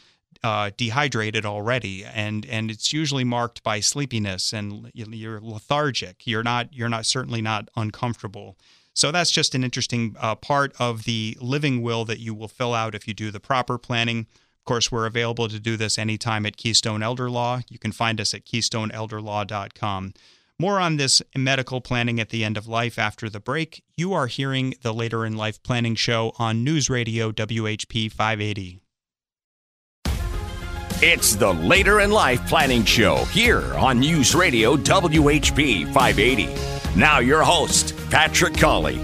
Uh, 0.44 0.70
dehydrated 0.76 1.46
already, 1.46 2.04
and 2.04 2.44
and 2.46 2.70
it's 2.70 2.92
usually 2.92 3.24
marked 3.24 3.62
by 3.62 3.80
sleepiness 3.80 4.52
and 4.52 4.90
you're 4.92 5.40
lethargic. 5.40 6.26
You're 6.26 6.42
not 6.42 6.72
you're 6.74 6.90
not 6.90 7.06
certainly 7.06 7.40
not 7.40 7.70
uncomfortable. 7.74 8.56
So 8.92 9.10
that's 9.10 9.30
just 9.30 9.54
an 9.54 9.64
interesting 9.64 10.14
uh, 10.18 10.34
part 10.34 10.74
of 10.78 11.04
the 11.04 11.36
living 11.40 11.82
will 11.82 12.04
that 12.04 12.18
you 12.18 12.34
will 12.34 12.48
fill 12.48 12.74
out 12.74 12.94
if 12.94 13.08
you 13.08 13.14
do 13.14 13.30
the 13.30 13.40
proper 13.40 13.76
planning 13.76 14.26
course, 14.66 14.92
we're 14.92 15.06
available 15.06 15.48
to 15.48 15.58
do 15.58 15.76
this 15.76 15.98
anytime 15.98 16.44
at 16.44 16.56
Keystone 16.56 17.02
Elder 17.02 17.30
Law. 17.30 17.60
You 17.68 17.78
can 17.78 17.92
find 17.92 18.20
us 18.20 18.34
at 18.34 18.44
keystoneelderlaw.com. 18.44 20.12
More 20.58 20.80
on 20.80 20.96
this 20.96 21.22
medical 21.36 21.80
planning 21.80 22.18
at 22.18 22.30
the 22.30 22.42
end 22.42 22.56
of 22.56 22.66
life 22.66 22.98
after 22.98 23.28
the 23.28 23.40
break. 23.40 23.82
You 23.96 24.14
are 24.14 24.26
hearing 24.26 24.74
the 24.82 24.94
Later 24.94 25.26
in 25.26 25.36
Life 25.36 25.62
Planning 25.62 25.96
Show 25.96 26.32
on 26.38 26.64
News 26.64 26.88
Radio 26.88 27.30
WHP 27.30 28.10
580. 28.10 28.80
It's 31.02 31.34
the 31.36 31.52
Later 31.52 32.00
in 32.00 32.10
Life 32.10 32.48
Planning 32.48 32.84
Show 32.84 33.16
here 33.26 33.74
on 33.74 34.00
News 34.00 34.34
Radio 34.34 34.76
WHP 34.76 35.84
580. 35.92 36.48
Now, 36.98 37.18
your 37.18 37.42
host, 37.42 37.94
Patrick 38.10 38.56
Cawley. 38.56 38.98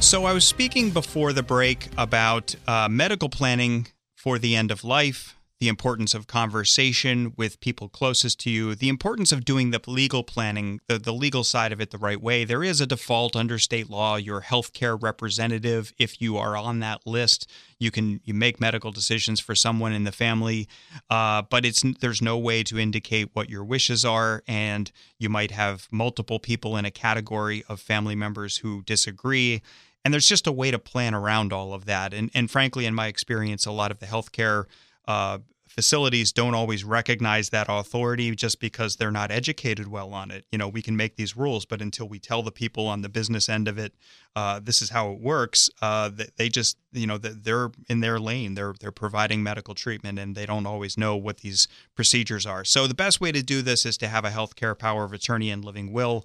So, 0.00 0.24
I 0.24 0.32
was 0.32 0.44
speaking 0.44 0.90
before 0.90 1.32
the 1.32 1.44
break 1.44 1.86
about 1.96 2.52
uh, 2.66 2.88
medical 2.90 3.28
planning 3.28 3.86
for 4.26 4.40
the 4.40 4.56
end 4.56 4.72
of 4.72 4.82
life, 4.82 5.36
the 5.60 5.68
importance 5.68 6.12
of 6.12 6.26
conversation 6.26 7.32
with 7.36 7.60
people 7.60 7.88
closest 7.88 8.40
to 8.40 8.50
you, 8.50 8.74
the 8.74 8.88
importance 8.88 9.30
of 9.30 9.44
doing 9.44 9.70
the 9.70 9.80
legal 9.86 10.24
planning, 10.24 10.80
the, 10.88 10.98
the 10.98 11.12
legal 11.12 11.44
side 11.44 11.70
of 11.70 11.80
it 11.80 11.92
the 11.92 11.96
right 11.96 12.20
way. 12.20 12.44
There 12.44 12.64
is 12.64 12.80
a 12.80 12.88
default 12.88 13.36
under 13.36 13.56
state 13.60 13.88
law. 13.88 14.16
Your 14.16 14.40
healthcare 14.40 15.00
representative, 15.00 15.92
if 15.96 16.20
you 16.20 16.36
are 16.38 16.56
on 16.56 16.80
that 16.80 17.06
list, 17.06 17.48
you 17.78 17.92
can 17.92 18.20
you 18.24 18.34
make 18.34 18.60
medical 18.60 18.90
decisions 18.90 19.38
for 19.38 19.54
someone 19.54 19.92
in 19.92 20.02
the 20.02 20.10
family, 20.10 20.66
uh, 21.08 21.42
but 21.42 21.64
it's 21.64 21.84
there's 22.00 22.20
no 22.20 22.36
way 22.36 22.64
to 22.64 22.80
indicate 22.80 23.30
what 23.32 23.48
your 23.48 23.62
wishes 23.62 24.04
are, 24.04 24.42
and 24.48 24.90
you 25.20 25.28
might 25.28 25.52
have 25.52 25.86
multiple 25.92 26.40
people 26.40 26.76
in 26.76 26.84
a 26.84 26.90
category 26.90 27.62
of 27.68 27.78
family 27.80 28.16
members 28.16 28.56
who 28.56 28.82
disagree 28.82 29.62
and 30.06 30.14
there's 30.14 30.28
just 30.28 30.46
a 30.46 30.52
way 30.52 30.70
to 30.70 30.78
plan 30.78 31.16
around 31.16 31.52
all 31.52 31.74
of 31.74 31.86
that. 31.86 32.14
And, 32.14 32.30
and 32.32 32.48
frankly, 32.48 32.86
in 32.86 32.94
my 32.94 33.08
experience, 33.08 33.66
a 33.66 33.72
lot 33.72 33.90
of 33.90 33.98
the 33.98 34.06
healthcare 34.06 34.66
uh, 35.08 35.38
facilities 35.66 36.30
don't 36.30 36.54
always 36.54 36.84
recognize 36.84 37.50
that 37.50 37.66
authority 37.68 38.32
just 38.36 38.60
because 38.60 38.94
they're 38.94 39.10
not 39.10 39.32
educated 39.32 39.88
well 39.88 40.14
on 40.14 40.30
it. 40.30 40.44
You 40.52 40.58
know, 40.58 40.68
we 40.68 40.80
can 40.80 40.96
make 40.96 41.16
these 41.16 41.36
rules, 41.36 41.66
but 41.66 41.82
until 41.82 42.08
we 42.08 42.20
tell 42.20 42.44
the 42.44 42.52
people 42.52 42.86
on 42.86 43.02
the 43.02 43.08
business 43.08 43.48
end 43.48 43.66
of 43.66 43.78
it, 43.78 43.96
uh, 44.36 44.60
this 44.62 44.80
is 44.80 44.90
how 44.90 45.10
it 45.10 45.18
works, 45.18 45.68
uh, 45.82 46.12
they 46.36 46.48
just, 46.48 46.76
you 46.92 47.08
know, 47.08 47.18
they're 47.18 47.72
in 47.88 47.98
their 47.98 48.20
lane. 48.20 48.54
They're 48.54 48.74
they're 48.78 48.92
providing 48.92 49.42
medical 49.42 49.74
treatment, 49.74 50.20
and 50.20 50.36
they 50.36 50.46
don't 50.46 50.66
always 50.66 50.96
know 50.96 51.16
what 51.16 51.38
these 51.38 51.66
procedures 51.96 52.46
are. 52.46 52.64
So 52.64 52.86
the 52.86 52.94
best 52.94 53.20
way 53.20 53.32
to 53.32 53.42
do 53.42 53.60
this 53.60 53.84
is 53.84 53.98
to 53.98 54.06
have 54.06 54.24
a 54.24 54.30
healthcare 54.30 54.78
power 54.78 55.02
of 55.02 55.12
attorney 55.12 55.50
and 55.50 55.64
living 55.64 55.92
will. 55.92 56.24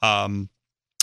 Um, 0.00 0.50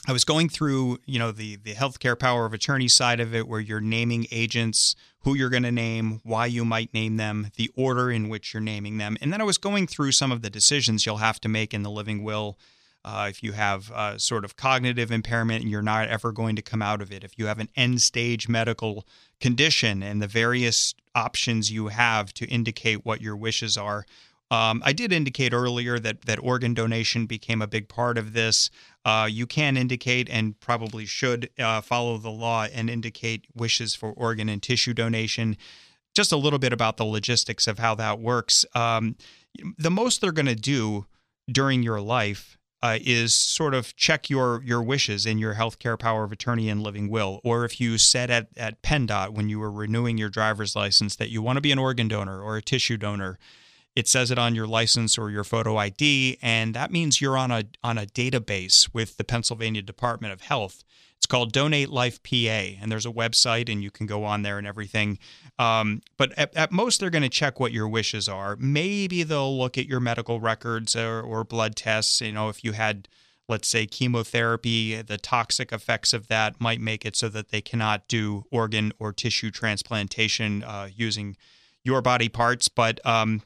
I 0.05 0.11
was 0.11 0.25
going 0.25 0.49
through, 0.49 0.99
you 1.05 1.17
know, 1.17 1.31
the 1.31 1.55
the 1.55 1.73
healthcare 1.73 2.19
power 2.19 2.45
of 2.45 2.53
attorney 2.53 2.89
side 2.89 3.19
of 3.21 3.33
it, 3.33 3.47
where 3.47 3.61
you're 3.61 3.79
naming 3.79 4.27
agents, 4.31 4.95
who 5.21 5.33
you're 5.33 5.49
going 5.49 5.63
to 5.63 5.71
name, 5.71 6.19
why 6.23 6.45
you 6.45 6.65
might 6.65 6.93
name 6.93 7.15
them, 7.17 7.51
the 7.55 7.71
order 7.75 8.11
in 8.11 8.27
which 8.27 8.53
you're 8.53 8.61
naming 8.61 8.97
them, 8.97 9.17
and 9.21 9.31
then 9.31 9.39
I 9.39 9.45
was 9.45 9.57
going 9.57 9.87
through 9.87 10.11
some 10.11 10.31
of 10.31 10.41
the 10.41 10.49
decisions 10.49 11.05
you'll 11.05 11.17
have 11.17 11.39
to 11.41 11.49
make 11.49 11.73
in 11.73 11.83
the 11.83 11.89
living 11.89 12.23
will. 12.23 12.57
Uh, 13.05 13.27
if 13.29 13.43
you 13.43 13.51
have 13.51 13.91
sort 14.17 14.45
of 14.45 14.55
cognitive 14.55 15.11
impairment 15.11 15.61
and 15.61 15.69
you're 15.69 15.81
not 15.81 16.07
ever 16.07 16.31
going 16.31 16.55
to 16.55 16.61
come 16.61 16.81
out 16.81 17.01
of 17.01 17.11
it, 17.11 17.23
if 17.23 17.37
you 17.37 17.47
have 17.47 17.59
an 17.59 17.67
end 17.75 18.01
stage 18.01 18.47
medical 18.47 19.05
condition 19.41 20.01
and 20.01 20.21
the 20.21 20.27
various 20.27 20.95
options 21.13 21.69
you 21.69 21.89
have 21.89 22.33
to 22.33 22.45
indicate 22.47 23.05
what 23.05 23.19
your 23.19 23.35
wishes 23.35 23.75
are, 23.75 24.05
um, 24.53 24.83
I 24.85 24.93
did 24.93 25.11
indicate 25.11 25.51
earlier 25.51 25.97
that 25.97 26.25
that 26.25 26.37
organ 26.37 26.75
donation 26.75 27.25
became 27.25 27.59
a 27.59 27.65
big 27.65 27.89
part 27.89 28.19
of 28.19 28.33
this. 28.33 28.69
Uh, 29.03 29.27
you 29.29 29.47
can 29.47 29.75
indicate 29.75 30.29
and 30.29 30.59
probably 30.59 31.07
should 31.07 31.49
uh, 31.57 31.81
follow 31.81 32.19
the 32.19 32.29
law 32.29 32.67
and 32.71 32.87
indicate 32.87 33.47
wishes 33.55 33.95
for 33.95 34.11
organ 34.11 34.49
and 34.49 34.61
tissue 34.61 34.93
donation. 34.93 35.57
Just 36.13 36.31
a 36.31 36.37
little 36.37 36.59
bit 36.59 36.71
about 36.71 36.97
the 36.97 37.03
logistics 37.03 37.65
of 37.65 37.79
how 37.79 37.95
that 37.95 38.19
works. 38.19 38.63
Um, 38.75 39.15
the 39.79 39.89
most 39.89 40.21
they're 40.21 40.31
going 40.31 40.45
to 40.45 40.55
do 40.55 41.07
during 41.51 41.81
your 41.81 41.99
life 41.99 42.59
uh, 42.83 42.99
is 43.01 43.33
sort 43.33 43.73
of 43.73 43.95
check 43.95 44.29
your 44.29 44.61
your 44.63 44.83
wishes 44.83 45.25
in 45.25 45.39
your 45.39 45.55
healthcare 45.55 45.97
power 45.97 46.25
of 46.25 46.31
attorney 46.31 46.69
and 46.69 46.83
living 46.83 47.09
will, 47.09 47.41
or 47.43 47.65
if 47.65 47.81
you 47.81 47.97
said 47.97 48.29
at 48.29 48.49
at 48.55 48.83
PennDOT 48.83 49.31
when 49.31 49.49
you 49.49 49.57
were 49.57 49.71
renewing 49.71 50.19
your 50.19 50.29
driver's 50.29 50.75
license 50.75 51.15
that 51.15 51.31
you 51.31 51.41
want 51.41 51.57
to 51.57 51.61
be 51.61 51.71
an 51.71 51.79
organ 51.79 52.07
donor 52.07 52.39
or 52.39 52.55
a 52.55 52.61
tissue 52.61 52.97
donor 52.97 53.39
it 53.95 54.07
says 54.07 54.31
it 54.31 54.39
on 54.39 54.55
your 54.55 54.67
license 54.67 55.17
or 55.17 55.29
your 55.29 55.43
photo 55.43 55.77
ID, 55.77 56.37
and 56.41 56.73
that 56.73 56.91
means 56.91 57.21
you're 57.21 57.37
on 57.37 57.51
a 57.51 57.65
on 57.83 57.97
a 57.97 58.05
database 58.05 58.93
with 58.93 59.17
the 59.17 59.23
Pennsylvania 59.23 59.81
Department 59.81 60.33
of 60.33 60.41
Health. 60.41 60.83
It's 61.23 61.25
called 61.25 61.53
Donate 61.53 61.89
Life 61.89 62.21
PA, 62.21 62.75
and 62.81 62.91
there's 62.91 63.05
a 63.05 63.11
website, 63.11 63.71
and 63.71 63.81
you 63.81 63.89
can 63.89 64.05
go 64.05 64.25
on 64.25 64.41
there 64.41 64.57
and 64.57 64.67
everything. 64.67 65.19
Um, 65.57 66.01
but 66.17 66.37
at, 66.37 66.53
at, 66.53 66.71
most, 66.73 66.99
they're 66.99 67.09
going 67.09 67.23
to 67.23 67.29
check 67.29 67.61
what 67.61 67.71
your 67.71 67.87
wishes 67.87 68.27
are. 68.27 68.57
Maybe 68.57 69.23
they'll 69.23 69.57
look 69.57 69.77
at 69.77 69.87
your 69.87 70.01
medical 70.01 70.41
records 70.41 70.97
or, 70.97 71.21
or 71.21 71.45
blood 71.45 71.77
tests. 71.77 72.19
You 72.19 72.33
know, 72.33 72.49
if 72.49 72.65
you 72.65 72.73
had, 72.73 73.07
let's 73.47 73.69
say, 73.69 73.85
chemotherapy, 73.85 75.01
the 75.01 75.17
toxic 75.17 75.71
effects 75.71 76.11
of 76.11 76.27
that 76.27 76.59
might 76.59 76.81
make 76.81 77.05
it 77.05 77.15
so 77.15 77.29
that 77.29 77.51
they 77.51 77.61
cannot 77.61 78.09
do 78.09 78.43
organ 78.51 78.91
or 78.99 79.13
tissue 79.13 79.49
transplantation 79.49 80.61
uh, 80.61 80.89
using 80.93 81.37
your 81.85 82.01
body 82.01 82.27
parts. 82.27 82.67
But 82.67 82.99
um, 83.05 83.43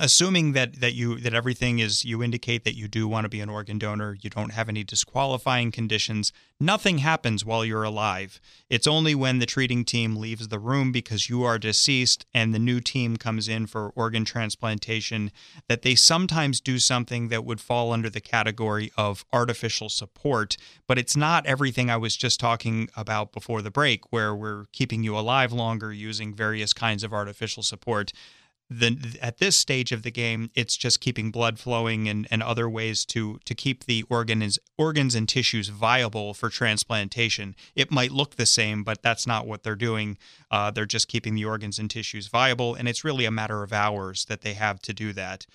assuming 0.00 0.52
that 0.52 0.80
that 0.80 0.94
you 0.94 1.18
that 1.20 1.34
everything 1.34 1.78
is 1.78 2.04
you 2.04 2.22
indicate 2.22 2.64
that 2.64 2.76
you 2.76 2.88
do 2.88 3.06
want 3.06 3.24
to 3.24 3.28
be 3.28 3.40
an 3.40 3.48
organ 3.48 3.78
donor 3.78 4.16
you 4.20 4.30
don't 4.30 4.52
have 4.52 4.68
any 4.68 4.82
disqualifying 4.82 5.70
conditions 5.70 6.32
nothing 6.60 6.98
happens 6.98 7.44
while 7.44 7.64
you're 7.64 7.82
alive. 7.82 8.38
It's 8.68 8.86
only 8.86 9.14
when 9.14 9.38
the 9.38 9.46
treating 9.46 9.84
team 9.84 10.14
leaves 10.16 10.48
the 10.48 10.58
room 10.58 10.92
because 10.92 11.30
you 11.30 11.42
are 11.42 11.58
deceased 11.58 12.26
and 12.34 12.54
the 12.54 12.58
new 12.58 12.80
team 12.80 13.16
comes 13.16 13.48
in 13.48 13.66
for 13.66 13.90
organ 13.96 14.26
transplantation 14.26 15.32
that 15.68 15.82
they 15.82 15.94
sometimes 15.94 16.60
do 16.60 16.78
something 16.78 17.28
that 17.28 17.44
would 17.44 17.60
fall 17.60 17.92
under 17.92 18.10
the 18.10 18.20
category 18.20 18.92
of 18.96 19.24
artificial 19.32 19.88
support. 19.88 20.56
But 20.86 20.98
it's 20.98 21.16
not 21.16 21.46
everything 21.46 21.88
i 21.88 21.96
was 21.96 22.16
just 22.16 22.38
talking 22.38 22.90
about 22.94 23.32
before 23.32 23.62
the 23.62 23.70
break 23.70 24.12
where 24.12 24.34
we're 24.34 24.66
keeping 24.72 25.02
you 25.02 25.16
alive 25.16 25.52
longer 25.52 25.92
using 25.92 26.34
various 26.34 26.72
kinds 26.72 27.02
of 27.02 27.14
artificial 27.14 27.62
support 27.62 28.12
the 28.70 29.18
at 29.20 29.38
this 29.38 29.56
stage 29.56 29.90
of 29.90 30.04
the 30.04 30.12
game, 30.12 30.50
it's 30.54 30.76
just 30.76 31.00
keeping 31.00 31.32
blood 31.32 31.58
flowing 31.58 32.08
and, 32.08 32.28
and 32.30 32.40
other 32.40 32.70
ways 32.70 33.04
to 33.06 33.40
to 33.44 33.54
keep 33.54 33.84
the 33.84 34.04
organs 34.08 34.58
organs 34.78 35.16
and 35.16 35.28
tissues 35.28 35.68
viable 35.68 36.34
for 36.34 36.48
transplantation. 36.48 37.56
It 37.74 37.90
might 37.90 38.12
look 38.12 38.36
the 38.36 38.46
same, 38.46 38.84
but 38.84 39.02
that's 39.02 39.26
not 39.26 39.46
what 39.46 39.64
they're 39.64 39.74
doing. 39.74 40.18
Uh, 40.52 40.70
they're 40.70 40.86
just 40.86 41.08
keeping 41.08 41.34
the 41.34 41.44
organs 41.44 41.80
and 41.80 41.90
tissues 41.90 42.28
viable, 42.28 42.76
and 42.76 42.88
it's 42.88 43.04
really 43.04 43.24
a 43.24 43.30
matter 43.32 43.64
of 43.64 43.72
hours 43.72 44.24
that 44.26 44.42
they 44.42 44.54
have 44.54 44.80
to 44.82 44.92
do 44.92 45.12
that. 45.14 45.46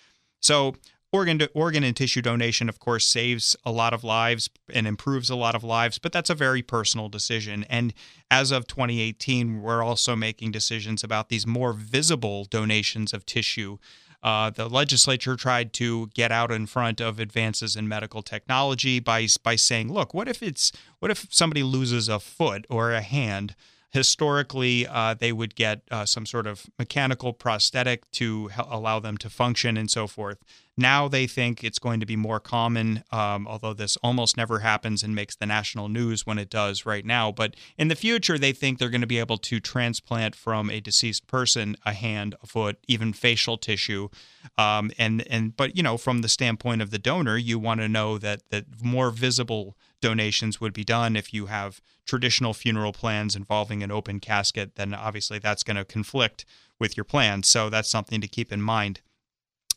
So 0.41 0.75
organ 1.15 1.39
to, 1.39 1.49
organ 1.53 1.83
and 1.83 1.95
tissue 1.95 2.21
donation 2.21 2.69
of 2.69 2.79
course 2.79 3.07
saves 3.07 3.55
a 3.65 3.71
lot 3.71 3.93
of 3.93 4.03
lives 4.03 4.49
and 4.73 4.85
improves 4.85 5.29
a 5.29 5.35
lot 5.35 5.55
of 5.55 5.63
lives 5.63 5.97
but 5.97 6.11
that's 6.11 6.29
a 6.29 6.35
very 6.35 6.61
personal 6.61 7.09
decision 7.09 7.63
and 7.69 7.93
as 8.29 8.51
of 8.51 8.67
2018 8.67 9.61
we're 9.61 9.83
also 9.83 10.15
making 10.15 10.51
decisions 10.51 11.03
about 11.03 11.29
these 11.29 11.47
more 11.47 11.73
visible 11.73 12.45
donations 12.45 13.13
of 13.13 13.25
tissue 13.25 13.77
uh, 14.23 14.49
the 14.49 14.67
legislature 14.67 15.35
tried 15.35 15.71
to 15.71 16.07
get 16.15 16.31
out 16.31 16.51
in 16.51 16.65
front 16.65 16.99
of 16.99 17.19
advances 17.19 17.75
in 17.75 17.87
medical 17.87 18.23
technology 18.23 18.99
by 18.99 19.27
by 19.43 19.55
saying, 19.55 19.93
"Look, 19.93 20.15
what 20.15 20.27
if 20.27 20.41
it's 20.41 20.71
what 20.97 21.11
if 21.11 21.27
somebody 21.29 21.61
loses 21.61 22.09
a 22.09 22.19
foot 22.19 22.65
or 22.67 22.91
a 22.91 23.01
hand? 23.01 23.55
Historically 23.95 24.85
uh, 24.85 25.13
they 25.13 25.31
would 25.31 25.55
get 25.55 25.81
uh, 25.89 26.05
some 26.05 26.25
sort 26.25 26.45
of 26.45 26.65
mechanical 26.77 27.31
prosthetic 27.31 28.11
to 28.11 28.49
allow 28.57 28.99
them 28.99 29.17
to 29.17 29.29
function 29.29 29.77
and 29.77 29.89
so 29.89 30.05
forth. 30.05 30.37
Now 30.77 31.07
they 31.07 31.27
think 31.27 31.63
it's 31.63 31.79
going 31.79 32.01
to 32.01 32.05
be 32.05 32.17
more 32.17 32.41
common, 32.41 33.05
um, 33.09 33.47
although 33.47 33.73
this 33.73 33.95
almost 34.03 34.35
never 34.35 34.59
happens 34.59 35.01
and 35.01 35.15
makes 35.15 35.33
the 35.33 35.45
national 35.45 35.87
news 35.87 36.25
when 36.25 36.37
it 36.37 36.49
does 36.49 36.85
right 36.85 37.05
now. 37.05 37.31
But 37.31 37.55
in 37.77 37.87
the 37.87 37.95
future, 37.95 38.37
they 38.37 38.51
think 38.51 38.77
they're 38.77 38.89
going 38.89 38.99
to 38.99 39.07
be 39.07 39.19
able 39.19 39.37
to 39.37 39.61
transplant 39.61 40.35
from 40.35 40.69
a 40.69 40.81
deceased 40.81 41.27
person 41.27 41.77
a 41.85 41.93
hand, 41.93 42.35
a 42.43 42.47
foot, 42.47 42.77
even 42.89 43.13
facial 43.13 43.57
tissue. 43.57 44.09
Um, 44.57 44.91
and 44.97 45.25
and 45.29 45.55
but 45.55 45.77
you 45.77 45.83
know, 45.83 45.95
from 45.95 46.21
the 46.21 46.27
standpoint 46.27 46.81
of 46.81 46.91
the 46.91 46.99
donor, 46.99 47.37
you 47.37 47.57
want 47.57 47.79
to 47.79 47.87
know 47.87 48.17
that 48.17 48.41
that 48.49 48.65
more 48.83 49.11
visible 49.11 49.77
donations 50.05 50.61
would 50.61 50.73
be 50.73 50.83
done 50.83 51.15
if 51.15 51.33
you 51.33 51.47
have 51.47 51.81
traditional 52.05 52.53
funeral 52.53 52.93
plans 52.93 53.35
involving 53.35 53.81
an 53.81 53.91
open 53.91 54.19
casket 54.19 54.75
then 54.75 54.93
obviously 54.93 55.39
that's 55.39 55.63
going 55.63 55.77
to 55.77 55.85
conflict 55.85 56.45
with 56.79 56.95
your 56.95 57.03
plan. 57.03 57.43
so 57.43 57.69
that's 57.69 57.89
something 57.89 58.21
to 58.21 58.27
keep 58.27 58.51
in 58.51 58.61
mind 58.61 59.01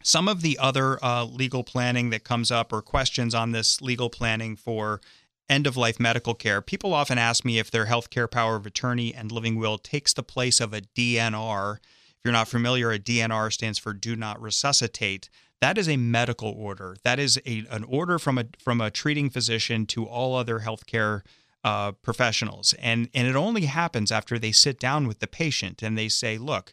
some 0.03 0.29
of 0.29 0.43
the 0.43 0.59
other 0.59 1.03
uh, 1.05 1.25
legal 1.25 1.65
planning 1.65 2.11
that 2.11 2.25
comes 2.25 2.51
up 2.51 2.73
or 2.73 2.83
questions 2.83 3.35
on 3.35 3.53
this 3.53 3.81
legal 3.81 4.09
planning 4.09 4.55
for 4.57 5.01
end 5.49 5.67
of 5.67 5.77
life 5.77 5.99
medical 5.99 6.35
care. 6.35 6.61
People 6.61 6.95
often 6.95 7.19
ask 7.19 7.45
me 7.45 7.59
if 7.59 7.71
their 7.71 7.87
healthcare 7.87 8.31
power 8.31 8.57
of 8.57 8.67
attorney 8.67 9.15
and 9.15 9.33
living 9.33 9.57
will 9.57 9.79
takes 9.79 10.13
the 10.13 10.23
place 10.23 10.61
of 10.61 10.73
a 10.73 10.83
DNR. 10.83 11.77
If 11.77 12.25
you're 12.25 12.33
not 12.33 12.49
familiar, 12.49 12.93
a 12.93 12.99
DNR 12.99 13.53
stands 13.53 13.79
for 13.79 13.93
do 13.93 14.15
not 14.15 14.41
resuscitate. 14.41 15.31
That 15.61 15.79
is 15.79 15.89
a 15.89 15.97
medical 15.97 16.51
order. 16.51 16.97
That 17.05 17.19
is 17.19 17.39
a, 17.45 17.65
an 17.71 17.85
order 17.85 18.19
from 18.19 18.39
a 18.39 18.45
from 18.59 18.81
a 18.81 18.91
treating 18.91 19.31
physician 19.31 19.87
to 19.87 20.05
all 20.05 20.37
other 20.37 20.61
healthcare 20.61 21.23
uh, 21.65 21.93
professionals, 21.93 22.75
and 22.75 23.09
and 23.13 23.27
it 23.27 23.37
only 23.37 23.63
happens 23.63 24.13
after 24.13 24.39
they 24.39 24.53
sit 24.53 24.79
down 24.79 25.09
with 25.09 25.19
the 25.19 25.27
patient 25.27 25.83
and 25.83 25.99
they 25.99 26.09
say, 26.09 26.39
"Look, 26.39 26.73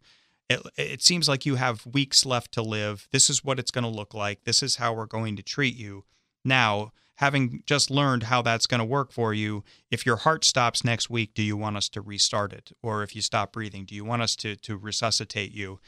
it, 0.50 0.62
it 0.78 1.02
seems 1.02 1.28
like 1.28 1.46
you 1.46 1.56
have 1.56 1.86
weeks 1.86 2.26
left 2.26 2.52
to 2.54 2.62
live. 2.62 3.08
This 3.12 3.30
is 3.30 3.44
what 3.44 3.60
it's 3.60 3.72
going 3.72 3.84
to 3.84 3.90
look 3.90 4.14
like. 4.14 4.44
This 4.44 4.62
is 4.62 4.76
how 4.76 4.94
we're 4.94 5.06
going 5.06 5.36
to 5.38 5.44
treat 5.44 5.76
you. 5.76 6.06
Now, 6.44 6.92
having 7.16 7.64
just 7.66 7.90
learned 7.90 8.24
how 8.24 8.42
that's 8.42 8.68
going 8.68 8.80
to 8.80 8.86
work 8.86 9.12
for 9.12 9.34
you, 9.34 9.64
if 9.90 10.06
your 10.06 10.18
heart 10.18 10.46
stops 10.46 10.84
next 10.84 11.10
week, 11.10 11.34
do 11.34 11.42
you 11.42 11.58
want 11.58 11.78
us 11.78 11.90
to 11.90 12.02
restart 12.02 12.54
it? 12.54 12.72
Or 12.84 13.04
if 13.04 13.16
you 13.16 13.22
stop 13.22 13.54
breathing, 13.54 13.86
do 13.86 13.96
you 13.96 14.06
want 14.06 14.22
us 14.22 14.36
to, 14.38 14.56
to 14.58 14.78
resuscitate 14.78 15.52
you? 15.52 15.80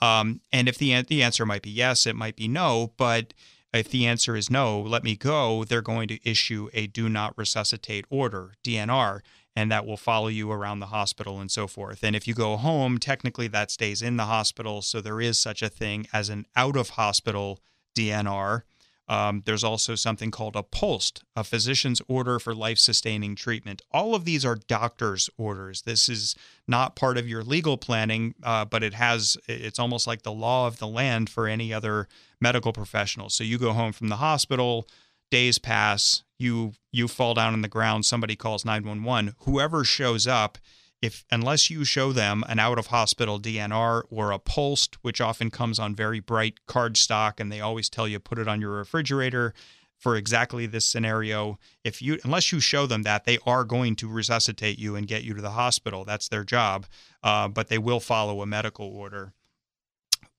Um, 0.00 0.40
and 0.52 0.68
if 0.68 0.78
the, 0.78 1.00
the 1.02 1.22
answer 1.22 1.46
might 1.46 1.62
be 1.62 1.70
yes, 1.70 2.06
it 2.06 2.16
might 2.16 2.36
be 2.36 2.48
no, 2.48 2.92
but 2.96 3.32
if 3.72 3.90
the 3.90 4.06
answer 4.06 4.36
is 4.36 4.50
no, 4.50 4.80
let 4.80 5.04
me 5.04 5.16
go, 5.16 5.64
they're 5.64 5.82
going 5.82 6.08
to 6.08 6.28
issue 6.28 6.68
a 6.72 6.86
do 6.86 7.08
not 7.08 7.36
resuscitate 7.36 8.04
order, 8.10 8.52
DNR 8.64 9.20
and 9.56 9.72
that 9.72 9.86
will 9.86 9.96
follow 9.96 10.28
you 10.28 10.52
around 10.52 10.80
the 10.80 10.86
hospital 10.86 11.40
and 11.40 11.50
so 11.50 11.66
forth. 11.66 12.04
And 12.04 12.14
if 12.14 12.28
you 12.28 12.34
go 12.34 12.58
home, 12.58 12.98
technically 12.98 13.48
that 13.48 13.70
stays 13.70 14.02
in 14.02 14.18
the 14.18 14.26
hospital. 14.26 14.82
So 14.82 15.00
there 15.00 15.20
is 15.20 15.38
such 15.38 15.62
a 15.62 15.70
thing 15.70 16.06
as 16.12 16.28
an 16.28 16.44
out 16.54 16.76
of 16.76 16.90
hospital 16.90 17.60
DNR. 17.96 18.62
Um, 19.08 19.42
there's 19.44 19.62
also 19.62 19.94
something 19.94 20.30
called 20.30 20.56
a 20.56 20.62
POLST, 20.62 21.22
a 21.36 21.44
physician's 21.44 22.02
order 22.08 22.38
for 22.38 22.54
life 22.54 22.78
sustaining 22.78 23.36
treatment. 23.36 23.82
All 23.92 24.14
of 24.14 24.24
these 24.24 24.44
are 24.44 24.56
doctor's 24.56 25.30
orders. 25.38 25.82
This 25.82 26.08
is 26.08 26.34
not 26.66 26.96
part 26.96 27.16
of 27.16 27.28
your 27.28 27.44
legal 27.44 27.76
planning, 27.76 28.34
uh, 28.42 28.64
but 28.64 28.82
it 28.82 28.94
has, 28.94 29.36
it's 29.46 29.78
almost 29.78 30.06
like 30.06 30.22
the 30.22 30.32
law 30.32 30.66
of 30.66 30.78
the 30.78 30.88
land 30.88 31.30
for 31.30 31.46
any 31.46 31.72
other 31.72 32.08
medical 32.40 32.72
professional. 32.72 33.30
So 33.30 33.44
you 33.44 33.58
go 33.58 33.72
home 33.72 33.92
from 33.92 34.08
the 34.08 34.16
hospital, 34.16 34.88
days 35.30 35.58
pass, 35.58 36.24
you 36.38 36.72
you 36.92 37.08
fall 37.08 37.34
down 37.34 37.52
on 37.52 37.62
the 37.62 37.68
ground, 37.68 38.04
somebody 38.04 38.36
calls 38.36 38.64
911. 38.64 39.34
Whoever 39.40 39.84
shows 39.84 40.26
up, 40.26 40.58
if 41.06 41.24
unless 41.30 41.70
you 41.70 41.84
show 41.84 42.12
them 42.12 42.44
an 42.48 42.58
out 42.58 42.78
of 42.78 42.88
hospital 42.88 43.40
DNR 43.40 44.02
or 44.10 44.32
a 44.32 44.38
POLST, 44.38 44.96
which 45.02 45.20
often 45.20 45.50
comes 45.50 45.78
on 45.78 45.94
very 45.94 46.20
bright 46.20 46.54
cardstock, 46.66 47.40
and 47.40 47.50
they 47.50 47.60
always 47.60 47.88
tell 47.88 48.08
you 48.08 48.18
put 48.18 48.38
it 48.38 48.48
on 48.48 48.60
your 48.60 48.72
refrigerator 48.72 49.54
for 49.96 50.16
exactly 50.16 50.66
this 50.66 50.84
scenario. 50.84 51.58
If 51.84 52.02
you 52.02 52.18
unless 52.24 52.52
you 52.52 52.60
show 52.60 52.86
them 52.86 53.02
that, 53.04 53.24
they 53.24 53.38
are 53.46 53.64
going 53.64 53.96
to 53.96 54.08
resuscitate 54.08 54.78
you 54.78 54.96
and 54.96 55.06
get 55.06 55.22
you 55.22 55.32
to 55.34 55.40
the 55.40 55.50
hospital. 55.50 56.04
That's 56.04 56.28
their 56.28 56.44
job, 56.44 56.86
uh, 57.22 57.48
but 57.48 57.68
they 57.68 57.78
will 57.78 58.00
follow 58.00 58.42
a 58.42 58.46
medical 58.46 58.86
order. 58.86 59.32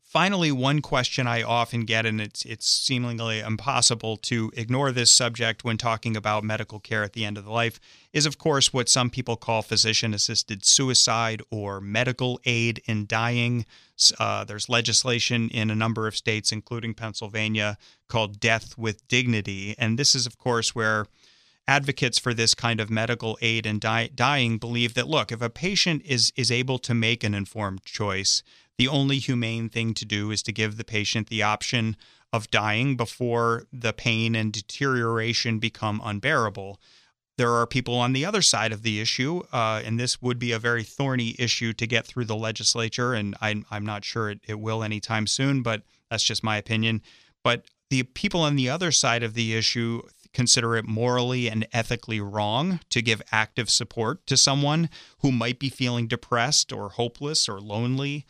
Finally, 0.07 0.53
one 0.53 0.81
question 0.81 1.27
I 1.27 1.43
often 1.43 1.81
get, 1.81 2.05
and 2.05 2.21
it's 2.21 2.45
it's 2.45 2.65
seemingly 2.65 3.41
impossible 3.41 4.15
to 4.15 4.53
ignore 4.55 4.93
this 4.93 5.11
subject 5.11 5.65
when 5.65 5.75
talking 5.75 6.15
about 6.15 6.45
medical 6.45 6.79
care 6.79 7.03
at 7.03 7.11
the 7.11 7.25
end 7.25 7.37
of 7.37 7.43
the 7.43 7.51
life, 7.51 7.77
is 8.13 8.25
of 8.25 8.37
course 8.37 8.71
what 8.71 8.87
some 8.87 9.09
people 9.09 9.35
call 9.35 9.61
physician-assisted 9.61 10.63
suicide 10.63 11.41
or 11.51 11.81
medical 11.81 12.39
aid 12.45 12.81
in 12.85 13.05
dying. 13.05 13.65
Uh, 14.17 14.45
there's 14.45 14.69
legislation 14.69 15.49
in 15.49 15.69
a 15.69 15.75
number 15.75 16.07
of 16.07 16.15
states, 16.15 16.53
including 16.53 16.93
Pennsylvania, 16.93 17.77
called 18.07 18.39
Death 18.39 18.77
with 18.77 19.05
Dignity, 19.09 19.75
and 19.77 19.99
this 19.99 20.15
is 20.15 20.25
of 20.25 20.37
course 20.37 20.73
where 20.73 21.07
advocates 21.67 22.17
for 22.17 22.33
this 22.33 22.55
kind 22.55 22.79
of 22.79 22.89
medical 22.89 23.37
aid 23.41 23.67
die- 23.81 24.09
dying 24.15 24.57
believe 24.57 24.93
that 24.93 25.09
look, 25.09 25.33
if 25.33 25.41
a 25.41 25.49
patient 25.49 26.01
is 26.05 26.31
is 26.37 26.49
able 26.49 26.79
to 26.79 26.93
make 26.93 27.25
an 27.25 27.33
informed 27.33 27.83
choice 27.83 28.41
the 28.77 28.87
only 28.87 29.17
humane 29.17 29.69
thing 29.69 29.93
to 29.95 30.05
do 30.05 30.31
is 30.31 30.43
to 30.43 30.51
give 30.51 30.77
the 30.77 30.83
patient 30.83 31.27
the 31.27 31.43
option 31.43 31.95
of 32.31 32.51
dying 32.51 32.95
before 32.95 33.65
the 33.71 33.93
pain 33.93 34.35
and 34.35 34.53
deterioration 34.53 35.59
become 35.59 36.01
unbearable. 36.03 36.79
There 37.37 37.51
are 37.53 37.67
people 37.67 37.95
on 37.95 38.13
the 38.13 38.25
other 38.25 38.41
side 38.41 38.71
of 38.71 38.83
the 38.83 38.99
issue, 38.99 39.43
uh, 39.53 39.81
and 39.85 39.99
this 39.99 40.21
would 40.21 40.39
be 40.39 40.51
a 40.51 40.59
very 40.59 40.83
thorny 40.83 41.35
issue 41.37 41.71
to 41.73 41.87
get 41.87 42.05
through 42.05 42.25
the 42.25 42.35
legislature, 42.35 43.13
and 43.13 43.35
I'm, 43.41 43.65
I'm 43.69 43.85
not 43.85 44.03
sure 44.03 44.29
it, 44.29 44.41
it 44.47 44.59
will 44.59 44.83
anytime 44.83 45.27
soon, 45.27 45.61
but 45.61 45.83
that's 46.09 46.23
just 46.23 46.43
my 46.43 46.57
opinion. 46.57 47.01
But 47.43 47.65
the 47.89 48.03
people 48.03 48.41
on 48.41 48.55
the 48.55 48.69
other 48.69 48.91
side 48.91 49.23
of 49.23 49.33
the 49.33 49.55
issue 49.55 50.01
consider 50.33 50.75
it 50.75 50.85
morally 50.85 51.47
and 51.49 51.67
ethically 51.71 52.19
wrong 52.19 52.79
to 52.89 53.01
give 53.01 53.21
active 53.31 53.69
support 53.69 54.25
to 54.27 54.35
someone 54.35 54.89
who 55.19 55.31
might 55.31 55.57
be 55.57 55.69
feeling 55.69 56.07
depressed 56.07 56.73
or 56.73 56.89
hopeless 56.89 57.47
or 57.47 57.59
lonely 57.59 58.25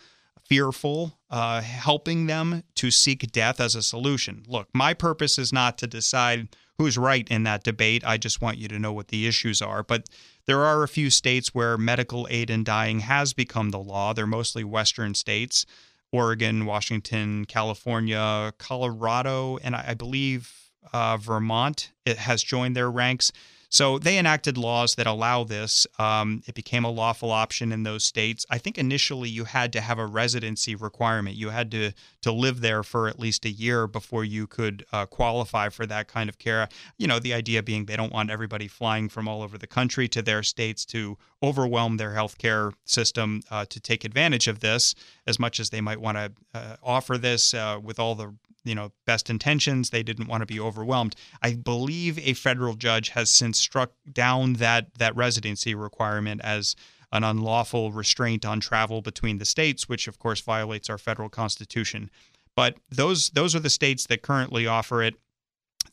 fearful, 0.48 1.18
uh, 1.30 1.62
helping 1.62 2.28
them 2.28 2.64
to 2.76 2.90
seek 2.92 3.32
death 3.32 3.60
as 3.60 3.76
a 3.76 3.84
solution. 3.84 4.44
Look, 4.48 4.70
my 4.74 4.94
purpose 4.94 5.38
is 5.38 5.52
not 5.52 5.78
to 5.80 5.88
decide 5.88 6.50
who's 6.78 6.98
right 6.98 7.28
in 7.30 7.44
that 7.44 7.64
debate. 7.64 8.04
I 8.06 8.18
just 8.18 8.42
want 8.42 8.58
you 8.58 8.68
to 8.68 8.80
know 8.80 8.94
what 8.94 9.10
the 9.10 9.28
issues 9.28 9.62
are. 9.62 9.84
But 9.84 10.08
there 10.46 10.64
are 10.64 10.84
a 10.84 10.88
few 10.88 11.10
states 11.10 11.54
where 11.54 11.78
medical 11.78 12.28
aid 12.30 12.50
in 12.50 12.64
dying 12.64 13.00
has 13.02 13.34
become 13.34 13.72
the 13.72 13.80
law. 13.80 14.14
They're 14.14 14.28
mostly 14.28 14.64
Western 14.64 15.14
states 15.14 15.66
Oregon, 16.12 16.66
Washington, 16.66 17.44
California, 17.46 18.54
Colorado, 18.58 19.58
and 19.58 19.76
I, 19.76 19.94
believe 19.94 20.54
uh, 20.94 21.18
Vermont 21.18 21.92
it 22.06 22.18
has 22.18 22.42
joined 22.42 22.78
their 22.78 22.90
ranks. 22.90 23.32
So 23.70 24.00
they 24.00 24.18
enacted 24.18 24.58
laws 24.58 24.96
that 24.96 25.08
allow 25.08 25.44
this. 25.44 25.86
Um, 26.00 26.42
it 26.48 26.56
became 26.56 26.86
a 26.86 26.90
lawful 26.90 27.32
option 27.32 27.72
in 27.74 27.84
those 27.84 28.04
states. 28.04 28.46
I 28.50 28.58
think 28.58 28.78
initially 28.78 29.30
you 29.30 29.44
had 29.44 29.74
to 29.74 29.82
have 29.82 30.00
a 30.00 30.06
residency 30.06 30.74
requirement. 30.74 31.36
You 31.36 31.50
had 31.50 31.72
to 31.72 31.92
to 32.22 32.32
live 32.32 32.62
there 32.62 32.84
for 32.84 33.08
at 33.08 33.20
least 33.20 33.46
a 33.46 33.50
year 33.50 33.88
before 33.88 34.24
you 34.24 34.48
could 34.48 34.86
uh, 34.92 35.06
qualify 35.06 35.70
for 35.70 35.86
that 35.86 36.08
kind 36.08 36.30
of 36.30 36.38
care. 36.38 36.68
You 36.98 37.08
know, 37.08 37.20
the 37.20 37.34
idea 37.34 37.62
being 37.62 37.86
they 37.86 37.98
don't 37.98 38.14
want 38.14 38.30
everybody 38.30 38.68
flying 38.68 39.10
from 39.10 39.28
all 39.28 39.42
over 39.42 39.58
the 39.58 39.68
country 39.68 40.08
to 40.10 40.22
their 40.22 40.44
states 40.44 40.86
to 40.86 41.18
overwhelm 41.44 41.98
their 41.98 42.12
healthcare 42.12 42.74
system 42.86 43.42
uh, 43.52 43.66
to 43.66 43.80
take 43.80 44.04
advantage 44.06 44.48
of 44.48 44.62
this 44.62 44.96
as 45.26 45.40
much 45.40 45.60
as 45.60 45.70
they 45.70 45.82
might 45.82 46.02
want 46.02 46.18
to 46.18 46.32
uh, 46.54 46.76
offer 46.82 47.18
this 47.18 47.54
uh, 47.54 47.80
with 47.82 48.00
all 48.00 48.16
the 48.16 48.34
you 48.68 48.76
know 48.76 48.92
best 49.06 49.30
intentions. 49.30 49.90
They 49.90 50.04
didn't 50.04 50.28
want 50.28 50.42
to 50.42 50.46
be 50.46 50.60
overwhelmed. 50.60 51.16
I 51.42 51.54
believe 51.54 52.20
a 52.20 52.34
federal 52.34 52.76
judge 52.76 53.10
has 53.10 53.30
since 53.30 53.60
struck 53.60 53.92
down 54.12 54.54
that 54.54 54.94
that 54.98 55.16
residency 55.16 55.74
requirement 55.74 56.42
as 56.44 56.76
an 57.12 57.24
unlawful 57.24 57.92
restraint 57.92 58.46
on 58.46 58.60
travel 58.60 59.02
between 59.02 59.38
the 59.38 59.46
states 59.46 59.88
which 59.88 60.08
of 60.08 60.20
course 60.20 60.42
violates 60.42 60.90
our 60.90 60.98
federal 60.98 61.30
constitution. 61.30 62.12
But 62.56 62.78
those 62.90 63.30
those 63.30 63.56
are 63.56 63.62
the 63.62 63.70
states 63.70 64.06
that 64.08 64.22
currently 64.22 64.68
offer 64.68 65.02
it. 65.02 65.16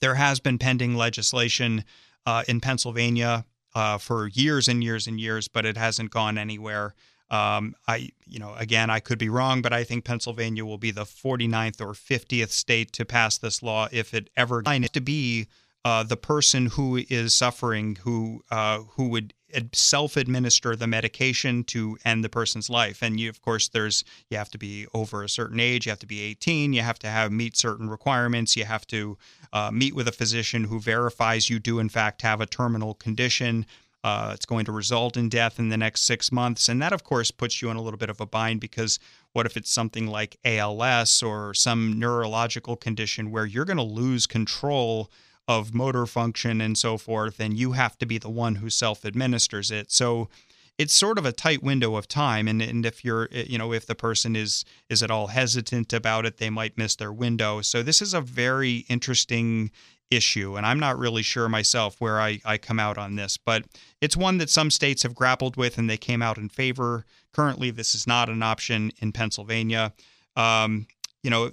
There 0.01 0.17
has 0.17 0.41
been 0.41 0.59
pending 0.59 0.97
legislation 0.97 1.85
uh, 2.27 2.43
in 2.49 2.61
pennsylvania 2.61 3.45
uh, 3.75 3.99
for 3.99 4.29
years 4.29 4.67
and 4.67 4.83
years 4.83 5.07
and 5.07 5.21
years 5.21 5.47
but 5.47 5.65
it 5.65 5.77
hasn't 5.77 6.11
gone 6.11 6.39
anywhere 6.39 6.95
um, 7.35 7.75
I, 7.89 8.11
you 8.27 8.39
know, 8.39 8.55
again, 8.55 8.91
I 8.91 9.01
could 9.01 9.19
be 9.19 9.29
wrong, 9.29 9.61
but 9.61 9.73
I 9.73 9.83
think 9.83 10.05
Pennsylvania 10.05 10.65
will 10.65 10.79
be 10.79 10.93
the 10.93 11.05
49th 11.05 11.81
or 11.81 11.93
50th 11.93 12.51
state 12.51 12.93
to 12.93 13.05
pass 13.05 13.39
this 13.39 13.63
law 13.63 13.89
if 13.91 14.15
it 14.15 14.31
ever 14.37 14.63
to 14.63 15.01
be 15.01 15.49
uh, 15.85 16.03
the 16.03 16.17
person 16.17 16.67
who 16.67 17.03
is 17.11 17.35
suffering, 17.35 17.97
who 18.05 18.43
uh, 18.51 18.79
who 18.97 19.09
would 19.09 19.35
self-administer 19.73 20.75
the 20.75 20.87
medication 20.87 21.63
to 21.63 21.97
end 22.05 22.25
the 22.25 22.29
person's 22.29 22.71
life. 22.71 23.03
And 23.03 23.21
you, 23.21 23.29
of 23.29 23.43
course, 23.43 23.69
there's 23.69 24.05
you 24.31 24.37
have 24.37 24.51
to 24.51 24.59
be 24.59 24.87
over 24.95 25.23
a 25.23 25.29
certain 25.29 25.61
age, 25.61 25.87
you 25.87 25.91
have 25.91 25.99
to 26.01 26.07
be 26.07 26.23
18, 26.23 26.73
you 26.73 26.83
have 26.83 26.99
to 27.01 27.09
have 27.09 27.33
meet 27.33 27.57
certain 27.57 27.91
requirements, 27.91 28.57
you 28.57 28.65
have 28.65 28.87
to 28.89 29.19
uh, 29.53 29.71
meet 29.73 29.95
with 29.95 30.09
a 30.09 30.13
physician 30.13 30.65
who 30.65 30.81
verifies 30.81 31.51
you 31.51 31.59
do 31.59 31.79
in 31.79 31.89
fact 31.89 32.23
have 32.23 32.41
a 32.41 32.47
terminal 32.47 32.95
condition. 32.95 33.67
Uh, 34.05 34.33
it's 34.35 34.45
going 34.45 34.67
to 34.67 34.73
result 34.73 35.17
in 35.17 35.31
death 35.31 35.59
in 35.59 35.71
the 35.71 35.79
next 35.79 36.03
six 36.03 36.31
months. 36.31 36.69
And 36.69 36.81
that, 36.83 36.93
of 36.93 37.05
course, 37.05 37.31
puts 37.31 37.63
you 37.63 37.71
in 37.71 37.77
a 37.79 37.83
little 37.83 37.97
bit 37.99 38.11
of 38.11 38.21
a 38.21 38.27
bind 38.27 38.61
because 38.61 38.99
what 39.33 39.47
if 39.47 39.57
it's 39.57 39.71
something 39.71 40.07
like 40.07 40.37
ALS 40.45 41.23
or 41.23 41.55
some 41.55 41.99
neurological 41.99 42.77
condition 42.77 43.31
where 43.31 43.47
you're 43.47 43.65
going 43.65 43.79
to 43.79 43.83
lose 43.83 44.27
control 44.27 45.11
of 45.49 45.75
motor 45.75 46.05
function 46.05 46.61
and 46.61 46.77
so 46.77 46.99
forth, 46.99 47.41
and 47.41 47.57
you 47.57 47.73
have 47.73 47.97
to 47.97 48.05
be 48.05 48.19
the 48.19 48.29
one 48.29 48.57
who 48.57 48.69
self 48.69 49.07
administers 49.07 49.71
it. 49.71 49.91
So 49.91 50.29
it's 50.77 50.95
sort 50.95 51.19
of 51.19 51.25
a 51.25 51.33
tight 51.33 51.63
window 51.63 51.97
of 51.97 52.09
time 52.09 52.49
and, 52.49 52.61
and 52.61 52.85
if 52.85 53.05
you're 53.05 53.29
you 53.31 53.57
know 53.57 53.73
if 53.73 53.87
the 53.87 53.95
person 53.95 54.35
is 54.35 54.65
is 54.89 55.03
at 55.03 55.11
all 55.11 55.29
hesitant 55.29 55.93
about 55.93 56.27
it 56.27 56.39
they 56.39 56.51
might 56.51 56.77
miss 56.77 56.97
their 56.97 57.13
window 57.13 57.61
so 57.61 57.83
this 57.83 58.03
is 58.03 58.13
a 58.13 58.21
very 58.21 58.85
interesting 58.89 59.71
issue. 60.17 60.57
And 60.57 60.67
I'm 60.67 60.81
not 60.81 60.99
really 60.99 61.23
sure 61.23 61.49
myself 61.49 62.01
where 62.01 62.21
I, 62.21 62.41
I 62.45 62.59
come 62.59 62.81
out 62.81 62.99
on 62.99 63.17
this, 63.17 63.37
but 63.37 63.65
it's 64.01 64.17
one 64.17 64.39
that 64.39 64.51
some 64.51 64.71
states 64.71 65.03
have 65.03 65.15
grappled 65.15 65.57
with 65.57 65.79
and 65.79 65.89
they 65.89 65.97
came 65.97 66.23
out 66.23 66.39
in 66.39 66.49
favor. 66.49 67.05
Currently, 67.33 67.71
this 67.71 67.95
is 67.95 68.07
not 68.07 68.29
an 68.29 68.43
option 68.43 68.93
in 68.99 69.13
Pennsylvania. 69.13 69.93
Um, 70.37 70.87
you 71.23 71.31
know, 71.31 71.51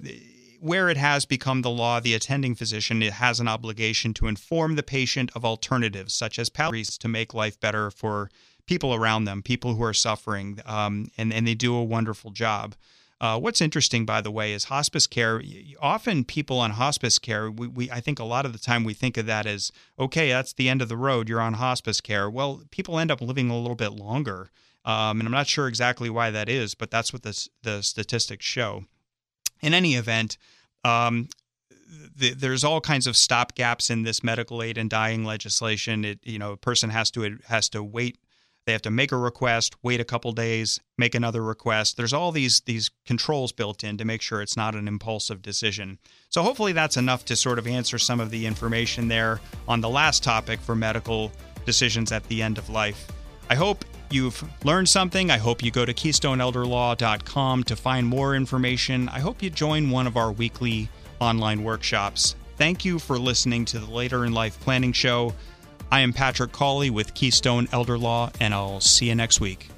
where 0.60 0.88
it 0.88 0.96
has 0.96 1.24
become 1.24 1.62
the 1.62 1.70
law, 1.70 1.98
the 1.98 2.14
attending 2.14 2.54
physician 2.54 3.02
it 3.02 3.14
has 3.14 3.40
an 3.40 3.48
obligation 3.48 4.14
to 4.14 4.28
inform 4.28 4.76
the 4.76 4.82
patient 4.82 5.30
of 5.34 5.44
alternatives, 5.44 6.14
such 6.14 6.38
as 6.38 6.48
palliatives, 6.48 6.96
to 6.98 7.08
make 7.08 7.34
life 7.34 7.58
better 7.58 7.90
for 7.90 8.30
people 8.66 8.94
around 8.94 9.24
them, 9.24 9.42
people 9.42 9.74
who 9.74 9.82
are 9.82 9.92
suffering, 9.92 10.60
um, 10.66 11.10
and, 11.18 11.32
and 11.32 11.48
they 11.48 11.54
do 11.54 11.74
a 11.74 11.82
wonderful 11.82 12.30
job. 12.30 12.76
Uh, 13.22 13.38
what's 13.38 13.60
interesting, 13.60 14.04
by 14.04 14.20
the 14.20 14.32
way, 14.32 14.52
is 14.52 14.64
hospice 14.64 15.06
care. 15.06 15.40
Often, 15.80 16.24
people 16.24 16.58
on 16.58 16.72
hospice 16.72 17.20
care, 17.20 17.48
we, 17.52 17.68
we, 17.68 17.88
I 17.88 18.00
think 18.00 18.18
a 18.18 18.24
lot 18.24 18.44
of 18.44 18.52
the 18.52 18.58
time 18.58 18.82
we 18.82 18.94
think 18.94 19.16
of 19.16 19.26
that 19.26 19.46
as 19.46 19.70
okay, 19.96 20.30
that's 20.30 20.52
the 20.52 20.68
end 20.68 20.82
of 20.82 20.88
the 20.88 20.96
road. 20.96 21.28
You're 21.28 21.40
on 21.40 21.54
hospice 21.54 22.00
care. 22.00 22.28
Well, 22.28 22.62
people 22.72 22.98
end 22.98 23.12
up 23.12 23.20
living 23.20 23.48
a 23.48 23.56
little 23.56 23.76
bit 23.76 23.92
longer, 23.92 24.50
um, 24.84 25.20
and 25.20 25.28
I'm 25.28 25.32
not 25.32 25.46
sure 25.46 25.68
exactly 25.68 26.10
why 26.10 26.32
that 26.32 26.48
is, 26.48 26.74
but 26.74 26.90
that's 26.90 27.12
what 27.12 27.22
the 27.22 27.48
the 27.62 27.80
statistics 27.84 28.44
show. 28.44 28.86
In 29.60 29.72
any 29.72 29.94
event, 29.94 30.36
um, 30.84 31.28
there's 32.16 32.64
all 32.64 32.80
kinds 32.80 33.06
of 33.06 33.16
stop 33.16 33.54
gaps 33.54 33.88
in 33.88 34.02
this 34.02 34.24
medical 34.24 34.64
aid 34.64 34.76
and 34.76 34.90
dying 34.90 35.24
legislation. 35.24 36.04
It 36.04 36.18
you 36.24 36.40
know 36.40 36.50
a 36.50 36.56
person 36.56 36.90
has 36.90 37.08
to 37.12 37.38
has 37.46 37.68
to 37.68 37.84
wait 37.84 38.18
they 38.64 38.72
have 38.72 38.82
to 38.82 38.90
make 38.90 39.12
a 39.12 39.16
request, 39.16 39.74
wait 39.82 40.00
a 40.00 40.04
couple 40.04 40.32
days, 40.32 40.78
make 40.96 41.14
another 41.14 41.42
request. 41.42 41.96
There's 41.96 42.12
all 42.12 42.30
these 42.32 42.60
these 42.60 42.90
controls 43.04 43.52
built 43.52 43.82
in 43.82 43.96
to 43.98 44.04
make 44.04 44.22
sure 44.22 44.40
it's 44.40 44.56
not 44.56 44.74
an 44.74 44.86
impulsive 44.86 45.42
decision. 45.42 45.98
So 46.28 46.42
hopefully 46.42 46.72
that's 46.72 46.96
enough 46.96 47.24
to 47.26 47.36
sort 47.36 47.58
of 47.58 47.66
answer 47.66 47.98
some 47.98 48.20
of 48.20 48.30
the 48.30 48.46
information 48.46 49.08
there 49.08 49.40
on 49.66 49.80
the 49.80 49.88
last 49.88 50.22
topic 50.22 50.60
for 50.60 50.74
medical 50.74 51.32
decisions 51.64 52.12
at 52.12 52.24
the 52.28 52.42
end 52.42 52.58
of 52.58 52.68
life. 52.70 53.08
I 53.50 53.54
hope 53.54 53.84
you've 54.10 54.42
learned 54.64 54.88
something. 54.88 55.30
I 55.30 55.38
hope 55.38 55.62
you 55.62 55.70
go 55.70 55.84
to 55.84 55.92
keystoneelderlaw.com 55.92 57.64
to 57.64 57.76
find 57.76 58.06
more 58.06 58.34
information. 58.34 59.08
I 59.08 59.20
hope 59.20 59.42
you 59.42 59.50
join 59.50 59.90
one 59.90 60.06
of 60.06 60.16
our 60.16 60.32
weekly 60.32 60.88
online 61.20 61.64
workshops. 61.64 62.36
Thank 62.56 62.84
you 62.84 62.98
for 62.98 63.18
listening 63.18 63.64
to 63.66 63.78
the 63.78 63.90
Later 63.90 64.24
in 64.24 64.32
Life 64.32 64.60
Planning 64.60 64.92
Show. 64.92 65.34
I 65.92 66.00
am 66.00 66.14
Patrick 66.14 66.52
Cawley 66.52 66.88
with 66.88 67.12
Keystone 67.12 67.68
Elder 67.70 67.98
Law, 67.98 68.30
and 68.40 68.54
I'll 68.54 68.80
see 68.80 69.08
you 69.08 69.14
next 69.14 69.42
week. 69.42 69.71